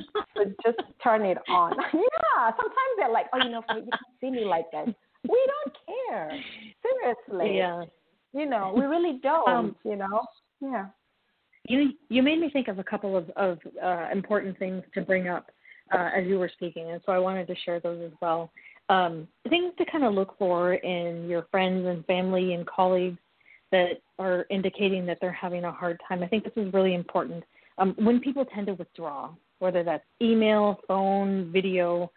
just 0.64 0.78
turn 1.02 1.24
it 1.24 1.38
on. 1.48 1.72
yeah. 1.94 2.50
Sometimes 2.50 2.92
they're 2.98 3.12
like, 3.12 3.26
oh, 3.32 3.38
you 3.42 3.50
know, 3.50 3.62
you 3.74 3.82
can 3.82 3.90
see 4.20 4.30
me 4.30 4.44
like 4.44 4.70
this. 4.70 4.94
We 5.28 5.46
don't 5.64 5.76
care. 5.86 6.30
Seriously. 6.82 7.56
Yeah. 7.56 7.84
You 8.32 8.46
know, 8.46 8.74
we 8.76 8.84
really 8.84 9.18
don't. 9.22 9.48
Um, 9.48 9.76
you 9.84 9.96
know. 9.96 10.22
Yeah. 10.60 10.86
You 11.68 11.92
you 12.08 12.22
made 12.22 12.38
me 12.38 12.48
think 12.50 12.68
of 12.68 12.78
a 12.78 12.84
couple 12.84 13.16
of 13.16 13.28
of 13.30 13.58
uh, 13.82 14.08
important 14.12 14.58
things 14.58 14.84
to 14.94 15.00
bring 15.00 15.26
up 15.26 15.50
uh, 15.92 16.10
as 16.16 16.26
you 16.26 16.38
were 16.38 16.50
speaking, 16.52 16.92
and 16.92 17.00
so 17.04 17.10
I 17.10 17.18
wanted 17.18 17.48
to 17.48 17.56
share 17.64 17.80
those 17.80 18.00
as 18.04 18.12
well. 18.22 18.52
Um, 18.88 19.26
things 19.48 19.72
to 19.78 19.84
kind 19.84 20.04
of 20.04 20.14
look 20.14 20.38
for 20.38 20.74
in 20.74 21.28
your 21.28 21.46
friends 21.50 21.86
and 21.86 22.06
family 22.06 22.54
and 22.54 22.66
colleagues 22.66 23.18
that 23.72 24.00
are 24.18 24.46
indicating 24.48 25.06
that 25.06 25.18
they're 25.20 25.32
having 25.32 25.64
a 25.64 25.72
hard 25.72 26.00
time. 26.06 26.22
I 26.22 26.28
think 26.28 26.44
this 26.44 26.52
is 26.56 26.72
really 26.72 26.94
important. 26.94 27.42
Um, 27.78 27.94
when 27.98 28.20
people 28.20 28.44
tend 28.44 28.68
to 28.68 28.74
withdraw, 28.74 29.30
whether 29.58 29.82
that's 29.82 30.04
email, 30.22 30.80
phone, 30.86 31.50
video, 31.52 32.10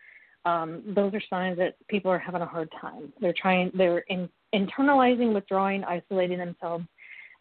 um, 0.46 0.84
those 0.96 1.14
are 1.14 1.22
signs 1.30 1.58
that 1.58 1.76
people 1.88 2.12
are 2.12 2.20
having 2.20 2.42
a 2.42 2.46
hard 2.46 2.70
time. 2.80 3.12
They're 3.20 3.34
trying, 3.34 3.72
they're 3.74 4.04
in, 4.10 4.30
internalizing, 4.54 5.34
withdrawing, 5.34 5.84
isolating 5.84 6.38
themselves, 6.38 6.86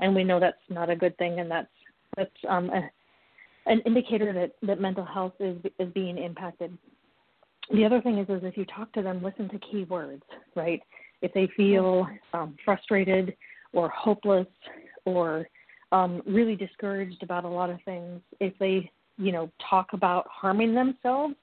and 0.00 0.14
we 0.14 0.24
know 0.24 0.40
that's 0.40 0.56
not 0.68 0.90
a 0.90 0.96
good 0.96 1.16
thing, 1.18 1.40
and 1.40 1.50
that's 1.50 1.68
that's 2.16 2.30
um, 2.48 2.70
a, 2.70 2.90
an 3.66 3.80
indicator 3.86 4.32
that, 4.32 4.52
that 4.62 4.80
mental 4.80 5.04
health 5.04 5.34
is 5.38 5.56
is 5.78 5.92
being 5.92 6.18
impacted. 6.18 6.76
The 7.72 7.84
other 7.84 8.00
thing 8.00 8.18
is, 8.18 8.28
is 8.28 8.42
if 8.44 8.56
you 8.56 8.64
talk 8.64 8.92
to 8.92 9.02
them, 9.02 9.22
listen 9.22 9.48
to 9.50 9.58
key 9.58 9.84
words, 9.84 10.22
right? 10.54 10.82
If 11.20 11.32
they 11.34 11.48
feel 11.56 12.06
um, 12.32 12.56
frustrated, 12.64 13.36
or 13.72 13.88
hopeless 13.90 14.46
or 15.04 15.48
um, 15.92 16.22
really 16.26 16.56
discouraged 16.56 17.22
about 17.22 17.44
a 17.44 17.48
lot 17.48 17.70
of 17.70 17.78
things, 17.84 18.20
if 18.40 18.52
they, 18.58 18.90
you 19.16 19.32
know, 19.32 19.50
talk 19.68 19.88
about 19.92 20.26
harming 20.28 20.74
themselves, 20.74 21.34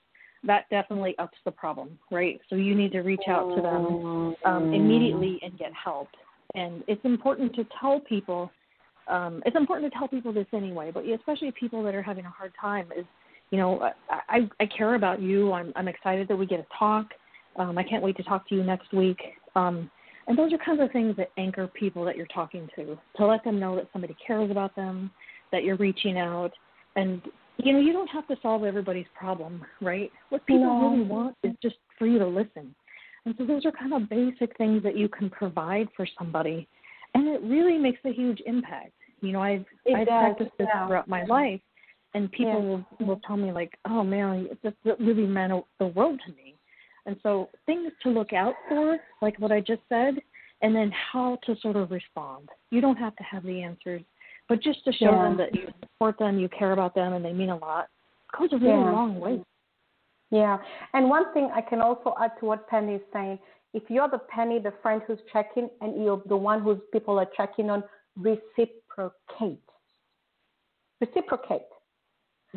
that 0.43 0.65
definitely 0.69 1.15
ups 1.17 1.37
the 1.43 1.51
problem, 1.51 1.97
right? 2.11 2.39
So 2.49 2.55
you 2.55 2.75
need 2.75 2.91
to 2.91 3.01
reach 3.01 3.27
out 3.27 3.55
to 3.55 3.61
them 3.61 4.35
um, 4.45 4.73
immediately 4.73 5.39
and 5.41 5.57
get 5.57 5.71
help. 5.73 6.09
And 6.53 6.83
it's 6.87 7.03
important 7.03 7.55
to 7.55 7.65
tell 7.79 7.99
people. 7.99 8.51
Um, 9.07 9.41
it's 9.45 9.55
important 9.55 9.91
to 9.91 9.97
tell 9.97 10.07
people 10.07 10.31
this 10.31 10.45
anyway, 10.53 10.91
but 10.91 11.03
especially 11.05 11.51
people 11.59 11.83
that 11.83 11.95
are 11.95 12.03
having 12.03 12.25
a 12.25 12.29
hard 12.29 12.53
time 12.59 12.87
is 12.97 13.05
you 13.51 13.57
know, 13.57 13.89
I 14.09 14.49
I 14.59 14.65
care 14.65 14.95
about 14.95 15.21
you. 15.21 15.53
I'm 15.53 15.71
I'm 15.75 15.87
excited 15.87 16.27
that 16.27 16.35
we 16.35 16.45
get 16.45 16.57
to 16.57 16.65
talk. 16.77 17.07
Um, 17.57 17.77
I 17.77 17.83
can't 17.83 18.03
wait 18.03 18.17
to 18.17 18.23
talk 18.23 18.47
to 18.49 18.55
you 18.55 18.63
next 18.63 18.91
week. 18.93 19.19
Um, 19.55 19.89
and 20.27 20.37
those 20.37 20.51
are 20.51 20.57
kinds 20.57 20.81
of 20.81 20.91
things 20.91 21.15
that 21.17 21.29
anchor 21.37 21.67
people 21.67 22.03
that 22.05 22.17
you're 22.17 22.25
talking 22.27 22.67
to, 22.75 22.97
to 23.17 23.25
let 23.25 23.43
them 23.43 23.59
know 23.59 23.75
that 23.75 23.87
somebody 23.93 24.15
cares 24.25 24.49
about 24.49 24.75
them, 24.75 25.11
that 25.51 25.63
you're 25.63 25.77
reaching 25.77 26.17
out, 26.17 26.51
and 26.95 27.21
you 27.57 27.71
know, 27.71 27.79
you 27.79 27.93
don't 27.93 28.07
have 28.07 28.27
to 28.27 28.35
solve 28.41 28.63
everybody's 28.63 29.05
problem, 29.17 29.63
right? 29.81 30.11
What 30.29 30.45
people 30.45 30.65
no. 30.65 30.89
really 30.89 31.03
want 31.03 31.37
is 31.43 31.53
just 31.61 31.75
for 31.97 32.05
you 32.05 32.19
to 32.19 32.27
listen. 32.27 32.75
And 33.25 33.33
so 33.37 33.45
those 33.45 33.65
are 33.65 33.71
kind 33.71 33.93
of 33.93 34.09
basic 34.09 34.55
things 34.57 34.83
that 34.83 34.97
you 34.97 35.07
can 35.07 35.29
provide 35.29 35.87
for 35.95 36.05
somebody. 36.17 36.67
And 37.13 37.27
it 37.27 37.41
really 37.43 37.77
makes 37.77 37.99
a 38.05 38.11
huge 38.11 38.41
impact. 38.45 38.91
You 39.21 39.31
know, 39.31 39.41
I've 39.41 39.65
it 39.85 39.95
I've 39.95 40.07
does, 40.07 40.35
practiced 40.35 40.51
this 40.57 40.67
yeah. 40.73 40.87
throughout 40.87 41.07
my 41.07 41.23
life 41.23 41.61
and 42.15 42.31
people 42.31 42.83
yeah. 42.99 43.05
will, 43.05 43.07
will 43.07 43.21
tell 43.27 43.37
me 43.37 43.51
like, 43.51 43.77
Oh 43.87 44.03
man, 44.03 44.47
it, 44.63 44.75
it 44.83 44.99
really 44.99 45.27
meant 45.27 45.53
the 45.79 45.87
world 45.87 46.19
to 46.25 46.33
me. 46.33 46.55
And 47.05 47.15
so 47.21 47.49
things 47.67 47.91
to 48.01 48.09
look 48.09 48.33
out 48.33 48.55
for, 48.67 48.97
like 49.21 49.39
what 49.39 49.51
I 49.51 49.59
just 49.59 49.81
said, 49.89 50.15
and 50.63 50.75
then 50.75 50.91
how 51.11 51.37
to 51.45 51.55
sort 51.61 51.75
of 51.75 51.91
respond. 51.91 52.49
You 52.71 52.81
don't 52.81 52.95
have 52.95 53.15
to 53.17 53.23
have 53.23 53.43
the 53.43 53.61
answers, 53.61 54.01
but 54.49 54.63
just 54.63 54.83
to 54.85 54.91
show 54.93 55.11
yeah. 55.11 55.23
them 55.23 55.37
that 55.37 55.53
you 55.53 55.67
support 55.81 56.17
them, 56.17 56.39
you 56.39 56.49
care 56.49 56.71
about 56.71 56.95
them, 56.95 57.13
and 57.13 57.23
they 57.23 57.33
mean 57.33 57.51
a 57.51 57.57
lot 57.57 57.89
goes 58.37 58.49
a 58.51 58.57
really 58.57 58.69
yeah. 58.69 58.91
long 58.91 59.19
way. 59.19 59.41
Yeah, 60.31 60.57
and 60.93 61.09
one 61.09 61.33
thing 61.33 61.49
I 61.53 61.61
can 61.61 61.81
also 61.81 62.15
add 62.19 62.31
to 62.39 62.45
what 62.45 62.67
Penny 62.67 62.95
is 62.95 63.01
saying: 63.13 63.39
if 63.73 63.83
you're 63.89 64.09
the 64.09 64.19
Penny, 64.29 64.59
the 64.59 64.73
friend 64.81 65.01
who's 65.07 65.19
checking, 65.31 65.69
and 65.81 66.03
you're 66.03 66.21
the 66.27 66.37
one 66.37 66.61
whose 66.61 66.79
people 66.91 67.19
are 67.19 67.27
checking 67.37 67.69
on, 67.69 67.83
reciprocate. 68.17 69.61
Reciprocate. 70.99 71.61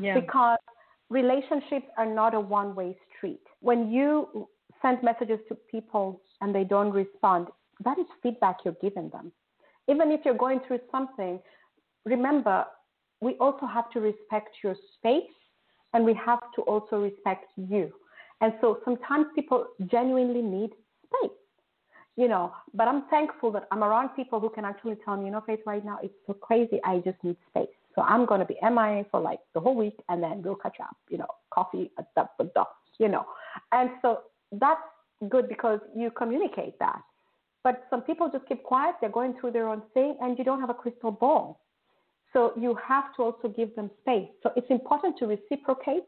Yeah. 0.01 0.19
Because 0.19 0.59
relationships 1.11 1.87
are 1.97 2.07
not 2.07 2.35
a 2.35 2.41
one-way 2.41 2.97
street. 3.17 3.41
When 3.61 3.91
you 3.91 4.49
send 4.83 5.03
messages 5.03 5.41
to 5.49 5.55
people 5.71 6.21
and 6.41 6.55
they 6.55 6.65
don't 6.65 6.93
respond, 6.93 7.49
that 7.85 7.99
is 7.99 8.07
feedback 8.23 8.59
you're 8.65 8.77
giving 8.81 9.09
them. 9.11 9.33
Even 9.89 10.11
if 10.11 10.21
you're 10.25 10.35
going 10.37 10.61
through 10.67 10.81
something, 10.93 11.41
remember, 12.05 12.65
we 13.21 13.35
also 13.35 13.67
have 13.67 13.91
to 13.91 14.01
respect 14.01 14.51
your 14.63 14.77
space 14.97 15.23
and 15.95 16.05
we 16.05 16.15
have 16.15 16.41
to 16.55 16.63
also 16.63 16.97
respect 16.97 17.47
you. 17.57 17.91
And 18.41 18.53
so 18.61 18.79
sometimes 18.85 19.27
people 19.35 19.67
genuinely 19.91 20.43
need 20.43 20.71
space, 21.07 21.37
you 22.17 22.29
know, 22.29 22.53
but 22.75 22.87
I'm 22.87 23.05
thankful 23.09 23.51
that 23.53 23.67
I'm 23.73 23.83
around 23.83 24.11
people 24.11 24.39
who 24.39 24.51
can 24.51 24.65
actually 24.65 24.97
tell 25.05 25.17
me, 25.17 25.27
you 25.27 25.31
know, 25.33 25.43
Faith, 25.45 25.61
right 25.67 25.85
now 25.85 25.99
it's 26.03 26.15
so 26.27 26.35
crazy. 26.35 26.79
I 26.85 26.99
just 26.99 27.23
need 27.25 27.37
space. 27.51 27.69
So 27.99 28.05
I'm 28.05 28.27
going 28.27 28.39
to 28.39 28.47
be 28.47 28.57
MIA 28.63 29.07
for 29.11 29.19
like 29.19 29.41
the 29.55 29.61
whole 29.61 29.75
week 29.75 29.99
and 30.09 30.23
then 30.23 30.41
we'll 30.41 30.55
catch 30.55 30.77
up, 30.81 30.97
you 31.11 31.19
know, 31.19 31.27
coffee, 31.53 31.91
stuff, 32.13 32.69
you 33.01 33.09
know. 33.09 33.25
And 33.73 33.91
so 34.03 34.21
that's 34.53 34.81
good 35.29 35.49
because 35.49 35.81
you 35.97 36.13
communicate 36.13 36.79
that. 36.79 37.01
But 37.65 37.87
some 37.91 38.03
people 38.03 38.31
just 38.33 38.47
keep 38.47 38.63
quiet, 38.63 38.95
they're 39.01 39.11
going 39.11 39.35
through 39.41 39.51
their 39.51 39.69
own 39.69 39.83
thing, 39.95 40.17
and 40.21 40.39
you 40.39 40.45
don't 40.45 40.61
have 40.61 40.71
a 40.71 40.75
crystal 40.75 41.11
ball. 41.11 41.61
So 42.33 42.53
you 42.57 42.79
have 42.87 43.17
to 43.17 43.23
also 43.23 43.49
give 43.49 43.75
them 43.75 43.91
space. 44.03 44.29
So 44.45 44.51
it's 44.55 44.71
important 44.71 45.19
to 45.19 45.27
reciprocate, 45.27 46.05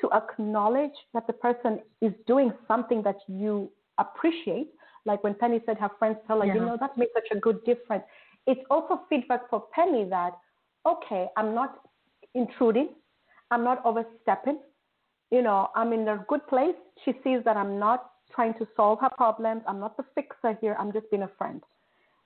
to 0.00 0.12
acknowledge 0.12 0.94
that 1.12 1.26
the 1.26 1.32
person 1.32 1.80
is 2.00 2.12
doing 2.28 2.52
something 2.68 3.02
that 3.02 3.16
you 3.26 3.68
appreciate. 3.98 4.68
Like 5.06 5.24
when 5.24 5.34
Penny 5.34 5.60
said 5.66 5.76
her 5.78 5.90
friends 5.98 6.18
tell 6.28 6.40
her, 6.40 6.46
yeah. 6.46 6.54
you 6.54 6.60
know, 6.60 6.76
that 6.78 6.96
makes 6.96 7.12
such 7.14 7.36
a 7.36 7.40
good 7.40 7.64
difference. 7.64 8.04
It's 8.46 8.60
also 8.70 9.00
feedback 9.10 9.50
for 9.50 9.64
Penny 9.74 10.04
that, 10.08 10.34
okay, 10.86 11.26
I'm 11.36 11.54
not 11.54 11.80
intruding, 12.34 12.90
I'm 13.50 13.64
not 13.64 13.84
overstepping, 13.84 14.58
you 15.30 15.42
know, 15.42 15.70
I'm 15.74 15.92
in 15.92 16.06
a 16.08 16.24
good 16.28 16.46
place. 16.46 16.74
She 17.04 17.12
sees 17.24 17.40
that 17.44 17.56
I'm 17.56 17.78
not 17.78 18.10
trying 18.34 18.54
to 18.54 18.68
solve 18.76 19.00
her 19.00 19.10
problems. 19.16 19.62
I'm 19.66 19.80
not 19.80 19.96
the 19.96 20.04
fixer 20.14 20.56
here. 20.60 20.76
I'm 20.78 20.92
just 20.92 21.10
being 21.10 21.22
a 21.22 21.30
friend. 21.38 21.62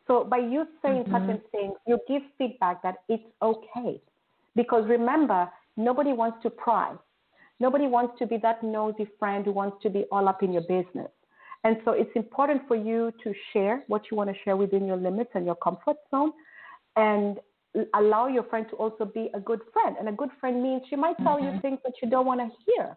So 0.07 0.24
by 0.24 0.38
you 0.38 0.66
saying 0.82 1.04
mm-hmm. 1.04 1.12
certain 1.12 1.40
things, 1.52 1.74
you 1.86 1.98
give 2.09 2.22
feedback 2.38 2.82
that 2.82 2.96
it's 3.09 3.24
okay. 3.42 4.00
Because 4.54 4.88
remember, 4.88 5.48
nobody 5.76 6.12
wants 6.12 6.38
to 6.42 6.50
pry. 6.50 6.94
Nobody 7.61 7.86
wants 7.86 8.18
to 8.18 8.26
be 8.26 8.38
that 8.38 8.62
nosy 8.62 9.07
friend 9.18 9.44
who 9.44 9.52
wants 9.52 9.76
to 9.82 9.90
be 9.90 10.04
all 10.12 10.28
up 10.28 10.42
in 10.42 10.52
your 10.52 10.62
business. 10.62 11.11
And 11.64 11.76
so 11.84 11.92
it's 11.92 12.11
important 12.14 12.62
for 12.68 12.76
you 12.76 13.12
to 13.24 13.32
share 13.52 13.82
what 13.88 14.02
you 14.11 14.16
want 14.16 14.30
to 14.30 14.36
share 14.44 14.57
within 14.57 14.86
your 14.86 14.96
limits 14.96 15.30
and 15.34 15.46
your 15.46 15.57
comfort 15.57 15.96
zone 16.11 16.32
and 16.96 17.38
allow 17.95 18.27
your 18.27 18.45
friend 18.45 18.66
to 18.70 18.77
also 18.77 19.05
be 19.05 19.31
a 19.35 19.41
good 19.41 19.61
friend. 19.72 19.97
And 19.99 20.09
a 20.09 20.12
good 20.12 20.31
friend 20.41 20.62
means 20.62 20.83
she 20.89 20.97
might 20.97 21.16
tell 21.18 21.37
mm-hmm. 21.37 21.57
you 21.57 21.61
things 21.61 21.79
that 21.85 21.95
you 22.03 22.09
don't 22.09 22.27
want 22.27 22.41
to 22.41 22.49
hear. 22.66 22.97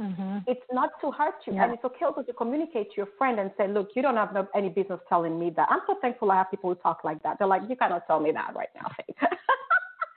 Mm-hmm. 0.00 0.38
It's 0.46 0.62
not 0.72 0.90
to 1.00 1.10
hurt 1.10 1.34
you, 1.44 1.54
yeah. 1.54 1.64
and 1.64 1.74
it's 1.74 1.84
okay 1.84 2.04
also 2.04 2.22
to 2.22 2.32
communicate 2.32 2.90
to 2.90 2.96
your 2.96 3.08
friend 3.18 3.40
and 3.40 3.50
say, 3.58 3.66
"Look, 3.66 3.90
you 3.96 4.02
don't 4.02 4.14
have 4.14 4.32
no, 4.32 4.46
any 4.54 4.68
business 4.68 5.00
telling 5.08 5.38
me 5.38 5.50
that." 5.56 5.66
I'm 5.68 5.80
so 5.88 5.96
thankful 6.00 6.30
I 6.30 6.36
have 6.36 6.50
people 6.52 6.70
who 6.70 6.76
talk 6.76 7.02
like 7.02 7.20
that. 7.24 7.38
They're 7.38 7.48
like, 7.48 7.62
"You 7.68 7.74
cannot 7.74 8.06
tell 8.06 8.20
me 8.20 8.30
that 8.30 8.54
right 8.54 8.68
now, 8.76 8.88
Faith." 8.96 9.16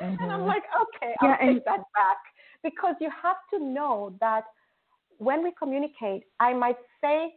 mm-hmm. 0.02 0.24
And 0.24 0.32
I'm 0.32 0.46
like, 0.46 0.62
"Okay, 0.84 1.16
I'll 1.20 1.30
yeah, 1.30 1.38
take 1.38 1.48
and- 1.50 1.62
that 1.66 1.84
back," 1.96 2.18
because 2.64 2.94
you 3.02 3.10
have 3.24 3.38
to 3.54 3.60
know 3.60 4.14
that 4.20 4.44
when 5.18 5.44
we 5.44 5.52
communicate, 5.58 6.26
I 6.40 6.54
might 6.54 6.78
say, 7.04 7.34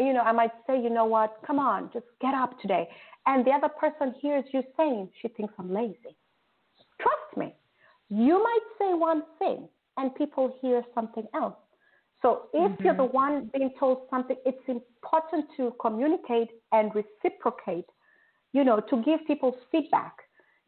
you 0.00 0.12
know, 0.12 0.22
I 0.22 0.32
might 0.32 0.52
say, 0.66 0.80
"You 0.82 0.90
know 0.90 1.04
what? 1.04 1.36
Come 1.46 1.60
on, 1.60 1.88
just 1.92 2.06
get 2.20 2.34
up 2.34 2.60
today," 2.60 2.88
and 3.26 3.44
the 3.44 3.50
other 3.50 3.68
person 3.68 4.14
hears 4.20 4.44
you 4.52 4.62
saying, 4.76 5.10
"She 5.20 5.28
thinks 5.28 5.54
I'm 5.58 5.72
lazy." 5.72 6.16
Trust 7.00 7.36
me, 7.36 7.54
you 8.08 8.42
might 8.42 8.66
say 8.78 8.94
one 8.94 9.22
thing 9.38 9.68
and 9.96 10.14
people 10.14 10.56
hear 10.60 10.82
something 10.94 11.26
else. 11.34 11.56
So 12.22 12.48
if 12.52 12.70
mm-hmm. 12.72 12.84
you're 12.84 12.96
the 12.96 13.04
one 13.04 13.50
being 13.52 13.72
told 13.78 14.02
something, 14.08 14.36
it's 14.46 14.62
important 14.68 15.46
to 15.56 15.74
communicate 15.80 16.48
and 16.70 16.92
reciprocate, 16.94 17.86
you 18.52 18.64
know, 18.64 18.80
to 18.80 19.02
give 19.02 19.26
people 19.26 19.56
feedback, 19.72 20.14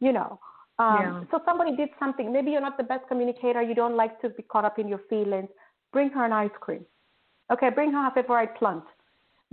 you 0.01 0.13
know. 0.13 0.41
Um, 0.81 0.99
yeah. 1.01 1.25
So 1.31 1.41
somebody 1.45 1.77
did 1.77 1.91
something. 2.01 2.33
Maybe 2.33 2.51
you're 2.51 2.61
not 2.61 2.77
the 2.77 2.83
best 2.83 3.07
communicator. 3.07 3.63
You 3.63 3.77
don't 3.77 3.97
like 3.97 4.21
to 4.23 4.31
be 4.31 4.43
caught 4.43 4.65
up 4.65 4.81
in 4.81 4.89
your 4.89 5.01
feelings. 5.09 5.49
Bring 5.93 6.11
her 6.11 6.25
an 6.25 6.33
ice 6.33 6.51
cream. 6.61 6.85
Okay, 7.53 7.71
bring 7.71 7.93
her 7.93 8.09
a 8.09 8.11
favorite 8.13 8.57
plant. 8.57 8.83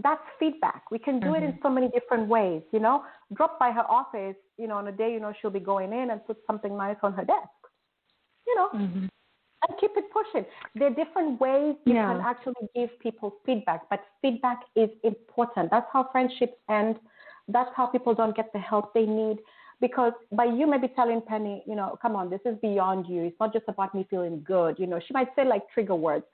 That's 0.04 0.22
feedback. 0.39 0.84
We 0.91 0.99
can 0.99 1.20
do 1.20 1.28
mm-hmm. 1.28 1.36
it 1.36 1.43
in 1.43 1.52
mm-hmm. 1.52 1.62
so 1.64 1.70
many 1.70 1.89
different 1.89 2.28
ways, 2.28 2.62
you 2.72 2.80
know. 2.80 3.04
Drop 3.34 3.60
by 3.60 3.72
her 3.72 3.86
office, 3.89 4.36
you 4.58 4.68
know, 4.68 4.78
on 4.78 4.88
a 4.88 4.91
day 4.91 5.12
you 5.14 5.20
know 5.20 5.34
she'll 5.41 5.52
be 5.52 5.60
going 5.60 5.93
in 5.93 6.12
and 6.12 6.26
put 6.26 6.38
something 6.47 6.76
nice 6.78 6.97
on 7.04 7.14
her 7.14 7.26
desk. 7.26 7.49
You 8.47 8.56
know, 8.56 8.70
mm-hmm 8.74 9.06
and 9.68 9.78
keep 9.80 9.91
it 9.95 10.06
pushing. 10.12 10.45
There 10.76 10.88
are 10.88 11.06
different 11.06 11.39
ways 11.39 11.76
you 11.86 11.93
yeah. 11.93 12.12
can 12.12 12.22
actually 12.22 12.68
give 12.76 12.89
people 12.99 13.36
feedback, 13.45 13.89
but 13.89 13.99
feedback 14.22 14.62
is 14.76 14.89
important. 15.04 15.70
That's 15.72 15.88
how 15.91 16.10
friendships 16.12 16.56
end. 16.70 16.97
That's 17.47 17.70
how 17.76 17.88
people 17.88 18.14
don't 18.14 18.36
get 18.36 18.52
the 18.54 18.60
help 18.60 18.93
they 18.93 19.06
need. 19.06 19.38
Because 19.80 20.14
by 20.32 20.45
you 20.45 20.68
maybe 20.68 20.88
telling 20.89 21.22
Penny, 21.22 21.64
you 21.66 21.76
know, 21.76 21.97
come 22.02 22.16
on, 22.16 22.30
this 22.30 22.41
is 22.45 22.56
beyond 22.62 23.08
you. 23.08 23.24
It's 23.24 23.39
not 23.39 23.52
just 23.52 23.66
about 23.68 23.95
me 23.95 24.06
feeling 24.10 24.43
good. 24.45 24.78
You 24.78 24.86
know, 24.86 24.99
she 25.06 25.14
might 25.14 25.30
say 25.36 25.43
like 25.43 25.64
trigger 25.74 25.95
words. 25.95 26.26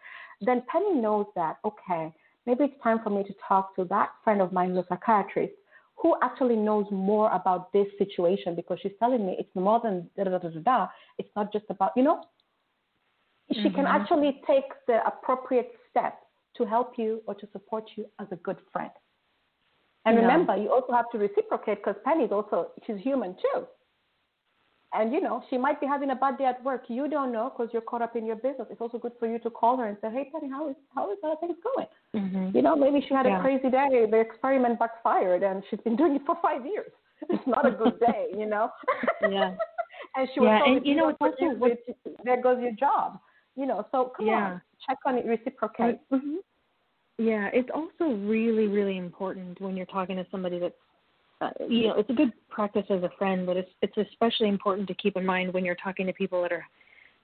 Then 0.42 0.64
Penny 0.68 0.94
knows 0.96 1.26
that, 1.36 1.58
okay, 1.64 2.14
maybe 2.48 2.64
it's 2.64 2.82
time 2.82 3.00
for 3.04 3.12
me 3.12 3.24
to 3.24 3.34
talk 3.48 3.76
to 3.76 3.84
that 3.86 4.10
friend 4.24 4.42
of 4.42 4.52
mine 4.52 4.70
who's 4.70 4.80
a 4.80 4.88
psychiatrist 4.90 5.54
who 5.98 6.16
actually 6.24 6.56
knows 6.56 6.86
more 6.92 7.32
about 7.34 7.74
this 7.74 7.88
situation 7.98 8.56
because 8.56 8.80
she's 8.82 8.92
telling 9.00 9.26
me 9.26 9.36
it's 9.38 9.56
more 9.56 9.80
than 9.84 10.10
da 10.16 10.24
da 10.24 10.38
da 10.38 10.50
da 10.50 10.60
da. 10.60 10.88
It's 11.18 11.30
not 11.36 11.52
just 11.52 11.66
about, 11.70 11.92
you 11.96 12.04
know, 12.04 12.24
she 13.52 13.60
mm-hmm. 13.60 13.76
can 13.76 13.86
actually 13.86 14.42
take 14.48 14.66
the 14.88 15.00
appropriate 15.06 15.72
steps 15.90 16.24
to 16.56 16.66
help 16.66 16.94
you 16.98 17.22
or 17.28 17.34
to 17.36 17.48
support 17.52 17.86
you 17.96 18.06
as 18.20 18.28
a 18.32 18.36
good 18.38 18.58
friend. 18.72 18.92
And 20.06 20.16
yeah. 20.16 20.22
remember, 20.22 20.56
you 20.56 20.72
also 20.72 20.94
have 20.94 21.10
to 21.12 21.18
reciprocate 21.18 21.80
because 21.84 21.96
Penny's 22.06 22.32
also 22.32 22.72
she's 22.86 22.98
human 22.98 23.36
too. 23.36 23.66
And 24.94 25.12
you 25.12 25.22
know, 25.22 25.44
she 25.50 25.58
might 25.58 25.82
be 25.82 25.88
having 25.88 26.12
a 26.12 26.16
bad 26.16 26.38
day 26.38 26.46
at 26.46 26.64
work. 26.64 26.86
You 26.88 27.10
don't 27.10 27.34
know 27.34 27.52
because 27.52 27.72
you're 27.74 27.82
caught 27.82 28.02
up 28.02 28.16
in 28.16 28.26
your 28.26 28.38
business. 28.38 28.68
It's 28.70 28.80
also 28.80 28.98
good 28.98 29.12
for 29.20 29.28
you 29.28 29.38
to 29.40 29.50
call 29.50 29.78
her 29.78 29.86
and 29.86 29.98
say, 30.02 30.10
"Hey, 30.10 30.30
Penny, 30.32 30.50
how 30.50 30.70
is 30.70 30.76
how 30.96 31.12
is 31.12 31.18
things 31.42 31.58
going?" 31.64 31.88
Mm-hmm. 32.16 32.56
You 32.56 32.62
know, 32.62 32.76
maybe 32.76 33.04
she 33.08 33.14
had 33.14 33.26
yeah. 33.26 33.40
a 33.40 33.42
crazy 33.42 33.70
day. 33.70 34.08
The 34.10 34.20
experiment 34.20 34.80
backfired, 34.80 35.44
and 35.44 35.62
she's 35.70 35.82
been 35.82 35.98
doing 35.98 36.16
it 36.16 36.22
for 36.26 36.38
five 36.42 36.66
years. 36.66 36.92
It's 37.30 37.48
not 37.48 37.66
a 37.66 37.72
good 37.72 38.00
day, 38.00 38.28
you 38.38 38.46
know. 38.46 38.70
yeah. 39.24 39.56
and 40.16 40.30
she 40.34 40.40
was 40.40 40.48
yeah, 40.48 40.72
and 40.72 40.86
you 40.86 40.96
know, 40.96 41.10
it's 41.10 41.18
also 41.20 41.56
what, 41.58 41.72
there 42.24 42.42
goes 42.42 42.60
your 42.62 42.74
job 42.74 43.20
you 43.58 43.66
know, 43.66 43.86
so 43.92 44.14
come 44.16 44.28
yeah. 44.28 44.34
on, 44.34 44.62
check 44.88 45.00
on 45.06 45.18
it, 45.18 45.26
reciprocate. 45.26 46.00
Mm-hmm. 46.14 46.36
Yeah, 47.18 47.50
it's 47.52 47.70
also 47.74 48.14
really, 48.14 48.68
really 48.68 48.98
important 48.98 49.60
when 49.60 49.76
you're 49.76 49.88
talking 49.88 50.16
to 50.18 50.28
somebody 50.30 50.60
that's, 50.60 50.76
uh, 51.42 51.50
you 51.70 51.88
know, 51.88 51.94
it's 51.98 52.10
a 52.10 52.14
good 52.14 52.34
practice 52.50 52.86
as 52.90 53.04
a 53.04 53.12
friend, 53.18 53.46
but 53.46 53.58
it's 53.58 53.70
it's 53.82 53.98
especially 53.98 54.50
important 54.50 54.88
to 54.88 54.94
keep 54.96 55.16
in 55.16 55.26
mind 55.26 55.54
when 55.54 55.64
you're 55.64 55.76
talking 55.76 56.08
to 56.08 56.14
people 56.14 56.42
that 56.42 56.52
are 56.52 56.66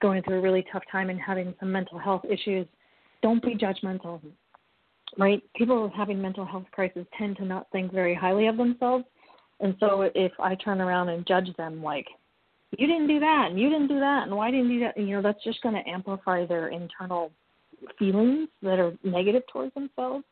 going 0.00 0.22
through 0.22 0.38
a 0.38 0.42
really 0.42 0.64
tough 0.72 0.82
time 0.90 1.10
and 1.10 1.20
having 1.20 1.54
some 1.58 1.72
mental 1.72 1.98
health 1.98 2.22
issues. 2.28 2.66
Don't 3.22 3.42
be 3.42 3.54
judgmental, 3.54 4.20
right? 5.18 5.42
People 5.56 5.90
having 5.96 6.20
mental 6.20 6.44
health 6.44 6.66
crises 6.72 7.06
tend 7.18 7.36
to 7.38 7.44
not 7.44 7.66
think 7.72 7.92
very 7.92 8.14
highly 8.14 8.46
of 8.46 8.56
themselves, 8.56 9.04
and 9.60 9.74
so 9.80 10.10
if 10.14 10.32
I 10.38 10.54
turn 10.56 10.80
around 10.80 11.08
and 11.08 11.26
judge 11.26 11.48
them, 11.56 11.82
like, 11.82 12.06
you 12.76 12.86
didn't 12.86 13.06
do 13.06 13.20
that 13.20 13.48
and 13.50 13.58
you 13.58 13.70
didn't 13.70 13.88
do 13.88 14.00
that 14.00 14.24
and 14.24 14.36
why 14.36 14.50
didn't 14.50 14.70
you 14.70 14.80
do 14.80 14.84
that? 14.86 14.96
You 14.96 15.16
know, 15.16 15.22
that's 15.22 15.42
just 15.44 15.62
going 15.62 15.74
to 15.74 15.88
amplify 15.88 16.44
their 16.44 16.68
internal 16.68 17.30
feelings 17.98 18.48
that 18.62 18.78
are 18.78 18.92
negative 19.04 19.42
towards 19.52 19.72
themselves. 19.74 20.24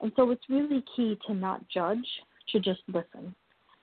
And 0.00 0.12
so 0.14 0.30
it's 0.30 0.42
really 0.48 0.84
key 0.94 1.18
to 1.26 1.34
not 1.34 1.66
judge, 1.68 2.06
to 2.52 2.60
just 2.60 2.80
listen. 2.88 3.34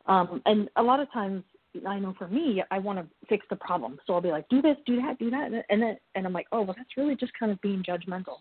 Um, 0.05 0.41
and 0.45 0.69
a 0.75 0.83
lot 0.83 0.99
of 0.99 1.11
times, 1.11 1.43
I 1.87 1.97
know 1.99 2.13
for 2.17 2.27
me, 2.27 2.63
I 2.69 2.77
want 2.77 2.99
to 2.99 3.05
fix 3.27 3.45
the 3.49 3.55
problem. 3.55 3.97
So 4.05 4.13
I'll 4.13 4.21
be 4.21 4.29
like, 4.29 4.47
do 4.49 4.61
this, 4.61 4.77
do 4.85 4.97
that, 4.97 5.17
do 5.17 5.31
that. 5.31 5.51
And 5.69 5.81
then, 5.81 5.97
and 6.15 6.25
I'm 6.25 6.33
like, 6.33 6.47
oh, 6.51 6.61
well, 6.61 6.75
that's 6.77 6.97
really 6.97 7.15
just 7.15 7.31
kind 7.39 7.51
of 7.51 7.59
being 7.61 7.83
judgmental. 7.87 8.37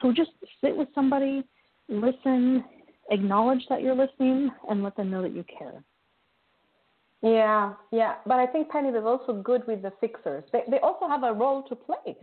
So 0.00 0.12
just 0.12 0.30
sit 0.62 0.76
with 0.76 0.88
somebody, 0.94 1.44
listen, 1.88 2.64
acknowledge 3.10 3.62
that 3.68 3.82
you're 3.82 3.94
listening, 3.94 4.50
and 4.68 4.82
let 4.82 4.96
them 4.96 5.10
know 5.10 5.22
that 5.22 5.34
you 5.34 5.44
care. 5.58 5.84
Yeah, 7.22 7.74
yeah. 7.92 8.14
But 8.26 8.40
I 8.40 8.46
think 8.46 8.68
Penny 8.68 8.88
is 8.88 9.04
also 9.04 9.40
good 9.42 9.64
with 9.68 9.82
the 9.82 9.92
fixers. 10.00 10.42
They 10.52 10.62
they 10.68 10.80
also 10.80 11.06
have 11.06 11.22
a 11.22 11.32
role 11.32 11.62
to 11.64 11.76
play. 11.76 12.16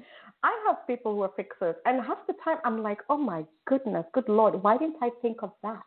I 0.44 0.64
have 0.68 0.86
people 0.88 1.14
who 1.14 1.22
are 1.22 1.32
fixers, 1.38 1.76
and 1.86 2.02
half 2.06 2.18
the 2.28 2.34
time 2.44 2.58
I'm 2.66 2.84
like, 2.84 3.00
oh 3.10 3.18
my 3.18 3.46
goodness, 3.66 4.06
good 4.14 4.28
lord, 4.28 4.62
why 4.62 4.78
didn't 4.78 4.98
I 5.02 5.10
think 5.22 5.38
of 5.42 5.52
that? 5.64 5.84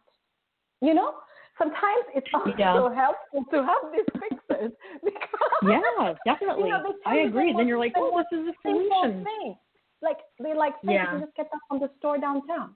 You 0.81 0.95
know, 0.95 1.15
sometimes 1.59 2.05
it's 2.15 2.27
also 2.33 2.53
yeah. 2.59 2.73
helpful 2.95 3.45
to 3.51 3.59
have 3.65 3.85
these 3.93 4.09
fixers 4.21 4.73
because 5.05 5.63
yeah, 5.69 6.15
definitely. 6.25 6.71
You 6.71 6.79
know, 6.79 6.95
I 7.07 7.17
agree. 7.29 7.55
Then 7.57 7.67
you're 7.69 7.79
like, 7.79 7.93
oh, 7.97 8.23
this 8.31 8.39
is 8.39 8.49
a 8.49 8.55
solution. 8.63 9.25
Thing. 9.25 9.57
Like 10.03 10.19
they 10.43 10.55
like 10.55 10.75
say 10.85 10.95
yeah. 10.95 11.03
you 11.03 11.09
can 11.11 11.21
just 11.21 11.37
get 11.37 11.49
that 11.53 11.61
from 11.69 11.81
the 11.81 11.91
store 11.99 12.19
downtown. 12.19 12.75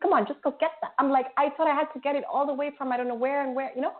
Come 0.00 0.12
on, 0.12 0.26
just 0.26 0.42
go 0.42 0.50
get 0.58 0.72
that. 0.80 0.92
I'm 0.98 1.10
like, 1.10 1.26
I 1.36 1.50
thought 1.56 1.68
I 1.68 1.74
had 1.74 1.92
to 1.94 2.00
get 2.00 2.16
it 2.16 2.24
all 2.30 2.46
the 2.46 2.54
way 2.54 2.72
from 2.76 2.90
I 2.90 2.96
don't 2.96 3.08
know 3.08 3.14
where 3.14 3.46
and 3.46 3.54
where, 3.54 3.70
you 3.74 3.82
know. 3.82 3.92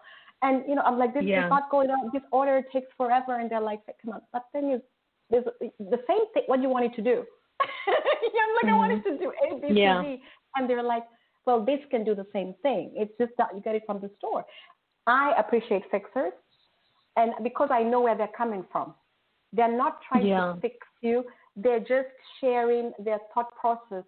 And 0.42 0.64
you 0.66 0.74
know, 0.74 0.82
I'm 0.82 0.98
like, 0.98 1.14
this 1.14 1.22
yeah. 1.24 1.44
is 1.44 1.50
not 1.50 1.70
going 1.70 1.90
on. 1.90 2.10
This 2.12 2.22
order 2.32 2.62
takes 2.72 2.88
forever, 2.96 3.38
and 3.38 3.48
they're 3.48 3.60
like, 3.60 3.80
come 4.02 4.14
on. 4.14 4.22
But 4.32 4.44
then 4.52 4.68
you, 4.68 4.82
there's 5.30 5.44
the 5.60 6.00
same 6.08 6.26
thing. 6.34 6.42
What 6.46 6.60
you 6.60 6.68
wanted 6.68 6.94
to 6.94 7.02
do? 7.02 7.22
yeah, 7.86 7.94
I'm 7.94 8.54
like, 8.56 8.64
mm-hmm. 8.64 8.74
I 8.74 8.78
wanted 8.78 9.04
to 9.04 9.18
do 9.18 9.30
A, 9.30 9.60
B, 9.60 9.80
yeah. 9.80 10.02
C, 10.02 10.16
D, 10.16 10.22
and 10.56 10.68
they're 10.68 10.82
like, 10.82 11.04
well, 11.46 11.64
this 11.64 11.80
can 11.90 12.04
do 12.04 12.14
the 12.14 12.26
same 12.32 12.54
thing. 12.62 12.92
It's 12.94 13.12
just 13.18 13.32
that 13.38 13.48
you 13.54 13.60
get 13.60 13.74
it 13.74 13.82
from 13.86 14.00
the 14.00 14.10
store. 14.18 14.44
I 15.06 15.32
appreciate 15.38 15.82
fixers, 15.90 16.32
and 17.16 17.32
because 17.42 17.68
I 17.72 17.82
know 17.82 18.00
where 18.00 18.16
they're 18.16 18.30
coming 18.36 18.64
from, 18.70 18.94
they're 19.52 19.76
not 19.76 19.98
trying 20.08 20.26
yeah. 20.26 20.52
to 20.54 20.60
fix 20.60 20.76
you. 21.00 21.24
They're 21.56 21.80
just 21.80 22.08
sharing 22.40 22.92
their 22.98 23.18
thought 23.34 23.54
process, 23.56 24.04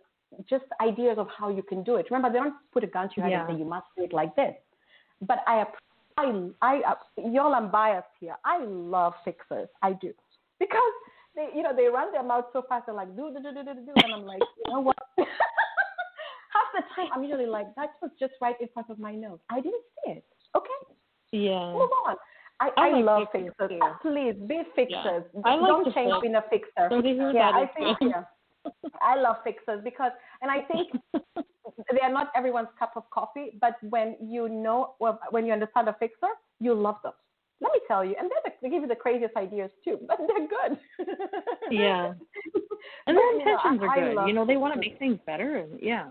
just 0.49 0.64
ideas 0.80 1.18
of 1.18 1.28
how 1.37 1.49
you 1.49 1.62
can 1.62 1.82
do 1.82 1.97
it. 1.97 2.07
Remember, 2.11 2.32
they 2.32 2.43
don't 2.43 2.55
put 2.72 2.85
a 2.85 2.87
gun 2.87 3.09
to 3.09 3.14
your 3.16 3.24
head 3.24 3.32
yeah. 3.32 3.47
and 3.47 3.57
say 3.57 3.59
you 3.59 3.68
must 3.68 3.87
do 3.97 4.05
it 4.05 4.12
like 4.12 4.35
this. 4.37 4.55
But 5.20 5.39
I, 5.47 5.64
I, 6.16 6.51
I, 6.62 6.82
y'all, 7.16 7.55
I'm 7.55 7.70
biased 7.70 8.07
here. 8.20 8.37
I 8.45 8.64
love 8.64 9.14
fixers. 9.24 9.68
I 9.82 9.93
do 9.93 10.12
because 10.59 10.93
they, 11.35 11.49
you 11.55 11.62
know, 11.62 11.74
they 11.74 11.87
run 11.87 12.12
their 12.12 12.22
mouth 12.22 12.47
so 12.53 12.62
fast. 12.68 12.87
They're 12.87 12.95
like 12.95 13.14
do 13.16 13.30
do 13.35 13.43
do 13.43 13.53
do 13.53 13.64
do 13.64 13.74
do, 13.74 13.93
and 13.97 14.14
I'm 14.14 14.24
like, 14.24 14.41
you 14.41 14.72
know 14.72 14.80
what? 14.80 14.97
Half 16.55 16.69
the 16.75 16.83
time, 16.95 17.11
I'm 17.13 17.23
usually 17.25 17.47
like, 17.47 17.67
that 17.77 17.91
was 18.01 18.11
just 18.19 18.35
right 18.41 18.55
in 18.61 18.69
front 18.73 18.89
of 18.91 18.99
my 18.99 19.15
nose. 19.15 19.39
I 19.51 19.61
didn't 19.61 19.83
see 20.05 20.13
it. 20.13 20.25
Okay. 20.57 20.81
Yeah. 21.33 21.73
Move 21.73 21.91
on. 22.07 22.17
I, 22.61 22.71
I, 22.77 22.89
I 22.89 22.91
like 22.93 23.05
love 23.05 23.27
fixers. 23.33 23.69
Too. 23.69 23.79
Ah, 23.83 23.99
please 24.01 24.35
be 24.47 24.63
fixers. 24.77 25.25
Yeah. 25.35 25.43
I 25.45 25.55
like 25.57 25.69
Don't 25.69 25.95
change 25.95 26.13
being 26.23 26.37
a 26.37 26.45
fixer. 26.49 26.89
So 26.89 27.03
yeah, 27.03 27.51
I 27.51 27.69
think 27.77 27.99
yeah. 28.01 28.23
I 29.03 29.17
love 29.17 29.37
fixers 29.43 29.83
because, 29.83 30.13
and 30.41 30.51
I 30.51 30.61
think 30.61 30.93
they 31.93 32.01
are 32.03 32.13
not 32.13 32.31
everyone's 32.37 32.69
cup 32.79 32.93
of 32.97 33.09
coffee. 33.11 33.59
But 33.61 33.75
when 33.83 34.17
you 34.23 34.49
know, 34.49 34.95
when 35.31 35.47
you 35.47 35.53
understand 35.53 35.89
a 35.89 35.97
fixer, 35.99 36.29
you 36.61 36.75
love 36.75 36.97
them. 37.03 37.13
Let 37.61 37.73
me 37.73 37.81
tell 37.89 38.05
you, 38.05 38.15
and 38.19 38.31
the, 38.31 38.51
they 38.63 38.69
give 38.69 38.83
you 38.83 38.89
the 38.89 38.97
craziest 38.97 39.37
ideas 39.37 39.71
too, 39.85 39.99
but 40.07 40.19
they're 40.19 40.49
good. 40.49 40.79
yeah, 41.71 42.13
and 43.07 43.17
their 43.17 43.33
intentions 43.33 43.81
you 43.81 43.81
know, 43.81 43.87
are 43.87 44.15
good. 44.15 44.29
You 44.29 44.35
know, 44.35 44.47
they 44.47 44.57
want 44.57 44.75
to 44.75 44.81
make 44.81 44.99
things 44.99 45.19
better. 45.27 45.59
And, 45.59 45.79
yeah, 45.81 46.07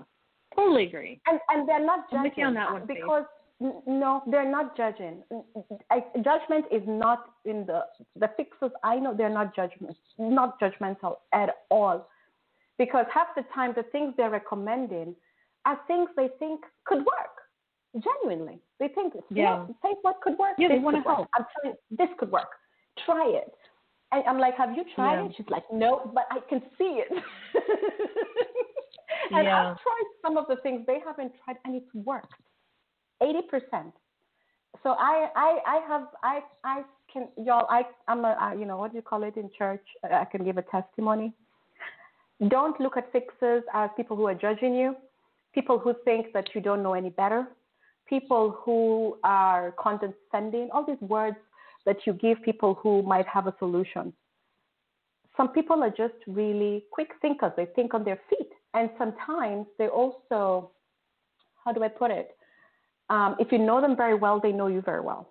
totally 0.55 0.85
agree. 0.87 1.19
And 1.27 1.39
and 1.49 1.67
they're 1.67 1.85
not 1.85 2.09
judging 2.09 2.17
I'm 2.17 2.23
with 2.23 2.33
you 2.37 2.45
on 2.45 2.53
that 2.55 2.71
one 2.71 2.85
because. 2.87 3.25
No, 3.87 4.23
they're 4.29 4.49
not 4.49 4.75
judging. 4.75 5.23
I, 5.89 6.03
judgment 6.17 6.65
is 6.69 6.81
not 6.85 7.29
in 7.45 7.65
the 7.65 7.85
the 8.19 8.29
fixers. 8.35 8.71
I 8.83 8.97
know 8.97 9.13
they're 9.15 9.29
not 9.29 9.55
judgment, 9.55 9.95
not 10.17 10.59
judgmental 10.59 11.17
at 11.33 11.49
all, 11.69 12.09
because 12.77 13.05
half 13.13 13.27
the 13.37 13.45
time 13.53 13.71
the 13.73 13.83
things 13.83 14.15
they're 14.17 14.31
recommending 14.31 15.15
are 15.65 15.79
things 15.87 16.09
they 16.17 16.27
think 16.39 16.61
could 16.83 16.97
work 16.97 17.43
genuinely. 18.01 18.59
They 18.79 18.87
think, 18.89 19.13
yeah, 19.29 19.65
think 19.81 19.99
what 20.01 20.21
could 20.21 20.37
work. 20.37 20.55
Yeah, 20.57 20.69
this 20.69 20.77
they 20.77 20.83
want 20.83 20.97
to 20.97 21.03
help. 21.03 21.27
I'm 21.37 21.45
telling 21.61 21.77
you, 21.77 21.97
this 21.97 22.09
could 22.17 22.31
work. 22.31 22.49
Try 23.05 23.27
it. 23.29 23.53
And 24.11 24.23
I'm 24.27 24.39
like, 24.39 24.55
have 24.57 24.75
you 24.75 24.83
tried 24.95 25.21
yeah. 25.21 25.25
it? 25.25 25.33
She's 25.37 25.45
like, 25.49 25.63
no, 25.71 26.11
but 26.13 26.25
I 26.31 26.39
can 26.49 26.61
see 26.77 27.01
it. 27.01 27.23
and 29.31 29.45
yeah. 29.45 29.71
I've 29.71 29.81
tried 29.81 30.07
some 30.21 30.37
of 30.37 30.45
the 30.47 30.57
things 30.57 30.85
they 30.85 30.99
haven't 31.05 31.33
tried, 31.43 31.57
and 31.65 31.75
it's 31.75 31.93
worked. 31.93 32.33
Eighty 33.21 33.41
percent. 33.49 33.93
So 34.81 34.95
I, 34.97 35.29
I, 35.35 35.59
I 35.67 35.79
have, 35.87 36.07
I, 36.23 36.39
I 36.63 36.81
can, 37.11 37.27
y'all, 37.37 37.67
I, 37.69 37.83
I'm 38.07 38.25
a, 38.25 38.35
I, 38.39 38.55
you 38.55 38.65
know, 38.65 38.77
what 38.77 38.91
do 38.91 38.97
you 38.97 39.03
call 39.03 39.23
it 39.23 39.37
in 39.37 39.49
church? 39.55 39.85
I 40.03 40.25
can 40.25 40.43
give 40.43 40.57
a 40.57 40.63
testimony. 40.63 41.31
Don't 42.47 42.77
look 42.79 42.97
at 42.97 43.11
fixes 43.11 43.61
as 43.73 43.91
people 43.95 44.17
who 44.17 44.25
are 44.25 44.33
judging 44.33 44.73
you, 44.75 44.95
people 45.53 45.77
who 45.77 45.93
think 46.03 46.33
that 46.33 46.49
you 46.55 46.59
don't 46.59 46.81
know 46.81 46.95
any 46.95 47.11
better, 47.11 47.47
people 48.09 48.57
who 48.65 49.17
are 49.23 49.73
condescending, 49.79 50.69
all 50.73 50.83
these 50.85 51.01
words 51.01 51.37
that 51.85 51.97
you 52.05 52.13
give 52.13 52.41
people 52.41 52.73
who 52.81 53.03
might 53.03 53.27
have 53.27 53.45
a 53.45 53.53
solution. 53.59 54.11
Some 55.37 55.49
people 55.49 55.83
are 55.83 55.91
just 55.91 56.15
really 56.27 56.83
quick 56.91 57.11
thinkers. 57.21 57.51
They 57.55 57.67
think 57.75 57.93
on 57.93 58.03
their 58.03 58.19
feet. 58.29 58.49
And 58.73 58.89
sometimes 58.97 59.67
they 59.77 59.87
also, 59.87 60.71
how 61.63 61.71
do 61.71 61.83
I 61.83 61.87
put 61.87 62.11
it? 62.11 62.35
Um, 63.09 63.35
if 63.39 63.51
you 63.51 63.59
know 63.59 63.81
them 63.81 63.95
very 63.95 64.15
well, 64.15 64.39
they 64.41 64.51
know 64.51 64.67
you 64.67 64.81
very 64.81 65.01
well. 65.01 65.29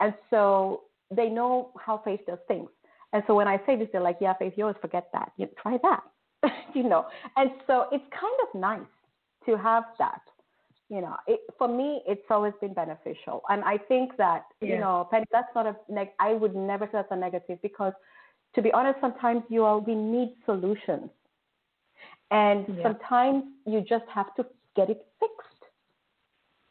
And 0.00 0.12
so 0.30 0.82
they 1.10 1.28
know 1.28 1.70
how 1.80 2.02
faith 2.04 2.20
does 2.26 2.38
things. 2.48 2.68
And 3.12 3.22
so 3.26 3.34
when 3.34 3.48
I 3.48 3.60
say 3.64 3.76
this, 3.76 3.88
they're 3.92 4.00
like, 4.00 4.18
yeah, 4.20 4.34
faith, 4.34 4.54
you 4.56 4.64
always 4.64 4.76
forget 4.80 5.08
that. 5.12 5.32
You 5.36 5.48
try 5.60 5.78
that. 5.82 6.02
you 6.74 6.82
know. 6.82 7.06
And 7.36 7.50
so 7.66 7.86
it's 7.92 8.04
kind 8.10 8.34
of 8.42 8.60
nice 8.60 8.80
to 9.46 9.56
have 9.56 9.84
that 9.98 10.20
you 10.88 11.00
know, 11.00 11.16
it, 11.26 11.40
for 11.58 11.66
me, 11.66 12.02
it's 12.06 12.24
always 12.30 12.52
been 12.60 12.74
beneficial. 12.74 13.42
And 13.48 13.64
I 13.64 13.78
think 13.78 14.16
that, 14.18 14.44
yeah. 14.60 14.68
you 14.68 14.78
know, 14.78 15.08
Penny, 15.10 15.24
that's 15.32 15.48
not 15.54 15.66
a 15.66 15.76
neg- 15.88 16.12
I 16.20 16.34
would 16.34 16.54
never 16.54 16.84
say 16.86 16.90
that's 16.94 17.08
a 17.10 17.16
negative 17.16 17.58
because, 17.62 17.92
to 18.54 18.62
be 18.62 18.70
honest, 18.72 19.00
sometimes 19.00 19.42
you 19.48 19.64
all 19.64 19.80
we 19.80 19.94
need 19.94 20.34
solutions, 20.44 21.10
and 22.30 22.66
yeah. 22.68 22.82
sometimes 22.82 23.44
you 23.66 23.80
just 23.80 24.04
have 24.12 24.34
to 24.36 24.46
get 24.76 24.90
it 24.90 25.06
fixed. 25.20 25.62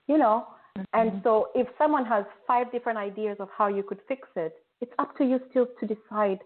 You 0.07 0.17
know, 0.17 0.47
mm-hmm. 0.77 0.99
and 0.99 1.21
so 1.23 1.49
if 1.55 1.67
someone 1.77 2.05
has 2.05 2.25
five 2.45 2.71
different 2.71 2.97
ideas 2.97 3.37
of 3.39 3.49
how 3.57 3.67
you 3.67 3.83
could 3.83 3.99
fix 4.07 4.27
it, 4.35 4.53
it's 4.81 4.91
up 4.99 5.17
to 5.17 5.23
you 5.23 5.39
still 5.49 5.67
to 5.79 5.87
decide. 5.87 6.39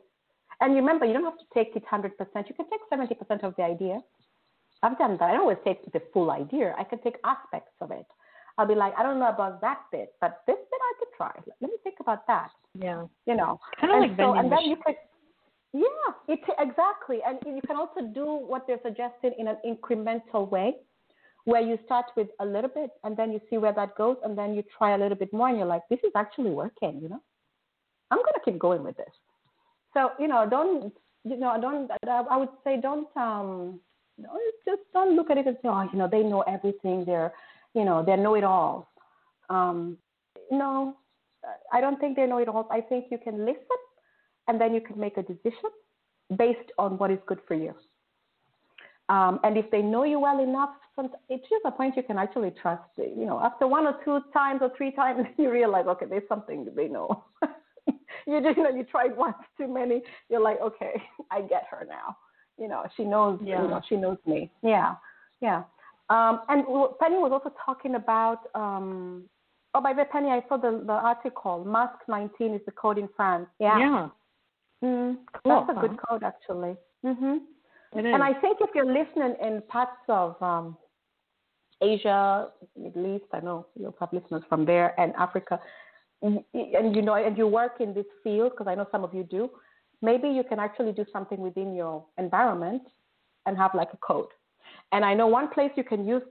And 0.61 0.75
remember, 0.75 1.05
you 1.05 1.13
don't 1.13 1.23
have 1.23 1.37
to 1.37 1.45
take 1.53 1.75
it 1.75 1.83
hundred 1.89 2.17
percent. 2.17 2.47
You 2.49 2.55
can 2.55 2.69
take 2.69 2.81
seventy 2.89 3.15
percent 3.15 3.43
of 3.43 3.55
the 3.57 3.63
idea 3.63 4.01
I've 4.83 4.97
done 4.97 5.17
that. 5.19 5.29
I 5.29 5.31
don't 5.31 5.41
always 5.41 5.57
take 5.65 5.91
the 5.91 6.01
full 6.13 6.31
idea. 6.31 6.75
I 6.77 6.83
can 6.83 6.99
take 7.01 7.15
aspects 7.23 7.73
of 7.81 7.91
it. 7.91 8.05
I'll 8.57 8.67
be 8.67 8.75
like, 8.75 8.93
I 8.97 9.03
don't 9.03 9.19
know 9.19 9.29
about 9.29 9.61
that 9.61 9.81
bit, 9.91 10.13
but 10.19 10.41
this 10.47 10.55
bit 10.55 10.81
I 10.81 10.93
could 10.99 11.07
try. 11.15 11.31
Let 11.61 11.69
me 11.69 11.77
think 11.83 11.97
about 11.99 12.25
that. 12.27 12.49
Yeah. 12.73 13.05
You 13.25 13.35
know. 13.35 13.59
Kind 13.79 13.93
of 13.93 14.09
like 14.09 14.17
so, 14.17 14.33
and 14.33 14.51
then 14.51 14.61
you 14.61 14.77
could. 14.83 14.95
Yeah, 15.73 16.09
it 16.27 16.39
exactly, 16.59 17.19
and 17.25 17.37
you 17.45 17.61
can 17.61 17.75
also 17.75 18.01
do 18.13 18.25
what 18.25 18.65
they're 18.65 18.79
suggesting 18.83 19.33
in 19.37 19.47
an 19.47 19.57
incremental 19.65 20.49
way, 20.49 20.75
where 21.45 21.61
you 21.61 21.77
start 21.85 22.05
with 22.15 22.29
a 22.39 22.45
little 22.45 22.69
bit, 22.69 22.91
and 23.03 23.15
then 23.15 23.31
you 23.31 23.41
see 23.49 23.57
where 23.57 23.73
that 23.73 23.95
goes, 23.95 24.17
and 24.23 24.37
then 24.37 24.53
you 24.53 24.63
try 24.77 24.95
a 24.95 24.97
little 24.97 25.17
bit 25.17 25.31
more, 25.33 25.49
and 25.49 25.57
you're 25.57 25.67
like, 25.67 25.83
this 25.89 25.99
is 26.03 26.11
actually 26.15 26.51
working. 26.51 26.99
You 27.01 27.09
know, 27.09 27.21
I'm 28.11 28.19
gonna 28.19 28.43
keep 28.43 28.57
going 28.57 28.83
with 28.83 28.97
this. 28.97 29.13
So 29.93 30.11
you 30.19 30.27
know, 30.27 30.47
don't 30.49 30.93
you 31.23 31.37
know, 31.37 31.59
don't. 31.59 31.91
I 32.07 32.37
would 32.37 32.49
say 32.63 32.79
don't 32.81 33.09
um 33.17 33.79
just 34.65 34.81
don't 34.93 35.15
look 35.15 35.29
at 35.29 35.37
it 35.37 35.47
and 35.47 35.57
say, 35.61 35.67
oh, 35.69 35.87
you 35.91 35.99
know, 35.99 36.07
they 36.09 36.23
know 36.23 36.41
everything. 36.41 37.05
They're, 37.05 37.31
you 37.73 37.85
know, 37.85 38.03
they're 38.03 38.17
know-it-alls. 38.17 38.85
Um, 39.49 39.97
no, 40.49 40.97
I 41.71 41.81
don't 41.81 41.99
think 41.99 42.15
they 42.15 42.25
know 42.25 42.39
it 42.39 42.47
all. 42.47 42.67
I 42.71 42.81
think 42.81 43.05
you 43.11 43.17
can 43.17 43.45
listen, 43.45 43.77
and 44.47 44.59
then 44.59 44.73
you 44.73 44.81
can 44.81 44.99
make 44.99 45.17
a 45.17 45.23
decision 45.23 45.71
based 46.37 46.71
on 46.77 46.97
what 46.97 47.11
is 47.11 47.19
good 47.25 47.39
for 47.47 47.53
you. 47.53 47.73
Um, 49.09 49.39
and 49.43 49.57
if 49.57 49.69
they 49.71 49.81
know 49.81 50.03
you 50.03 50.19
well 50.19 50.43
enough, 50.43 50.71
it's 51.29 51.43
just 51.43 51.63
a 51.65 51.71
point 51.71 51.95
you 51.95 52.03
can 52.03 52.17
actually 52.17 52.51
trust. 52.61 52.83
You 52.97 53.25
know, 53.25 53.39
after 53.39 53.67
one 53.67 53.85
or 53.85 53.95
two 54.03 54.19
times 54.33 54.59
or 54.61 54.71
three 54.75 54.91
times, 54.91 55.25
you 55.37 55.51
realize, 55.51 55.85
okay, 55.87 56.05
there's 56.09 56.27
something 56.27 56.67
they 56.75 56.87
know. 56.87 57.23
you 58.27 58.41
just, 58.41 58.57
you 58.57 58.63
know, 58.63 58.69
you 58.69 58.83
tried 58.83 59.15
once 59.15 59.37
too 59.57 59.67
many. 59.67 60.01
You're 60.29 60.41
like, 60.41 60.59
okay, 60.61 61.01
I 61.31 61.41
get 61.41 61.65
her 61.71 61.85
now. 61.87 62.17
You 62.59 62.67
know, 62.67 62.83
she 62.97 63.03
knows. 63.03 63.39
Yeah. 63.43 63.61
You 63.61 63.69
know, 63.69 63.81
she 63.87 63.95
knows 63.95 64.17
me. 64.25 64.51
Yeah, 64.63 64.95
yeah. 65.41 65.63
Um, 66.09 66.41
and 66.49 66.65
Penny 66.99 67.17
was 67.17 67.31
also 67.31 67.53
talking 67.63 67.95
about. 67.95 68.39
Um, 68.55 69.23
oh, 69.75 69.81
by 69.81 69.93
the 69.93 69.99
way, 69.99 70.07
Penny, 70.11 70.29
I 70.29 70.41
saw 70.49 70.57
the 70.57 70.83
the 70.85 70.93
article. 70.93 71.63
Mask 71.63 71.99
19 72.07 72.55
is 72.55 72.61
the 72.65 72.71
code 72.71 72.97
in 72.97 73.07
France. 73.15 73.47
Yeah. 73.59 73.77
Yeah. 73.77 74.09
Mm, 74.83 75.17
cool. 75.43 75.65
That's 75.67 75.77
a 75.77 75.87
good 75.87 75.97
code, 76.07 76.23
actually. 76.23 76.75
Mm-hmm. 77.05 77.37
And 77.93 78.23
I 78.23 78.33
think 78.33 78.57
if 78.61 78.69
you're 78.75 78.85
listening 78.85 79.35
in 79.41 79.61
parts 79.67 79.91
of 80.07 80.41
um, 80.41 80.77
Asia, 81.81 82.49
Middle 82.77 83.15
East, 83.15 83.25
I 83.33 83.39
know 83.39 83.65
you'll 83.79 83.95
have 83.99 84.09
listeners 84.11 84.43
from 84.49 84.65
there, 84.65 84.99
and 84.99 85.13
Africa, 85.15 85.59
and 86.21 86.43
you 86.53 87.01
know, 87.01 87.15
and 87.15 87.37
you 87.37 87.47
work 87.47 87.77
in 87.79 87.93
this 87.93 88.05
field 88.23 88.51
because 88.51 88.67
I 88.67 88.75
know 88.75 88.87
some 88.91 89.03
of 89.03 89.13
you 89.13 89.23
do. 89.23 89.49
Maybe 90.01 90.27
you 90.29 90.43
can 90.43 90.59
actually 90.59 90.91
do 90.91 91.05
something 91.11 91.39
within 91.39 91.75
your 91.75 92.05
environment 92.17 92.83
and 93.45 93.57
have 93.57 93.71
like 93.73 93.89
a 93.93 93.97
code. 93.97 94.27
And 94.91 95.03
I 95.03 95.13
know 95.13 95.27
one 95.27 95.49
place 95.49 95.71
you 95.75 95.83
can 95.83 96.07
use, 96.07 96.21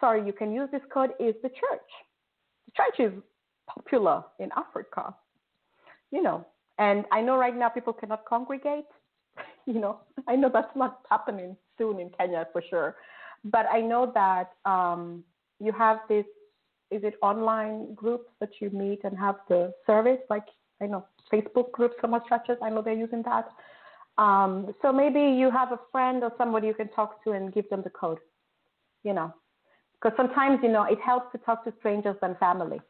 sorry, 0.00 0.24
you 0.26 0.32
can 0.32 0.52
use 0.52 0.68
this 0.72 0.82
code 0.92 1.10
is 1.20 1.34
the 1.42 1.48
church. 1.48 1.88
The 2.66 2.72
church 2.76 3.12
is 3.12 3.22
popular 3.66 4.22
in 4.38 4.50
Africa, 4.56 5.14
you 6.10 6.22
know. 6.22 6.46
And 6.82 7.04
I 7.12 7.20
know 7.20 7.36
right 7.36 7.56
now 7.56 7.68
people 7.68 7.92
cannot 7.92 8.24
congregate. 8.24 8.90
you 9.66 9.78
know, 9.82 10.00
I 10.26 10.34
know 10.34 10.50
that's 10.52 10.74
not 10.76 11.00
happening 11.08 11.56
soon 11.78 12.00
in 12.00 12.10
Kenya 12.18 12.48
for 12.52 12.62
sure. 12.68 12.96
But 13.44 13.66
I 13.70 13.80
know 13.80 14.10
that 14.14 14.48
um, 14.64 15.22
you 15.60 15.72
have 15.72 15.98
this, 16.08 16.26
is 16.90 17.02
it 17.04 17.14
online 17.22 17.94
groups 17.94 18.28
that 18.40 18.50
you 18.60 18.70
meet 18.70 19.00
and 19.04 19.16
have 19.16 19.36
the 19.48 19.72
service? 19.86 20.18
Like, 20.28 20.46
I 20.80 20.86
know 20.86 21.06
Facebook 21.32 21.70
groups 21.70 21.94
for 22.00 22.08
most 22.08 22.28
churches, 22.28 22.56
I 22.60 22.68
know 22.70 22.82
they're 22.82 23.04
using 23.06 23.22
that. 23.22 23.48
Um, 24.18 24.74
so 24.82 24.92
maybe 24.92 25.20
you 25.20 25.50
have 25.50 25.70
a 25.70 25.80
friend 25.92 26.22
or 26.24 26.32
somebody 26.36 26.66
you 26.66 26.74
can 26.74 26.88
talk 26.88 27.22
to 27.24 27.30
and 27.30 27.54
give 27.54 27.68
them 27.70 27.82
the 27.82 27.90
code, 27.90 28.18
you 29.04 29.14
know, 29.14 29.32
because 29.94 30.14
sometimes, 30.16 30.58
you 30.62 30.68
know, 30.68 30.82
it 30.82 30.98
helps 31.00 31.30
to 31.32 31.38
talk 31.38 31.64
to 31.64 31.72
strangers 31.78 32.16
than 32.20 32.34
family. 32.36 32.80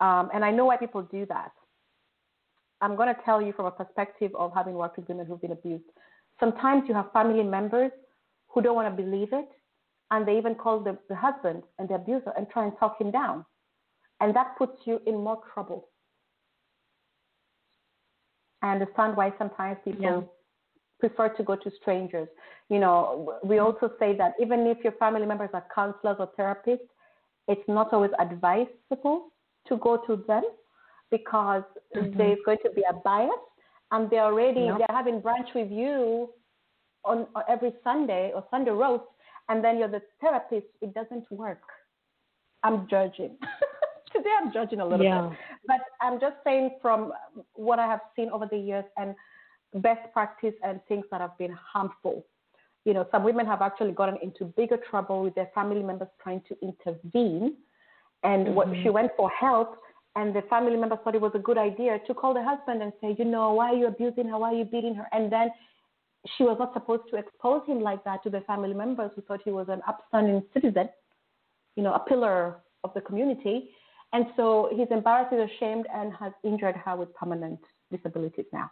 Um, 0.00 0.30
and 0.32 0.44
I 0.44 0.50
know 0.52 0.64
why 0.64 0.76
people 0.76 1.02
do 1.02 1.26
that. 1.26 1.52
I'm 2.82 2.96
going 2.96 3.14
to 3.14 3.20
tell 3.24 3.40
you 3.40 3.52
from 3.52 3.66
a 3.66 3.70
perspective 3.70 4.32
of 4.34 4.52
having 4.52 4.74
worked 4.74 4.98
with 4.98 5.08
women 5.08 5.24
who've 5.24 5.40
been 5.40 5.52
abused. 5.52 5.84
Sometimes 6.40 6.82
you 6.88 6.94
have 6.94 7.12
family 7.12 7.44
members 7.44 7.92
who 8.48 8.60
don't 8.60 8.74
want 8.74 8.94
to 8.94 9.02
believe 9.02 9.28
it, 9.32 9.48
and 10.10 10.26
they 10.26 10.36
even 10.36 10.56
call 10.56 10.80
the, 10.80 10.98
the 11.08 11.14
husband 11.14 11.62
and 11.78 11.88
the 11.88 11.94
abuser 11.94 12.32
and 12.36 12.48
try 12.50 12.64
and 12.64 12.72
talk 12.78 13.00
him 13.00 13.12
down. 13.12 13.46
And 14.20 14.34
that 14.34 14.58
puts 14.58 14.76
you 14.84 15.00
in 15.06 15.14
more 15.14 15.40
trouble. 15.54 15.88
I 18.62 18.72
understand 18.72 19.16
why 19.16 19.32
sometimes 19.38 19.78
people 19.84 20.02
yeah. 20.02 20.20
prefer 21.00 21.28
to 21.36 21.42
go 21.44 21.54
to 21.54 21.70
strangers. 21.80 22.28
You 22.68 22.80
know, 22.80 23.38
we 23.44 23.58
also 23.58 23.92
say 23.98 24.16
that 24.16 24.34
even 24.40 24.60
if 24.66 24.78
your 24.82 24.92
family 24.94 25.26
members 25.26 25.50
are 25.54 25.64
counselors 25.72 26.16
or 26.18 26.30
therapists, 26.38 26.88
it's 27.46 27.68
not 27.68 27.92
always 27.92 28.12
advisable 28.18 29.32
to 29.68 29.76
go 29.78 30.02
to 30.06 30.24
them 30.26 30.42
because 31.12 31.62
mm-hmm. 31.94 32.18
there's 32.18 32.38
going 32.44 32.58
to 32.64 32.70
be 32.70 32.82
a 32.90 32.94
bias 32.94 33.30
and 33.92 34.10
they're 34.10 34.24
already 34.24 34.66
they're 34.78 34.96
having 34.96 35.20
brunch 35.20 35.54
with 35.54 35.70
you 35.70 36.30
on, 37.04 37.26
on 37.36 37.44
every 37.48 37.72
Sunday 37.84 38.32
or 38.34 38.44
Sunday 38.50 38.72
roast 38.72 39.04
and 39.48 39.62
then 39.62 39.78
you're 39.78 39.88
the 39.88 40.02
therapist, 40.20 40.66
it 40.80 40.94
doesn't 40.94 41.30
work. 41.30 41.62
I'm 42.62 42.88
judging. 42.88 43.36
Today 44.14 44.30
I'm 44.40 44.52
judging 44.52 44.80
a 44.80 44.86
little 44.86 45.04
yeah. 45.04 45.28
bit. 45.28 45.38
But 45.66 45.80
I'm 46.00 46.20
just 46.20 46.36
saying 46.44 46.78
from 46.80 47.12
what 47.54 47.78
I 47.78 47.86
have 47.86 48.00
seen 48.16 48.30
over 48.30 48.46
the 48.50 48.58
years 48.58 48.84
and 48.96 49.14
best 49.74 50.12
practice 50.12 50.54
and 50.62 50.80
things 50.88 51.04
that 51.10 51.20
have 51.20 51.36
been 51.38 51.56
harmful. 51.72 52.24
You 52.84 52.94
know, 52.94 53.06
some 53.10 53.24
women 53.24 53.46
have 53.46 53.62
actually 53.62 53.92
gotten 53.92 54.16
into 54.22 54.44
bigger 54.44 54.78
trouble 54.90 55.22
with 55.22 55.34
their 55.34 55.50
family 55.54 55.82
members 55.82 56.08
trying 56.22 56.42
to 56.48 56.56
intervene. 56.62 57.56
And 58.22 58.46
mm-hmm. 58.46 58.54
what 58.54 58.68
she 58.82 58.90
went 58.90 59.12
for 59.16 59.30
help 59.30 59.78
and 60.16 60.34
the 60.34 60.42
family 60.42 60.76
members 60.76 60.98
thought 61.02 61.14
it 61.14 61.20
was 61.20 61.32
a 61.34 61.38
good 61.38 61.58
idea 61.58 61.98
to 62.06 62.14
call 62.14 62.34
the 62.34 62.42
husband 62.44 62.82
and 62.82 62.92
say, 63.00 63.16
you 63.18 63.24
know, 63.24 63.52
why 63.54 63.70
are 63.70 63.76
you 63.76 63.86
abusing 63.86 64.28
her? 64.28 64.38
Why 64.38 64.52
are 64.52 64.56
you 64.56 64.64
beating 64.64 64.94
her? 64.94 65.06
And 65.12 65.32
then 65.32 65.50
she 66.36 66.44
was 66.44 66.56
not 66.58 66.72
supposed 66.74 67.04
to 67.10 67.16
expose 67.16 67.62
him 67.66 67.80
like 67.80 68.04
that 68.04 68.22
to 68.24 68.30
the 68.30 68.42
family 68.42 68.74
members 68.74 69.10
who 69.14 69.22
thought 69.22 69.40
he 69.44 69.50
was 69.50 69.68
an 69.68 69.80
upstanding 69.88 70.42
citizen, 70.52 70.88
you 71.76 71.82
know, 71.82 71.94
a 71.94 72.00
pillar 72.00 72.58
of 72.84 72.92
the 72.94 73.00
community. 73.00 73.70
And 74.12 74.26
so 74.36 74.68
he's 74.76 74.88
embarrassed, 74.90 75.32
he's 75.32 75.48
ashamed, 75.56 75.86
and 75.94 76.12
has 76.14 76.32
injured 76.44 76.76
her 76.76 76.96
with 76.96 77.14
permanent 77.14 77.60
disabilities 77.90 78.44
now. 78.52 78.70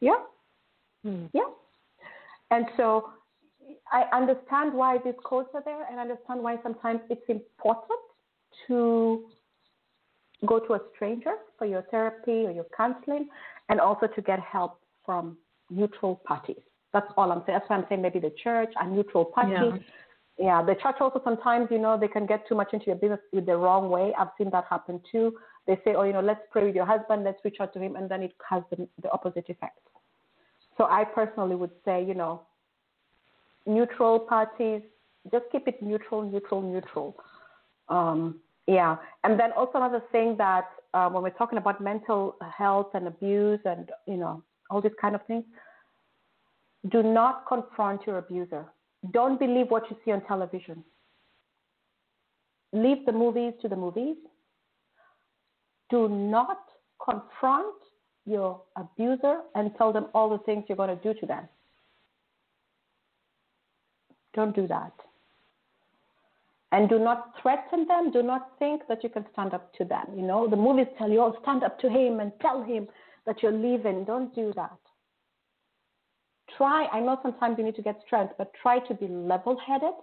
Yeah? 0.00 0.16
Hmm. 1.04 1.26
Yeah. 1.34 1.50
And 2.50 2.66
so 2.76 3.10
I 3.92 4.04
understand 4.16 4.72
why 4.72 4.98
these 5.04 5.14
codes 5.22 5.48
are 5.54 5.62
there, 5.64 5.86
and 5.88 5.98
I 5.98 6.02
understand 6.02 6.42
why 6.42 6.56
sometimes 6.62 7.00
it's 7.10 7.22
important 7.28 8.00
to 8.66 9.24
go 10.46 10.58
to 10.58 10.74
a 10.74 10.80
stranger 10.94 11.34
for 11.58 11.66
your 11.66 11.82
therapy 11.90 12.46
or 12.46 12.50
your 12.50 12.66
counseling, 12.76 13.28
and 13.68 13.80
also 13.80 14.06
to 14.06 14.22
get 14.22 14.40
help 14.40 14.78
from 15.04 15.36
neutral 15.70 16.20
parties. 16.24 16.60
That's 16.92 17.06
all 17.16 17.32
I'm 17.32 17.42
saying. 17.46 17.58
That's 17.58 17.70
why 17.70 17.76
I'm 17.76 17.86
saying 17.88 18.02
maybe 18.02 18.18
the 18.18 18.32
church, 18.42 18.72
a 18.80 18.86
neutral 18.86 19.24
party. 19.24 19.52
Yeah. 19.52 19.76
yeah, 20.38 20.62
the 20.62 20.74
church 20.74 20.96
also 21.00 21.20
sometimes, 21.24 21.68
you 21.70 21.78
know, 21.78 21.98
they 21.98 22.08
can 22.08 22.26
get 22.26 22.46
too 22.48 22.54
much 22.54 22.72
into 22.72 22.86
your 22.86 22.96
business 22.96 23.20
with 23.32 23.46
the 23.46 23.56
wrong 23.56 23.88
way. 23.88 24.12
I've 24.18 24.28
seen 24.36 24.50
that 24.50 24.64
happen 24.68 25.00
too. 25.10 25.34
They 25.66 25.76
say, 25.84 25.94
oh, 25.96 26.02
you 26.02 26.12
know, 26.12 26.20
let's 26.20 26.40
pray 26.50 26.64
with 26.64 26.74
your 26.74 26.84
husband, 26.84 27.24
let's 27.24 27.38
reach 27.44 27.56
out 27.60 27.72
to 27.74 27.80
him, 27.80 27.96
and 27.96 28.10
then 28.10 28.22
it 28.22 28.34
has 28.48 28.62
the, 28.70 28.88
the 29.02 29.10
opposite 29.10 29.48
effect. 29.48 29.78
So 30.76 30.84
I 30.84 31.04
personally 31.04 31.54
would 31.54 31.70
say, 31.84 32.04
you 32.04 32.14
know, 32.14 32.42
neutral 33.66 34.18
parties, 34.18 34.82
just 35.30 35.44
keep 35.52 35.68
it 35.68 35.80
neutral, 35.82 36.22
neutral, 36.22 36.60
neutral. 36.60 37.16
Um, 37.88 38.40
yeah, 38.66 38.96
and 39.24 39.38
then 39.38 39.50
also 39.56 39.72
another 39.74 40.02
thing 40.12 40.36
that 40.38 40.66
uh, 40.94 41.08
when 41.08 41.22
we're 41.22 41.30
talking 41.30 41.58
about 41.58 41.80
mental 41.80 42.36
health 42.56 42.90
and 42.94 43.06
abuse 43.06 43.60
and 43.64 43.90
you 44.06 44.16
know 44.16 44.42
all 44.70 44.80
these 44.80 44.92
kind 45.00 45.14
of 45.14 45.24
things, 45.26 45.44
do 46.90 47.02
not 47.02 47.44
confront 47.46 48.06
your 48.06 48.18
abuser. 48.18 48.66
Don't 49.12 49.38
believe 49.38 49.66
what 49.68 49.90
you 49.90 49.96
see 50.04 50.12
on 50.12 50.24
television. 50.26 50.84
Leave 52.72 53.04
the 53.04 53.12
movies 53.12 53.52
to 53.62 53.68
the 53.68 53.76
movies. 53.76 54.16
Do 55.90 56.08
not 56.08 56.58
confront 57.04 57.74
your 58.24 58.62
abuser 58.76 59.40
and 59.54 59.72
tell 59.76 59.92
them 59.92 60.06
all 60.14 60.30
the 60.30 60.38
things 60.38 60.64
you're 60.68 60.76
going 60.76 60.96
to 60.96 61.02
do 61.02 61.18
to 61.18 61.26
them. 61.26 61.48
Don't 64.34 64.54
do 64.54 64.66
that. 64.68 64.92
And 66.72 66.88
do 66.88 66.98
not 66.98 67.34
threaten 67.40 67.86
them. 67.86 68.10
Do 68.10 68.22
not 68.22 68.48
think 68.58 68.82
that 68.88 69.04
you 69.04 69.10
can 69.10 69.26
stand 69.32 69.52
up 69.52 69.72
to 69.74 69.84
them. 69.84 70.06
You 70.16 70.22
know, 70.22 70.48
the 70.48 70.56
movies 70.56 70.86
tell 70.98 71.10
you, 71.10 71.20
oh, 71.20 71.36
stand 71.42 71.62
up 71.62 71.78
to 71.80 71.88
him 71.88 72.20
and 72.20 72.32
tell 72.40 72.62
him 72.62 72.88
that 73.26 73.42
you're 73.42 73.52
leaving. 73.52 74.04
Don't 74.04 74.34
do 74.34 74.52
that. 74.56 74.78
Try, 76.56 76.86
I 76.86 77.00
know 77.00 77.18
sometimes 77.22 77.56
you 77.58 77.64
need 77.64 77.76
to 77.76 77.82
get 77.82 78.00
strength, 78.06 78.34
but 78.38 78.52
try 78.60 78.78
to 78.80 78.94
be 78.94 79.06
level 79.06 79.58
headed, 79.66 79.94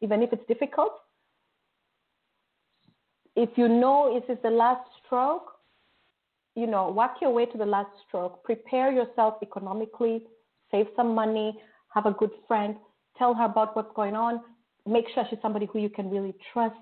even 0.00 0.22
if 0.22 0.32
it's 0.32 0.46
difficult. 0.46 0.92
If 3.34 3.50
you 3.56 3.68
know 3.68 4.18
this 4.18 4.36
is 4.36 4.42
the 4.42 4.50
last 4.50 4.88
stroke, 5.04 5.52
you 6.54 6.66
know, 6.66 6.90
work 6.90 7.12
your 7.20 7.32
way 7.32 7.46
to 7.46 7.58
the 7.58 7.66
last 7.66 7.90
stroke. 8.06 8.42
Prepare 8.44 8.92
yourself 8.92 9.34
economically, 9.42 10.22
save 10.70 10.86
some 10.96 11.14
money, 11.14 11.58
have 11.94 12.06
a 12.06 12.12
good 12.12 12.30
friend, 12.48 12.76
tell 13.18 13.34
her 13.34 13.44
about 13.44 13.76
what's 13.76 13.94
going 13.94 14.16
on, 14.16 14.40
make 14.86 15.06
sure 15.14 15.24
she's 15.28 15.38
somebody 15.42 15.66
who 15.66 15.78
you 15.78 15.90
can 15.90 16.10
really 16.10 16.34
trust. 16.52 16.76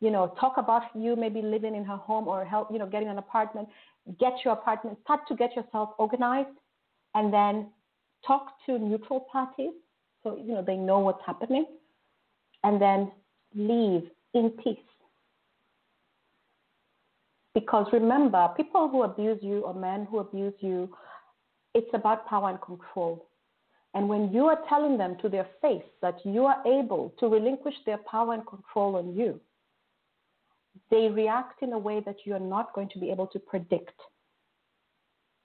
You 0.00 0.10
know, 0.10 0.34
talk 0.40 0.54
about 0.58 0.82
you 0.94 1.16
maybe 1.16 1.40
living 1.40 1.74
in 1.74 1.84
her 1.84 1.96
home 1.96 2.28
or 2.28 2.44
help, 2.44 2.70
you 2.70 2.78
know, 2.78 2.86
getting 2.86 3.08
an 3.08 3.18
apartment 3.18 3.68
get 4.18 4.34
your 4.44 4.54
apartment, 4.54 4.98
start 5.02 5.20
to 5.28 5.34
get 5.34 5.54
yourself 5.56 5.90
organized, 5.98 6.56
and 7.14 7.32
then 7.32 7.68
talk 8.26 8.48
to 8.66 8.78
neutral 8.78 9.20
parties 9.32 9.72
so 10.22 10.36
you 10.36 10.54
know 10.54 10.62
they 10.62 10.76
know 10.76 11.00
what's 11.00 11.22
happening, 11.26 11.66
and 12.62 12.80
then 12.80 13.10
leave 13.54 14.08
in 14.32 14.50
peace. 14.62 14.78
Because 17.54 17.86
remember, 17.92 18.48
people 18.56 18.88
who 18.88 19.02
abuse 19.02 19.38
you 19.42 19.60
or 19.60 19.74
men 19.74 20.08
who 20.10 20.18
abuse 20.18 20.54
you, 20.60 20.88
it's 21.74 21.90
about 21.94 22.26
power 22.26 22.50
and 22.50 22.60
control. 22.60 23.28
And 23.94 24.08
when 24.08 24.32
you 24.32 24.46
are 24.46 24.58
telling 24.68 24.98
them 24.98 25.16
to 25.22 25.28
their 25.28 25.46
face 25.62 25.84
that 26.02 26.18
you 26.24 26.46
are 26.46 26.60
able 26.66 27.14
to 27.20 27.28
relinquish 27.28 27.76
their 27.86 27.98
power 27.98 28.34
and 28.34 28.44
control 28.46 28.96
on 28.96 29.14
you, 29.14 29.40
they 30.90 31.08
react 31.08 31.62
in 31.62 31.72
a 31.72 31.78
way 31.78 32.00
that 32.04 32.16
you're 32.24 32.40
not 32.40 32.74
going 32.74 32.88
to 32.90 32.98
be 32.98 33.10
able 33.10 33.28
to 33.28 33.38
predict 33.38 33.94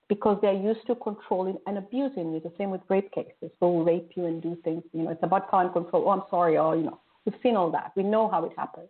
because 0.07 0.39
they're 0.41 0.51
used 0.53 0.85
to 0.87 0.95
controlling 0.95 1.57
and 1.67 1.77
abusing 1.77 2.33
you. 2.33 2.39
The 2.39 2.51
same 2.57 2.71
with 2.71 2.81
rape 2.89 3.11
cases. 3.11 3.51
They'll 3.61 3.83
rape 3.83 4.11
you 4.15 4.25
and 4.25 4.41
do 4.41 4.57
things. 4.63 4.83
You 4.91 5.03
know, 5.03 5.11
it's 5.11 5.23
about 5.23 5.51
power 5.51 5.61
and 5.61 5.71
control. 5.71 6.05
Oh, 6.07 6.09
I'm 6.09 6.23
sorry. 6.31 6.57
Oh, 6.57 6.73
you 6.73 6.83
know, 6.83 6.99
we've 7.25 7.39
seen 7.43 7.55
all 7.55 7.69
that. 7.71 7.91
We 7.95 8.01
know 8.01 8.27
how 8.27 8.43
it 8.45 8.53
happens. 8.57 8.89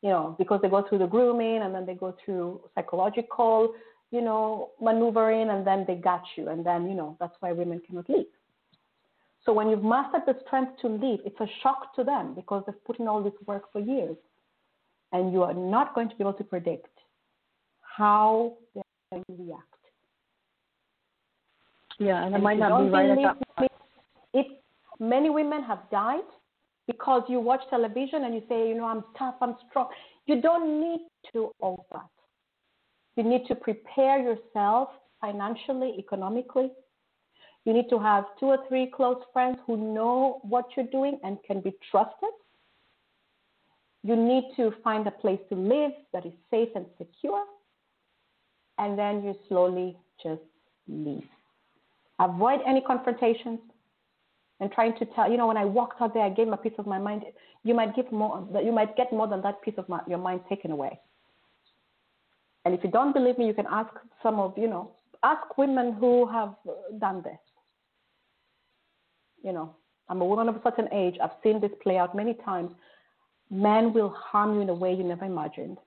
You 0.00 0.08
know, 0.08 0.34
because 0.38 0.60
they 0.62 0.68
go 0.68 0.84
through 0.88 0.98
the 0.98 1.06
grooming 1.06 1.62
and 1.62 1.74
then 1.74 1.84
they 1.84 1.94
go 1.94 2.16
through 2.24 2.62
psychological, 2.74 3.74
you 4.10 4.22
know, 4.22 4.70
maneuvering 4.80 5.50
and 5.50 5.66
then 5.66 5.84
they 5.86 5.96
got 5.96 6.24
you. 6.36 6.48
And 6.48 6.64
then, 6.64 6.88
you 6.88 6.94
know, 6.94 7.16
that's 7.20 7.34
why 7.40 7.52
women 7.52 7.82
cannot 7.86 8.08
leave. 8.08 8.24
So 9.44 9.52
when 9.52 9.68
you've 9.68 9.82
mastered 9.82 10.22
the 10.26 10.36
strength 10.46 10.80
to 10.82 10.88
leave, 10.88 11.18
it's 11.24 11.40
a 11.40 11.46
shock 11.62 11.94
to 11.96 12.04
them 12.04 12.34
because 12.34 12.62
they've 12.66 12.84
put 12.84 13.00
in 13.00 13.08
all 13.08 13.22
this 13.22 13.32
work 13.46 13.72
for 13.72 13.80
years 13.80 14.16
and 15.12 15.32
you 15.32 15.42
are 15.42 15.54
not 15.54 15.94
going 15.94 16.08
to 16.08 16.16
be 16.16 16.22
able 16.22 16.32
to 16.34 16.44
predict 16.44 16.88
how 17.80 18.54
they're 18.74 18.82
going 19.10 19.24
to 19.24 19.44
react. 19.44 19.66
Yeah, 21.98 22.24
and 22.24 22.34
it 22.34 22.42
might 22.42 22.58
not 22.58 22.84
be 22.84 22.88
right 22.88 23.10
at 23.10 23.16
that 23.16 23.56
point. 23.56 23.72
It, 24.32 24.46
many 24.98 25.28
women 25.28 25.62
have 25.62 25.80
died 25.90 26.20
because 26.86 27.22
you 27.28 27.38
watch 27.40 27.60
television 27.68 28.24
and 28.24 28.34
you 28.34 28.42
say, 28.48 28.68
you 28.68 28.74
know, 28.74 28.86
I'm 28.86 29.04
tough, 29.18 29.34
I'm 29.40 29.56
strong. 29.68 29.88
You 30.26 30.40
don't 30.40 30.80
need 30.80 31.00
to 31.26 31.32
do 31.32 31.50
all 31.60 31.86
that. 31.92 32.08
You 33.16 33.24
need 33.24 33.46
to 33.48 33.54
prepare 33.54 34.18
yourself 34.20 34.88
financially, 35.20 35.94
economically. 35.98 36.70
You 37.64 37.72
need 37.72 37.88
to 37.90 37.98
have 37.98 38.24
two 38.40 38.46
or 38.46 38.58
three 38.68 38.90
close 38.94 39.22
friends 39.32 39.58
who 39.66 39.76
know 39.76 40.40
what 40.42 40.66
you're 40.76 40.86
doing 40.86 41.18
and 41.22 41.38
can 41.46 41.60
be 41.60 41.72
trusted. 41.90 42.30
You 44.02 44.16
need 44.16 44.44
to 44.56 44.72
find 44.82 45.06
a 45.06 45.12
place 45.12 45.38
to 45.48 45.54
live 45.54 45.92
that 46.12 46.26
is 46.26 46.32
safe 46.50 46.70
and 46.74 46.86
secure. 46.98 47.44
And 48.78 48.98
then 48.98 49.22
you 49.22 49.36
slowly 49.48 49.96
just 50.22 50.42
leave. 50.88 51.22
Avoid 52.18 52.60
any 52.66 52.80
confrontations 52.80 53.60
and 54.58 54.72
trying 54.72 54.96
to 54.98 55.04
tell, 55.06 55.30
you 55.30 55.36
know, 55.36 55.46
when 55.46 55.56
I 55.56 55.64
walked 55.64 56.00
out 56.00 56.14
there, 56.14 56.24
I 56.24 56.30
gave 56.30 56.48
a 56.48 56.56
piece 56.56 56.72
of 56.78 56.86
my 56.86 56.98
mind. 56.98 57.22
You 57.64 57.74
might 57.74 57.94
give 57.94 58.10
more, 58.10 58.46
you 58.64 58.72
might 58.72 58.96
get 58.96 59.12
more 59.12 59.28
than 59.28 59.40
that 59.42 59.62
piece 59.62 59.74
of 59.76 59.88
my, 59.88 60.00
your 60.08 60.18
mind 60.18 60.40
taken 60.48 60.72
away. 60.72 60.98
And 62.64 62.74
if 62.74 62.82
you 62.82 62.90
don't 62.90 63.12
believe 63.12 63.38
me, 63.38 63.46
you 63.46 63.54
can 63.54 63.66
ask 63.70 63.90
some 64.22 64.38
of, 64.38 64.54
you 64.56 64.68
know, 64.68 64.92
ask 65.22 65.58
women 65.58 65.94
who 65.94 66.26
have 66.26 66.54
done 66.98 67.22
this. 67.22 67.38
You 69.42 69.52
know, 69.52 69.74
I'm 70.08 70.20
a 70.20 70.24
woman 70.24 70.48
of 70.48 70.56
a 70.56 70.62
certain 70.62 70.88
age. 70.92 71.16
I've 71.22 71.36
seen 71.42 71.60
this 71.60 71.70
play 71.82 71.98
out 71.98 72.14
many 72.14 72.34
times. 72.44 72.70
Men 73.50 73.92
will 73.92 74.10
harm 74.10 74.54
you 74.54 74.60
in 74.60 74.68
a 74.68 74.74
way 74.74 74.94
you 74.94 75.04
never 75.04 75.24
imagined. 75.24 75.78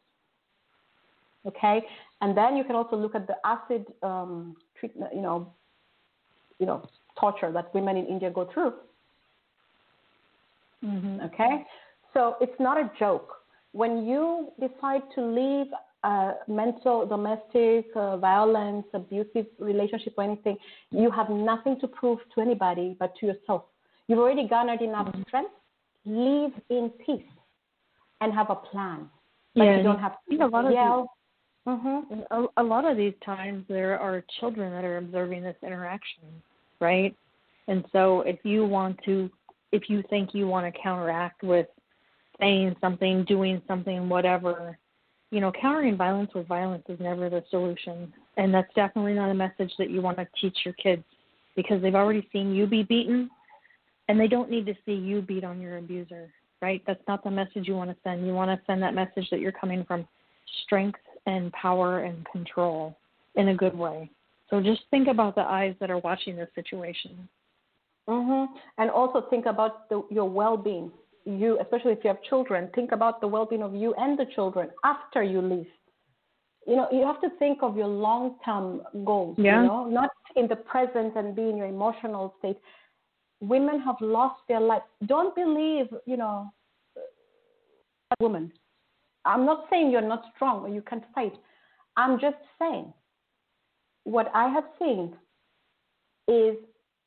Okay, 1.47 1.83
and 2.21 2.35
then 2.35 2.57
you 2.57 2.63
can 2.63 2.75
also 2.75 2.95
look 2.95 3.13
at 3.13 3.27
the 3.27 3.35
acid 3.45 3.85
um, 4.01 4.55
treatment, 4.79 5.13
you 5.13 5.21
know, 5.21 5.53
you 6.59 6.65
know, 6.65 6.87
torture 7.19 7.51
that 7.51 7.73
women 7.73 7.97
in 7.97 8.05
India 8.07 8.31
go 8.31 8.49
through. 8.51 8.73
Mm-hmm. 10.83 11.21
Okay, 11.25 11.65
so 12.13 12.35
it's 12.41 12.59
not 12.59 12.77
a 12.77 12.91
joke. 12.97 13.31
When 13.73 14.05
you 14.07 14.51
decide 14.59 15.03
to 15.15 15.21
leave 15.21 15.67
a 16.05 16.35
mental, 16.47 17.05
domestic 17.05 17.87
uh, 17.95 18.17
violence, 18.17 18.85
abusive 18.93 19.47
relationship, 19.59 20.13
or 20.17 20.23
anything, 20.23 20.57
you 20.91 21.09
have 21.09 21.29
nothing 21.29 21.79
to 21.81 21.87
prove 21.87 22.19
to 22.33 22.41
anybody 22.41 22.95
but 22.99 23.15
to 23.17 23.25
yourself. 23.25 23.63
You've 24.07 24.19
already 24.19 24.47
garnered 24.47 24.81
enough 24.81 25.07
mm-hmm. 25.07 25.23
strength. 25.27 25.51
Live 26.05 26.51
in 26.69 26.91
peace 27.03 27.31
and 28.21 28.31
have 28.33 28.49
a 28.51 28.55
plan. 28.55 29.09
But 29.55 29.63
yeah, 29.63 29.77
you 29.77 29.83
don't 29.83 29.99
have 29.99 30.17
to 30.29 30.35
yell. 30.71 31.11
Mm-hmm. 31.67 32.19
A, 32.29 32.45
a 32.57 32.63
lot 32.63 32.85
of 32.85 32.95
these 32.95 33.15
times 33.25 33.65
there 33.67 33.99
are 33.99 34.23
children 34.39 34.71
that 34.73 34.85
are 34.85 34.97
observing 34.97 35.41
this 35.41 35.55
interaction, 35.63 36.25
right? 36.79 37.15
And 37.67 37.83
so 37.91 38.21
if 38.21 38.37
you 38.43 38.65
want 38.65 38.99
to, 39.05 39.31
if 39.71 39.89
you 39.89 40.03
think 40.11 40.35
you 40.35 40.47
want 40.47 40.71
to 40.71 40.79
counteract 40.79 41.41
with 41.41 41.65
saying 42.39 42.75
something, 42.79 43.25
doing 43.25 43.61
something, 43.67 44.07
whatever, 44.07 44.77
you 45.31 45.39
know, 45.39 45.51
countering 45.59 45.97
violence 45.97 46.31
with 46.33 46.47
violence 46.47 46.83
is 46.87 46.99
never 46.99 47.29
the 47.29 47.43
solution. 47.49 48.13
And 48.37 48.53
that's 48.53 48.73
definitely 48.75 49.13
not 49.13 49.29
a 49.29 49.33
message 49.33 49.71
that 49.77 49.89
you 49.89 50.01
want 50.01 50.17
to 50.17 50.27
teach 50.39 50.57
your 50.63 50.73
kids 50.75 51.03
because 51.55 51.81
they've 51.81 51.95
already 51.95 52.27
seen 52.31 52.53
you 52.53 52.67
be 52.67 52.83
beaten 52.83 53.29
and 54.07 54.19
they 54.19 54.27
don't 54.27 54.51
need 54.51 54.65
to 54.67 54.75
see 54.85 54.93
you 54.93 55.21
beat 55.21 55.43
on 55.43 55.59
your 55.59 55.77
abuser, 55.77 56.29
right? 56.61 56.81
That's 56.85 57.01
not 57.07 57.23
the 57.23 57.31
message 57.31 57.67
you 57.67 57.75
want 57.75 57.89
to 57.89 57.97
send. 58.03 58.25
You 58.25 58.33
want 58.33 58.51
to 58.51 58.65
send 58.65 58.81
that 58.83 58.93
message 58.93 59.27
that 59.31 59.39
you're 59.39 59.51
coming 59.51 59.83
from 59.85 60.07
strength 60.63 60.99
and 61.25 61.51
power 61.53 61.99
and 61.99 62.25
control 62.31 62.95
in 63.35 63.49
a 63.49 63.55
good 63.55 63.75
way. 63.75 64.09
So 64.49 64.61
just 64.61 64.81
think 64.91 65.07
about 65.07 65.35
the 65.35 65.41
eyes 65.41 65.75
that 65.79 65.89
are 65.89 65.97
watching 65.97 66.35
this 66.35 66.49
situation. 66.53 67.27
Mm-hmm. 68.07 68.53
And 68.77 68.91
also 68.91 69.25
think 69.29 69.47
about 69.47 69.89
the, 69.89 70.03
your 70.11 70.29
well-being. 70.29 70.91
You, 71.25 71.57
especially 71.59 71.93
if 71.93 71.99
you 72.03 72.09
have 72.09 72.21
children, 72.23 72.69
think 72.75 72.91
about 72.91 73.19
the 73.19 73.27
well-being 73.27 73.63
of 73.63 73.73
you 73.73 73.93
and 73.97 74.17
the 74.17 74.25
children 74.35 74.69
after 74.83 75.23
you 75.23 75.41
leave. 75.41 75.67
You 76.67 76.75
know, 76.75 76.87
you 76.91 77.05
have 77.05 77.21
to 77.21 77.29
think 77.37 77.59
of 77.61 77.75
your 77.77 77.87
long-term 77.87 78.81
goals. 79.05 79.35
Yeah. 79.37 79.61
You 79.61 79.67
know, 79.67 79.85
not 79.85 80.09
in 80.35 80.47
the 80.47 80.55
present 80.55 81.15
and 81.15 81.35
be 81.35 81.43
in 81.43 81.57
your 81.57 81.67
emotional 81.67 82.35
state. 82.39 82.57
Women 83.41 83.79
have 83.81 83.95
lost 84.01 84.41
their 84.47 84.59
life. 84.59 84.83
Don't 85.05 85.35
believe, 85.35 85.87
you 86.05 86.17
know, 86.17 86.51
a 86.97 88.23
woman 88.23 88.51
I'm 89.25 89.45
not 89.45 89.65
saying 89.69 89.91
you're 89.91 90.01
not 90.01 90.23
strong 90.35 90.61
or 90.63 90.69
you 90.69 90.81
can't 90.81 91.03
fight. 91.13 91.33
I'm 91.97 92.19
just 92.19 92.37
saying 92.59 92.93
what 94.03 94.31
I 94.33 94.47
have 94.49 94.65
seen 94.79 95.13
is 96.27 96.55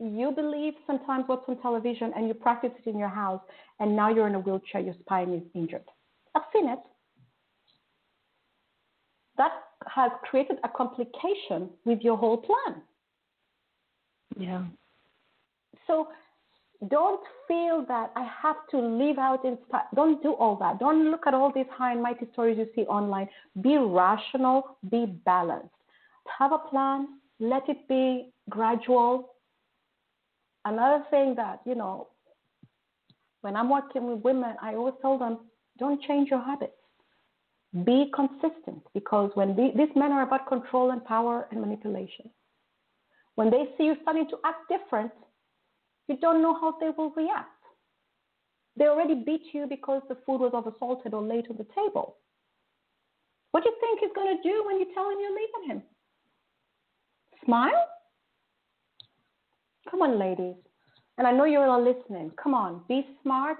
you 0.00 0.32
believe 0.32 0.74
sometimes 0.86 1.24
what's 1.26 1.48
on 1.48 1.60
television 1.60 2.12
and 2.16 2.28
you 2.28 2.34
practice 2.34 2.70
it 2.84 2.88
in 2.88 2.98
your 2.98 3.08
house, 3.08 3.40
and 3.80 3.94
now 3.96 4.08
you're 4.12 4.28
in 4.28 4.34
a 4.34 4.40
wheelchair, 4.40 4.80
your 4.80 4.94
spine 5.00 5.32
is 5.34 5.42
injured. 5.54 5.84
I've 6.34 6.42
seen 6.52 6.68
it. 6.68 6.78
That 9.36 9.52
has 9.86 10.10
created 10.28 10.58
a 10.64 10.68
complication 10.68 11.70
with 11.84 12.00
your 12.02 12.16
whole 12.16 12.38
plan. 12.38 12.82
Yeah. 14.38 14.64
So 15.86 16.08
don't 16.88 17.20
feel 17.48 17.84
that 17.88 18.12
I 18.14 18.28
have 18.42 18.56
to 18.70 18.78
live 18.78 19.18
out 19.18 19.44
in 19.44 19.58
don't 19.94 20.22
do 20.22 20.32
all 20.34 20.56
that. 20.56 20.78
Don't 20.78 21.10
look 21.10 21.26
at 21.26 21.34
all 21.34 21.52
these 21.52 21.66
high 21.72 21.92
and 21.92 22.02
mighty 22.02 22.26
stories 22.32 22.58
you 22.58 22.68
see 22.74 22.82
online. 22.82 23.28
Be 23.60 23.78
rational, 23.78 24.76
be 24.90 25.06
balanced. 25.24 25.70
Have 26.38 26.52
a 26.52 26.58
plan, 26.58 27.08
let 27.40 27.68
it 27.68 27.88
be 27.88 28.32
gradual. 28.48 29.30
Another 30.68 31.02
thing 31.10 31.34
that, 31.36 31.60
you 31.64 31.74
know, 31.74 32.08
when 33.40 33.56
I'm 33.56 33.70
working 33.70 34.06
with 34.06 34.20
women, 34.20 34.54
I 34.60 34.74
always 34.74 34.94
tell 35.00 35.18
them, 35.18 35.38
don't 35.78 36.02
change 36.02 36.28
your 36.28 36.44
habits. 36.44 36.72
Be 37.84 38.12
consistent 38.14 38.82
because 38.92 39.30
when 39.34 39.56
the, 39.56 39.72
these 39.74 39.94
men 39.96 40.12
are 40.12 40.24
about 40.24 40.46
control 40.46 40.90
and 40.90 41.02
power 41.04 41.48
and 41.50 41.60
manipulation, 41.62 42.28
when 43.36 43.50
they 43.50 43.64
see 43.78 43.84
you 43.84 43.96
starting 44.02 44.28
to 44.28 44.36
act 44.44 44.68
different, 44.68 45.12
you 46.06 46.18
don't 46.18 46.42
know 46.42 46.52
how 46.60 46.74
they 46.80 46.90
will 46.96 47.12
react. 47.16 47.48
They 48.76 48.88
already 48.88 49.14
beat 49.14 49.42
you 49.54 49.66
because 49.66 50.02
the 50.08 50.18
food 50.26 50.40
was 50.40 50.52
oversalted 50.52 51.14
or 51.14 51.22
late 51.22 51.46
on 51.48 51.56
the 51.56 51.66
table. 51.74 52.16
What 53.52 53.64
do 53.64 53.70
you 53.70 53.76
think 53.80 54.00
he's 54.00 54.14
going 54.14 54.36
to 54.36 54.42
do 54.42 54.64
when 54.66 54.78
you 54.80 54.86
tell 54.94 55.08
him 55.08 55.16
you're 55.18 55.30
leaving 55.30 55.70
him? 55.70 55.82
Smile? 57.44 57.88
Come 59.90 60.02
on, 60.02 60.18
ladies. 60.18 60.56
And 61.16 61.26
I 61.26 61.32
know 61.32 61.44
you're 61.44 61.68
all 61.68 61.82
listening. 61.82 62.30
Come 62.42 62.54
on, 62.54 62.82
be 62.88 63.06
smart 63.22 63.58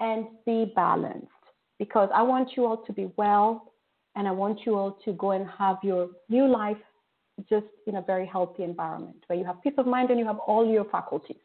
and 0.00 0.26
be 0.44 0.72
balanced 0.74 1.28
because 1.78 2.10
I 2.14 2.22
want 2.22 2.50
you 2.56 2.66
all 2.66 2.78
to 2.78 2.92
be 2.92 3.10
well 3.16 3.72
and 4.14 4.28
I 4.28 4.30
want 4.30 4.60
you 4.66 4.76
all 4.76 4.98
to 5.04 5.12
go 5.14 5.30
and 5.30 5.48
have 5.58 5.78
your 5.82 6.08
new 6.28 6.46
life 6.46 6.76
just 7.48 7.66
in 7.86 7.96
a 7.96 8.02
very 8.02 8.26
healthy 8.26 8.62
environment 8.62 9.16
where 9.26 9.38
you 9.38 9.44
have 9.44 9.62
peace 9.62 9.72
of 9.78 9.86
mind 9.86 10.10
and 10.10 10.18
you 10.18 10.26
have 10.26 10.38
all 10.38 10.66
your 10.66 10.84
faculties. 10.84 11.36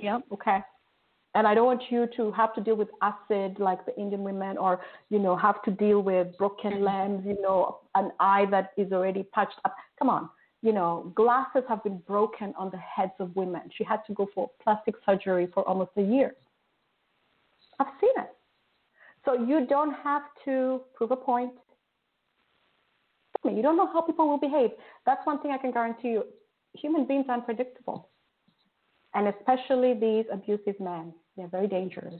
Yeah. 0.00 0.20
Okay. 0.32 0.58
And 1.34 1.46
I 1.46 1.54
don't 1.54 1.64
want 1.64 1.82
you 1.90 2.06
to 2.16 2.30
have 2.32 2.54
to 2.54 2.60
deal 2.60 2.76
with 2.76 2.88
acid 3.00 3.58
like 3.58 3.86
the 3.86 3.98
Indian 3.98 4.22
women 4.22 4.58
or, 4.58 4.80
you 5.08 5.18
know, 5.18 5.34
have 5.34 5.62
to 5.62 5.70
deal 5.70 6.02
with 6.02 6.36
broken 6.36 6.72
mm-hmm. 6.72 6.84
limbs, 6.84 7.26
you 7.26 7.40
know, 7.40 7.78
an 7.94 8.12
eye 8.20 8.46
that 8.50 8.72
is 8.76 8.92
already 8.92 9.22
patched 9.22 9.58
up. 9.64 9.74
Come 9.98 10.10
on. 10.10 10.28
You 10.62 10.72
know, 10.72 11.12
glasses 11.16 11.64
have 11.68 11.82
been 11.82 11.98
broken 12.06 12.54
on 12.56 12.70
the 12.70 12.78
heads 12.78 13.12
of 13.18 13.34
women. 13.34 13.62
She 13.76 13.82
had 13.82 14.00
to 14.06 14.14
go 14.14 14.28
for 14.32 14.50
plastic 14.62 14.94
surgery 15.04 15.48
for 15.52 15.66
almost 15.68 15.90
a 15.96 16.02
year. 16.02 16.36
I've 17.80 17.88
seen 18.00 18.10
it. 18.16 18.30
So 19.24 19.34
you 19.34 19.66
don't 19.66 19.94
have 20.04 20.22
to 20.44 20.82
prove 20.94 21.10
a 21.10 21.16
point. 21.16 21.52
You 23.44 23.60
don't 23.60 23.76
know 23.76 23.88
how 23.92 24.02
people 24.02 24.28
will 24.28 24.38
behave. 24.38 24.70
That's 25.04 25.24
one 25.26 25.40
thing 25.40 25.50
I 25.50 25.58
can 25.58 25.72
guarantee 25.72 26.08
you. 26.08 26.24
Human 26.74 27.06
beings 27.06 27.26
are 27.28 27.34
unpredictable. 27.34 28.08
And 29.14 29.28
especially 29.28 29.94
these 29.94 30.24
abusive 30.32 30.78
men, 30.80 31.12
they're 31.36 31.48
very 31.48 31.66
dangerous, 31.66 32.14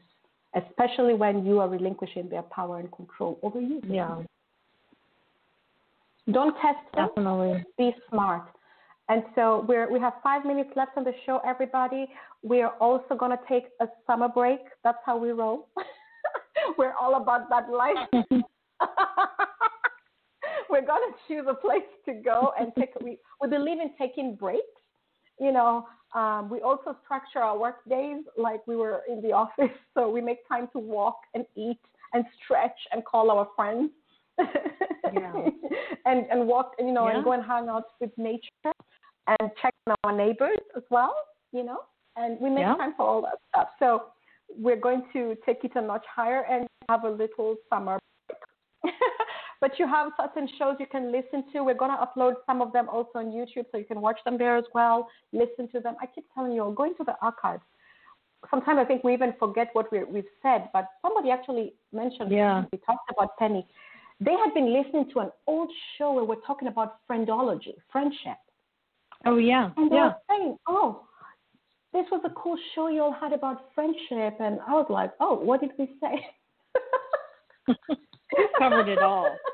especially 0.55 1.15
when 1.15 1.47
you 1.47 1.61
are 1.61 1.69
relinquishing 1.69 2.29
their 2.29 2.43
power 2.43 2.81
and 2.81 2.91
control 2.93 3.39
over 3.43 3.61
you. 3.61 3.81
Yeah. 3.89 4.19
Don't 6.31 6.55
test 6.61 6.79
them. 6.95 7.09
Definitely. 7.09 7.65
Be 7.77 7.93
smart. 8.09 8.45
And 9.09 9.25
so 9.35 9.65
we're, 9.69 9.91
we 9.93 9.99
have 10.01 10.15
five 10.23 10.45
minutes 10.45 10.71
left 10.77 10.93
on 10.97 11.05
the 11.05 11.13
show, 11.27 11.41
everybody. 11.47 12.07
We 12.43 12.63
are 12.63 12.75
also 12.81 13.15
going 13.17 13.33
to 13.33 13.41
take 13.49 13.65
a 13.81 13.87
summer 14.07 14.29
break. 14.29 14.61
That's 14.85 14.99
how 15.05 15.19
we 15.19 15.31
roll. 15.31 15.69
we're 16.79 16.95
all 16.95 17.21
about 17.21 17.49
that 17.51 17.69
life. 17.69 17.97
we're 20.71 20.87
going 20.87 21.11
to 21.11 21.15
choose 21.29 21.47
a 21.49 21.55
place 21.55 21.83
to 22.07 22.15
go 22.15 22.53
and 22.59 22.73
take, 22.79 22.91
we, 23.03 23.19
we 23.41 23.49
believe 23.49 23.81
in 23.81 23.91
taking 23.99 24.37
breaks. 24.37 24.63
You 25.41 25.53
know, 25.53 25.87
um, 26.15 26.49
we 26.49 26.61
also 26.61 26.97
structure 27.05 27.41
our 27.41 27.59
work 27.59 27.85
days 27.89 28.23
like 28.37 28.67
we 28.67 28.77
were 28.77 29.03
in 29.09 29.21
the 29.21 29.33
office, 29.33 29.77
so 29.95 30.09
we 30.09 30.21
make 30.21 30.47
time 30.49 30.69
to 30.73 30.79
walk 30.79 31.17
and 31.35 31.45
eat 31.57 31.81
and 32.13 32.25
stretch 32.45 32.79
and 32.93 33.05
call 33.05 33.31
our 33.31 33.49
friends. 33.57 33.91
Yeah. 34.39 35.49
and 36.07 36.27
and 36.31 36.47
walk, 36.47 36.73
and 36.79 36.89
you 36.89 36.95
know, 36.95 37.09
yeah. 37.09 37.17
and 37.17 37.25
go 37.25 37.33
and 37.33 37.45
hang 37.45 37.69
out 37.69 37.85
with 38.01 38.11
nature. 38.17 38.49
and 39.27 39.51
check 39.61 39.75
on 39.87 39.95
our 40.05 40.17
neighbors 40.17 40.59
as 40.77 40.83
well, 40.91 41.15
you 41.53 41.65
know, 41.65 41.81
and 42.17 42.39
we 42.41 42.51
make 42.51 42.61
yeah. 42.61 42.75
time 42.75 42.95
for 42.97 43.07
all 43.07 43.23
that 43.23 43.39
stuff. 43.51 43.69
So 43.79 44.05
we're 44.59 44.81
going 44.81 45.05
to 45.13 45.37
take 45.47 45.65
it 45.65 45.73
a 45.75 45.81
notch 45.81 46.05
higher 46.15 46.45
and 46.51 46.67
have 46.89 47.05
a 47.05 47.11
little 47.11 47.57
summer 47.71 47.99
break. 48.29 48.95
but 49.61 49.79
you 49.79 49.87
have 49.87 50.11
certain 50.21 50.49
shows 50.59 50.77
you 50.81 50.87
can 50.87 51.13
listen 51.13 51.45
to. 51.53 51.63
We're 51.63 51.75
going 51.75 51.93
to 51.93 52.05
upload 52.05 52.35
some 52.47 52.61
of 52.61 52.73
them 52.73 52.89
also 52.89 53.11
on 53.17 53.27
YouTube 53.27 53.67
so 53.71 53.79
you 53.79 53.85
can 53.85 54.01
watch 54.01 54.19
them 54.25 54.37
there 54.39 54.57
as 54.57 54.65
well, 54.75 55.09
listen 55.33 55.69
to 55.73 55.81
them. 55.81 55.95
I 56.01 56.07
keep 56.07 56.25
telling 56.35 56.53
you, 56.53 56.73
going 56.77 56.95
to 56.99 57.05
the 57.05 57.15
archives. 57.23 57.63
Sometimes 58.51 58.81
I 58.81 58.85
think 58.85 59.05
we 59.05 59.13
even 59.13 59.35
forget 59.39 59.69
what 59.73 59.93
we 59.93 59.99
have 59.99 60.25
said, 60.43 60.69
but 60.73 60.89
somebody 61.01 61.31
actually 61.31 61.75
mentioned, 61.93 62.33
yeah. 62.33 62.65
we 62.73 62.79
talked 62.79 63.09
about 63.09 63.37
Penny. 63.39 63.65
They 64.25 64.33
had 64.33 64.55
been 64.55 64.73
listening 64.73 65.11
to 65.15 65.21
an 65.21 65.31
old 65.49 65.69
show 65.99 66.13
where 66.13 66.25
we're 66.25 66.45
talking 66.47 66.69
about 66.69 66.99
friendology, 67.11 67.75
friendship. 67.91 68.39
Oh, 69.27 69.39
yeah. 69.39 69.71
And 69.77 69.91
they 69.91 69.97
yeah. 69.97 70.07
were 70.07 70.15
saying, 70.31 70.59
oh, 70.69 71.03
this 71.93 72.05
was 72.13 72.23
a 72.25 72.31
cool 72.31 72.57
show 72.75 72.89
you 72.89 73.03
all 73.03 73.13
had 73.13 73.33
about 73.33 73.71
friendship. 73.75 74.37
And 74.41 74.61
I 74.67 74.73
was 74.73 74.87
like, 74.89 75.13
oh, 75.21 75.35
what 75.35 75.61
did 75.61 75.71
we 75.79 75.91
say? 76.01 76.25
We 77.69 77.75
covered 78.59 78.89
it 78.89 78.99
all. 78.99 79.35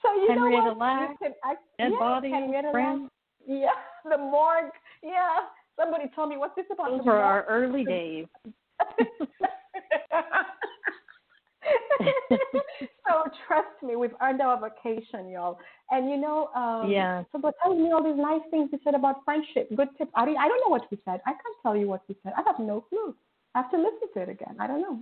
So 0.00 0.14
you 0.14 0.28
Henrietta 0.28 0.64
know 0.64 0.74
what? 0.74 0.78
Lack, 0.78 1.10
You 1.10 1.16
can 1.20 1.34
act- 1.44 1.64
Dead 1.76 1.90
yeah, 1.92 1.98
Body, 1.98 2.30
Henrietta 2.30 2.70
Friends. 2.70 3.10
Lack. 3.48 3.60
Yeah, 3.60 3.68
the 4.10 4.16
morgue. 4.16 4.70
Yeah, 5.02 5.40
somebody 5.76 6.04
told 6.14 6.30
me 6.30 6.36
what's 6.38 6.54
this 6.56 6.66
about? 6.72 6.90
Those 6.90 7.04
were 7.04 7.18
our 7.18 7.44
early 7.46 7.84
days. 7.84 8.26
so 12.80 13.30
trust 13.46 13.82
me, 13.82 13.96
we've 13.96 14.14
earned 14.22 14.40
our 14.40 14.60
vacation, 14.60 15.28
y'all. 15.28 15.58
And 15.90 16.08
you 16.10 16.16
know, 16.16 16.48
um, 16.54 16.90
Yeah. 16.90 17.24
So 17.32 17.38
they're 17.42 17.52
telling 17.62 17.82
me 17.82 17.92
all 17.92 18.02
these 18.02 18.16
nice 18.16 18.42
things 18.50 18.70
we 18.72 18.78
said 18.84 18.94
about 18.94 19.24
friendship. 19.24 19.68
Good 19.74 19.88
tips. 19.96 20.10
I, 20.14 20.22
I 20.22 20.48
don't 20.48 20.60
know 20.64 20.70
what 20.70 20.90
we 20.90 20.98
said. 21.04 21.20
I 21.26 21.32
can't 21.32 21.56
tell 21.62 21.76
you 21.76 21.88
what 21.88 22.02
we 22.08 22.16
said. 22.22 22.32
I 22.36 22.42
have 22.46 22.58
no 22.58 22.82
clue. 22.82 23.14
I 23.54 23.62
have 23.62 23.70
to 23.70 23.78
listen 23.78 24.08
to 24.14 24.20
it 24.22 24.28
again. 24.28 24.56
I 24.60 24.66
don't 24.66 24.80
know. 24.82 25.00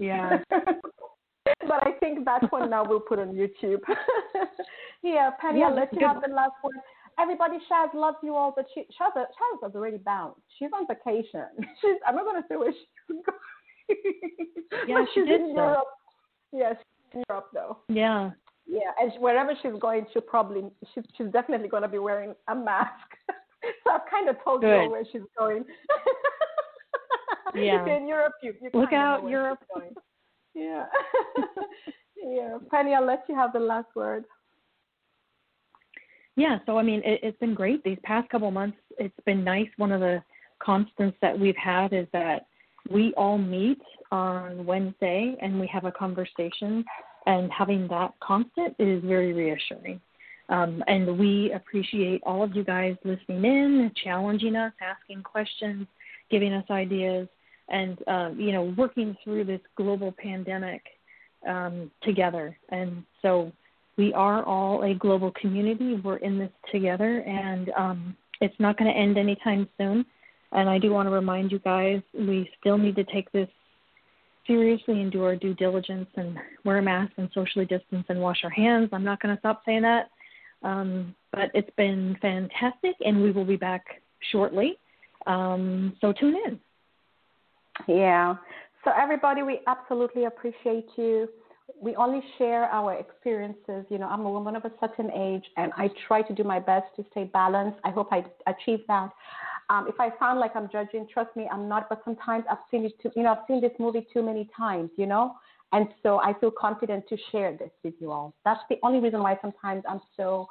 Yeah. 0.00 0.38
but 0.50 1.86
I 1.86 1.92
think 2.00 2.24
that 2.24 2.50
one 2.52 2.70
now 2.70 2.84
we'll 2.88 3.00
put 3.00 3.18
on 3.18 3.34
YouTube. 3.34 3.80
yeah, 5.02 5.30
Penny, 5.40 5.60
Yeah, 5.60 5.66
I'll 5.66 5.74
let 5.74 5.92
you 5.92 6.06
have 6.06 6.22
the 6.22 6.32
last 6.32 6.52
word. 6.62 6.76
Everybody, 7.20 7.56
Shaz 7.70 7.92
loves 7.94 8.18
you 8.22 8.36
all, 8.36 8.52
but 8.54 8.66
she, 8.74 8.82
Shaz, 8.82 9.12
Shaz 9.16 9.62
has 9.62 9.74
already 9.74 9.98
bounced. 9.98 10.40
She's 10.58 10.68
on 10.72 10.86
vacation. 10.86 11.46
She's, 11.80 11.96
I'm 12.06 12.14
not 12.14 12.24
going 12.24 12.40
to 12.40 12.48
say 12.48 12.56
where 12.56 12.72
she's 12.72 13.08
going. 13.08 13.38
Yeah, 14.86 15.00
but 15.00 15.08
she 15.14 15.20
she's 15.20 15.28
did 15.28 15.40
in. 15.40 15.56
Europe. 15.56 15.84
Yeah, 16.52 16.74
she's 16.74 17.14
in 17.14 17.24
Europe 17.28 17.48
though. 17.52 17.78
Yeah. 17.88 18.30
Yeah, 18.66 18.90
and 19.00 19.12
wherever 19.18 19.52
she's 19.62 19.72
going, 19.80 20.06
she'll 20.12 20.22
probably 20.22 20.64
she's 20.94 21.04
she's 21.16 21.28
definitely 21.32 21.68
going 21.68 21.82
to 21.82 21.88
be 21.88 21.98
wearing 21.98 22.34
a 22.48 22.54
mask. 22.54 22.90
so 23.84 23.92
I've 23.92 24.10
kind 24.10 24.28
of 24.28 24.36
told 24.44 24.62
you 24.62 24.68
Good. 24.68 24.80
all 24.80 24.90
where 24.90 25.04
she's 25.10 25.22
going. 25.38 25.64
Yeah. 27.54 27.86
in 27.96 28.06
Europe, 28.06 28.34
you, 28.42 28.54
you 28.60 28.70
Look 28.74 28.92
out, 28.92 29.26
Europe. 29.28 29.60
Yeah. 30.54 30.84
yeah, 32.22 32.58
Penny, 32.70 32.94
I'll 32.94 33.06
let 33.06 33.24
you 33.28 33.34
have 33.34 33.52
the 33.52 33.60
last 33.60 33.88
word. 33.94 34.24
Yeah, 36.36 36.58
so 36.66 36.78
I 36.78 36.82
mean, 36.82 37.00
it, 37.04 37.20
it's 37.22 37.38
been 37.38 37.54
great 37.54 37.82
these 37.84 37.98
past 38.02 38.28
couple 38.28 38.50
months. 38.50 38.76
It's 38.98 39.14
been 39.24 39.42
nice. 39.42 39.68
One 39.76 39.92
of 39.92 40.00
the 40.00 40.22
constants 40.62 41.16
that 41.22 41.38
we've 41.38 41.56
had 41.56 41.92
is 41.92 42.06
that 42.12 42.46
we 42.90 43.12
all 43.16 43.38
meet 43.38 43.80
on 44.10 44.64
Wednesday 44.64 45.36
and 45.40 45.60
we 45.60 45.66
have 45.66 45.84
a 45.84 45.92
conversation, 45.92 46.84
and 47.26 47.50
having 47.52 47.86
that 47.88 48.12
constant 48.20 48.74
is 48.78 49.02
very 49.04 49.32
reassuring. 49.32 50.00
Um, 50.48 50.82
and 50.86 51.18
we 51.18 51.52
appreciate 51.52 52.22
all 52.24 52.42
of 52.42 52.56
you 52.56 52.64
guys 52.64 52.96
listening 53.04 53.44
in, 53.44 53.92
challenging 54.02 54.56
us, 54.56 54.72
asking 54.80 55.22
questions, 55.22 55.86
giving 56.30 56.54
us 56.54 56.64
ideas, 56.70 57.28
and 57.68 57.98
um, 58.08 58.40
you 58.40 58.52
know, 58.52 58.74
working 58.78 59.16
through 59.22 59.44
this 59.44 59.60
global 59.76 60.14
pandemic 60.18 60.82
um, 61.46 61.90
together. 62.02 62.56
And 62.70 63.04
so 63.20 63.52
we 63.98 64.14
are 64.14 64.42
all 64.44 64.84
a 64.84 64.94
global 64.94 65.32
community. 65.32 66.00
We're 66.02 66.16
in 66.16 66.38
this 66.38 66.50
together, 66.72 67.20
and 67.20 67.70
um, 67.76 68.16
it's 68.40 68.58
not 68.58 68.78
going 68.78 68.90
to 68.90 68.98
end 68.98 69.18
anytime 69.18 69.68
soon. 69.76 70.06
And 70.52 70.68
I 70.68 70.78
do 70.78 70.92
want 70.92 71.06
to 71.06 71.12
remind 71.12 71.52
you 71.52 71.58
guys, 71.58 72.00
we 72.14 72.50
still 72.60 72.78
need 72.78 72.96
to 72.96 73.04
take 73.04 73.30
this 73.32 73.48
seriously 74.46 75.02
and 75.02 75.12
do 75.12 75.22
our 75.24 75.36
due 75.36 75.54
diligence 75.54 76.08
and 76.16 76.38
wear 76.64 76.78
a 76.78 76.82
mask 76.82 77.12
and 77.18 77.28
socially 77.34 77.66
distance 77.66 78.06
and 78.08 78.20
wash 78.20 78.38
our 78.44 78.50
hands. 78.50 78.88
I'm 78.92 79.04
not 79.04 79.20
going 79.20 79.34
to 79.34 79.38
stop 79.40 79.62
saying 79.66 79.82
that. 79.82 80.10
Um, 80.62 81.14
but 81.32 81.50
it's 81.54 81.70
been 81.76 82.16
fantastic, 82.20 82.96
and 83.00 83.22
we 83.22 83.30
will 83.30 83.44
be 83.44 83.56
back 83.56 83.84
shortly. 84.32 84.78
Um, 85.26 85.96
so 86.00 86.12
tune 86.12 86.34
in. 86.46 86.58
Yeah. 87.86 88.34
So 88.84 88.90
everybody, 88.96 89.42
we 89.42 89.60
absolutely 89.66 90.24
appreciate 90.24 90.86
you. 90.96 91.28
We 91.80 91.94
only 91.96 92.22
share 92.38 92.64
our 92.64 92.94
experiences. 92.94 93.84
You 93.88 93.98
know, 93.98 94.08
I'm 94.08 94.22
a 94.22 94.30
woman 94.30 94.56
of 94.56 94.64
a 94.64 94.72
certain 94.80 95.10
age, 95.12 95.44
and 95.56 95.70
I 95.76 95.90
try 96.08 96.22
to 96.22 96.34
do 96.34 96.42
my 96.42 96.58
best 96.58 96.86
to 96.96 97.04
stay 97.10 97.24
balanced. 97.24 97.78
I 97.84 97.90
hope 97.90 98.08
I 98.10 98.24
achieve 98.46 98.80
that. 98.88 99.10
Um, 99.70 99.86
if 99.86 99.96
I 100.00 100.10
sound 100.18 100.40
like 100.40 100.56
I'm 100.56 100.68
judging, 100.70 101.06
trust 101.12 101.34
me, 101.36 101.48
I'm 101.52 101.68
not. 101.68 101.88
But 101.88 102.00
sometimes 102.04 102.44
I've 102.50 102.58
seen 102.70 102.84
it 102.84 102.92
too. 103.02 103.10
You 103.14 103.24
know, 103.24 103.32
I've 103.32 103.46
seen 103.46 103.60
this 103.60 103.72
movie 103.78 104.06
too 104.12 104.22
many 104.22 104.48
times. 104.56 104.90
You 104.96 105.06
know, 105.06 105.34
and 105.72 105.88
so 106.02 106.20
I 106.20 106.34
feel 106.40 106.50
confident 106.50 107.08
to 107.08 107.16
share 107.30 107.56
this 107.56 107.70
with 107.84 107.94
you 108.00 108.10
all. 108.10 108.34
That's 108.44 108.60
the 108.70 108.76
only 108.82 109.00
reason 109.00 109.22
why 109.22 109.38
sometimes 109.42 109.84
I'm 109.88 110.00
so 110.16 110.48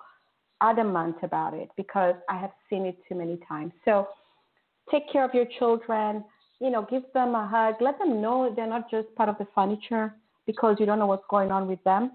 adamant 0.61 1.17
about 1.23 1.53
it 1.53 1.69
because 1.77 2.15
I 2.29 2.37
have 2.37 2.51
seen 2.69 2.85
it 2.85 2.97
too 3.07 3.15
many 3.15 3.39
times. 3.47 3.71
So 3.85 4.07
take 4.91 5.11
care 5.11 5.23
of 5.25 5.33
your 5.33 5.45
children. 5.59 6.23
You 6.59 6.71
know, 6.71 6.87
give 6.89 7.03
them 7.13 7.35
a 7.35 7.47
hug. 7.47 7.75
Let 7.81 7.99
them 7.99 8.21
know 8.21 8.51
they're 8.55 8.67
not 8.67 8.89
just 8.89 9.13
part 9.15 9.29
of 9.29 9.37
the 9.37 9.47
furniture 9.53 10.13
because 10.45 10.77
you 10.79 10.85
don't 10.85 10.99
know 10.99 11.05
what's 11.05 11.25
going 11.29 11.51
on 11.51 11.67
with 11.67 11.83
them. 11.83 12.11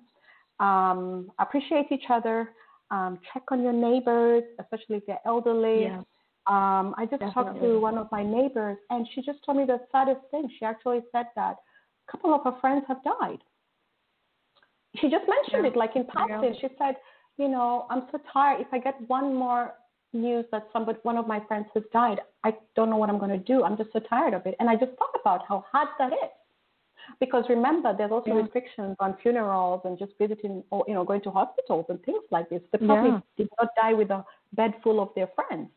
Um, 0.58 1.30
appreciate 1.38 1.86
each 1.90 2.04
other. 2.08 2.50
Um, 2.90 3.18
check 3.32 3.42
on 3.50 3.62
your 3.62 3.72
neighbors, 3.72 4.42
especially 4.60 4.96
if 4.96 5.06
they're 5.06 5.20
elderly. 5.24 5.82
Yeah. 5.82 6.02
Um, 6.46 6.94
I 6.98 7.06
just 7.08 7.22
talked 7.32 7.60
to 7.60 7.78
one 7.78 7.96
of 7.98 8.10
my 8.10 8.22
neighbors, 8.24 8.76
and 8.90 9.06
she 9.14 9.22
just 9.22 9.38
told 9.44 9.58
me 9.58 9.64
the 9.64 9.80
saddest 9.92 10.20
thing. 10.30 10.50
She 10.58 10.64
actually 10.64 11.00
said 11.12 11.26
that 11.36 11.56
a 12.08 12.10
couple 12.10 12.34
of 12.34 12.42
her 12.42 12.58
friends 12.60 12.84
have 12.88 13.02
died. 13.04 13.38
She 14.96 15.08
just 15.08 15.26
mentioned 15.28 15.64
Yeah. 15.64 15.70
it, 15.70 15.76
like 15.76 15.94
in 15.94 16.04
Yeah. 16.04 16.12
passing. 16.12 16.54
She 16.54 16.68
said, 16.76 16.96
"You 17.36 17.48
know, 17.48 17.86
I'm 17.90 18.08
so 18.10 18.18
tired. 18.32 18.60
If 18.60 18.72
I 18.74 18.78
get 18.78 19.00
one 19.08 19.34
more 19.34 19.74
news 20.12 20.44
that 20.50 20.68
somebody, 20.72 20.98
one 21.04 21.16
of 21.16 21.26
my 21.26 21.40
friends 21.40 21.66
has 21.74 21.84
died, 21.92 22.20
I 22.44 22.56
don't 22.74 22.90
know 22.90 22.96
what 22.96 23.08
I'm 23.08 23.18
going 23.18 23.30
to 23.30 23.38
do. 23.38 23.62
I'm 23.64 23.76
just 23.76 23.92
so 23.92 24.00
tired 24.00 24.34
of 24.34 24.44
it." 24.46 24.56
And 24.58 24.68
I 24.68 24.74
just 24.76 24.92
thought 24.98 25.14
about 25.20 25.46
how 25.46 25.64
hard 25.70 25.88
that 25.98 26.12
is, 26.12 26.30
because 27.20 27.48
remember, 27.48 27.94
there's 27.96 28.10
also 28.12 28.30
Yeah. 28.30 28.42
restrictions 28.42 28.96
on 28.98 29.16
funerals 29.22 29.80
and 29.84 29.96
just 29.96 30.12
visiting 30.18 30.64
or 30.70 30.84
you 30.88 30.94
know 30.94 31.04
going 31.04 31.20
to 31.22 31.30
hospitals 31.30 31.86
and 31.88 32.02
things 32.02 32.24
like 32.30 32.48
this. 32.50 32.62
They 32.72 32.78
probably 32.78 33.10
Yeah. 33.10 33.20
did 33.36 33.48
not 33.60 33.68
die 33.76 33.94
with 33.94 34.10
a 34.10 34.24
bed 34.52 34.74
full 34.82 34.98
of 35.00 35.14
their 35.14 35.28
friends. 35.28 35.70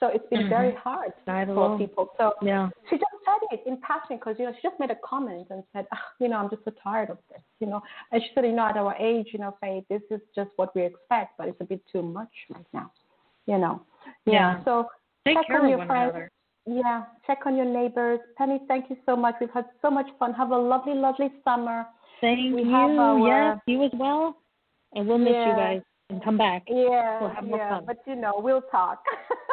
So 0.00 0.06
it's 0.08 0.26
been 0.30 0.44
Mhm. 0.46 0.48
very 0.48 0.74
hard 0.74 1.12
for 1.26 1.76
people. 1.78 2.10
So 2.16 2.34
Yeah. 2.40 2.70
she 2.88 2.96
just 2.96 3.12
said 3.24 3.38
it 3.52 3.62
in 3.66 3.76
passing 3.82 4.16
because 4.16 4.38
you 4.38 4.46
know 4.46 4.52
she 4.54 4.62
just 4.62 4.80
made 4.80 4.90
a 4.90 4.96
comment 4.96 5.48
and 5.50 5.62
said, 5.74 5.86
ah, 5.92 6.02
you 6.18 6.28
know, 6.28 6.38
I'm 6.38 6.48
just 6.48 6.64
so 6.64 6.70
tired 6.82 7.10
of 7.10 7.18
this, 7.28 7.42
you 7.60 7.66
know. 7.66 7.82
And 8.10 8.22
she 8.22 8.30
said, 8.34 8.46
you 8.46 8.52
know, 8.52 8.64
at 8.64 8.76
our 8.78 8.94
age, 8.98 9.28
you 9.34 9.38
know, 9.38 9.52
Faith, 9.60 9.84
this 9.88 10.02
is 10.10 10.22
just 10.34 10.50
what 10.56 10.74
we 10.74 10.82
expect, 10.82 11.36
but 11.36 11.48
it's 11.48 11.60
a 11.60 11.64
bit 11.64 11.82
too 11.92 12.02
much 12.02 12.32
right 12.48 12.64
now, 12.72 12.90
you 13.46 13.58
know. 13.58 13.82
Yeah. 14.24 14.64
So 14.64 14.90
Take 15.26 15.36
check 15.36 15.46
care 15.48 15.58
on 15.58 15.64
of 15.64 15.70
your 15.70 15.86
friends. 15.86 16.10
another. 16.14 16.30
Yeah, 16.66 17.04
check 17.26 17.46
on 17.46 17.56
your 17.56 17.66
neighbors. 17.66 18.20
Penny, 18.36 18.60
thank 18.68 18.88
you 18.90 18.96
so 19.04 19.16
much. 19.16 19.34
We've 19.40 19.50
had 19.50 19.66
so 19.82 19.90
much 19.90 20.10
fun. 20.18 20.32
Have 20.34 20.50
a 20.50 20.56
lovely, 20.56 20.94
lovely 20.94 21.30
summer. 21.44 21.86
Thank 22.22 22.54
We 22.54 22.62
you. 22.64 22.74
our- 22.74 23.18
yes, 23.18 23.58
you 23.66 23.82
as 23.82 23.92
well. 23.94 24.36
And 24.94 25.06
we'll 25.06 25.18
miss 25.18 25.34
Yeah. 25.34 25.50
you 25.50 25.54
guys 25.56 25.82
and 26.10 26.22
come 26.22 26.36
back. 26.36 26.62
Yeah, 26.66 27.20
We'll 27.20 27.30
have 27.30 27.44
more 27.44 27.58
yeah, 27.58 27.68
fun. 27.76 27.84
but 27.86 27.98
you 28.06 28.14
know, 28.16 28.34
we'll 28.38 28.62
talk. 28.62 29.04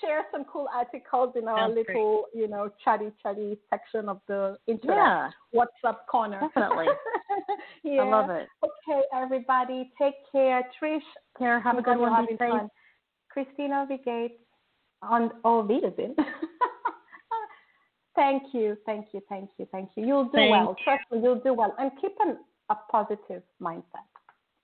Share 0.00 0.24
some 0.32 0.44
cool 0.44 0.68
articles 0.74 1.34
in 1.36 1.46
our 1.48 1.58
Sounds 1.58 1.74
great. 1.74 1.88
little, 1.88 2.24
you 2.34 2.48
know, 2.48 2.70
chatty 2.84 3.10
chatty 3.22 3.56
section 3.70 4.08
of 4.08 4.20
the 4.26 4.56
internet. 4.66 4.96
Yeah. 4.96 5.30
WhatsApp 5.54 5.98
corner. 6.10 6.40
Definitely. 6.40 6.86
yeah. 7.84 7.92
I 8.02 8.08
love 8.08 8.30
it. 8.30 8.48
Okay, 8.64 9.02
everybody, 9.14 9.90
take 10.00 10.14
care. 10.32 10.62
Trish, 10.82 11.00
Care. 11.38 11.60
Have 11.60 11.78
a 11.78 11.82
good 11.82 11.98
one. 11.98 12.12
having 12.12 12.36
safe. 12.36 12.50
fun. 12.50 12.68
Christina 13.30 13.86
Vigate 13.88 14.40
on 15.02 15.30
oh, 15.44 15.46
all 15.58 15.62
Wiedersehen. 15.62 16.16
thank 18.16 18.42
you, 18.52 18.76
thank 18.86 19.06
you, 19.12 19.20
thank 19.28 19.50
you, 19.58 19.68
thank 19.70 19.90
you. 19.94 20.06
You'll 20.06 20.24
do 20.24 20.30
Thank 20.34 20.50
well. 20.50 20.76
Trust 20.82 21.04
me, 21.12 21.20
you'll 21.22 21.40
do 21.40 21.52
well. 21.52 21.74
And 21.78 21.90
keep 22.00 22.12
an, 22.20 22.38
a 22.70 22.76
positive 22.90 23.42
mindset. 23.62 24.06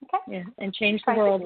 Okay? 0.05 0.19
Yeah. 0.29 0.43
And 0.59 0.75
change 0.75 1.01
the 1.03 1.13
Try 1.13 1.15
to 1.15 1.21
world. 1.21 1.43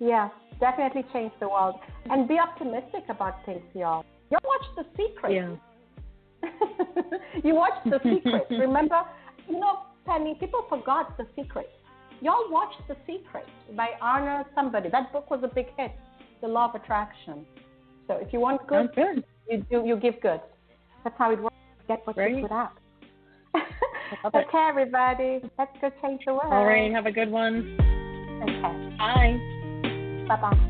Yeah, 0.00 0.28
definitely 0.60 1.04
change 1.12 1.32
the 1.40 1.48
world. 1.48 1.76
And 2.10 2.28
be 2.28 2.38
optimistic 2.38 3.04
about 3.08 3.44
things, 3.44 3.62
y'all. 3.74 4.04
Y'all 4.30 4.40
watch 4.44 4.66
The 4.76 4.84
Secret. 4.96 5.32
Yeah. 5.32 5.56
you 7.44 7.54
watched 7.54 7.84
The 7.84 7.98
Secret. 8.02 8.46
Remember? 8.50 9.02
You 9.48 9.60
know, 9.60 9.80
Penny, 10.06 10.36
people 10.38 10.64
forgot 10.68 11.16
The 11.16 11.26
Secret. 11.36 11.70
Y'all 12.20 12.50
watched 12.50 12.80
The 12.88 12.96
Secret 13.06 13.46
by 13.76 13.90
Arna 14.00 14.44
somebody. 14.54 14.88
That 14.90 15.12
book 15.12 15.30
was 15.30 15.40
a 15.42 15.48
big 15.48 15.66
hit. 15.76 15.92
the 16.40 16.48
law 16.48 16.68
of 16.68 16.80
attraction. 16.80 17.46
So 18.06 18.14
if 18.14 18.32
you 18.32 18.40
want 18.40 18.66
good, 18.66 18.94
good. 18.94 19.24
you 19.48 19.64
do 19.70 19.86
you 19.86 19.96
give 19.96 20.20
good. 20.20 20.40
That's 21.04 21.16
how 21.18 21.32
it 21.32 21.40
works. 21.40 21.54
Get 21.86 22.06
what 22.06 22.16
right. 22.16 22.34
you 22.34 22.42
put 22.42 22.52
out. 22.52 22.72
okay, 24.34 24.68
everybody, 24.68 25.40
let's 25.58 25.70
go 25.80 25.90
change 26.02 26.22
the 26.26 26.32
world. 26.32 26.52
All 26.52 26.64
right, 26.64 26.90
have 26.92 27.06
a 27.06 27.12
good 27.12 27.30
one. 27.30 27.76
Okay. 28.42 28.96
Bye. 28.98 29.57
Bye 30.28 30.36
bye. 30.36 30.67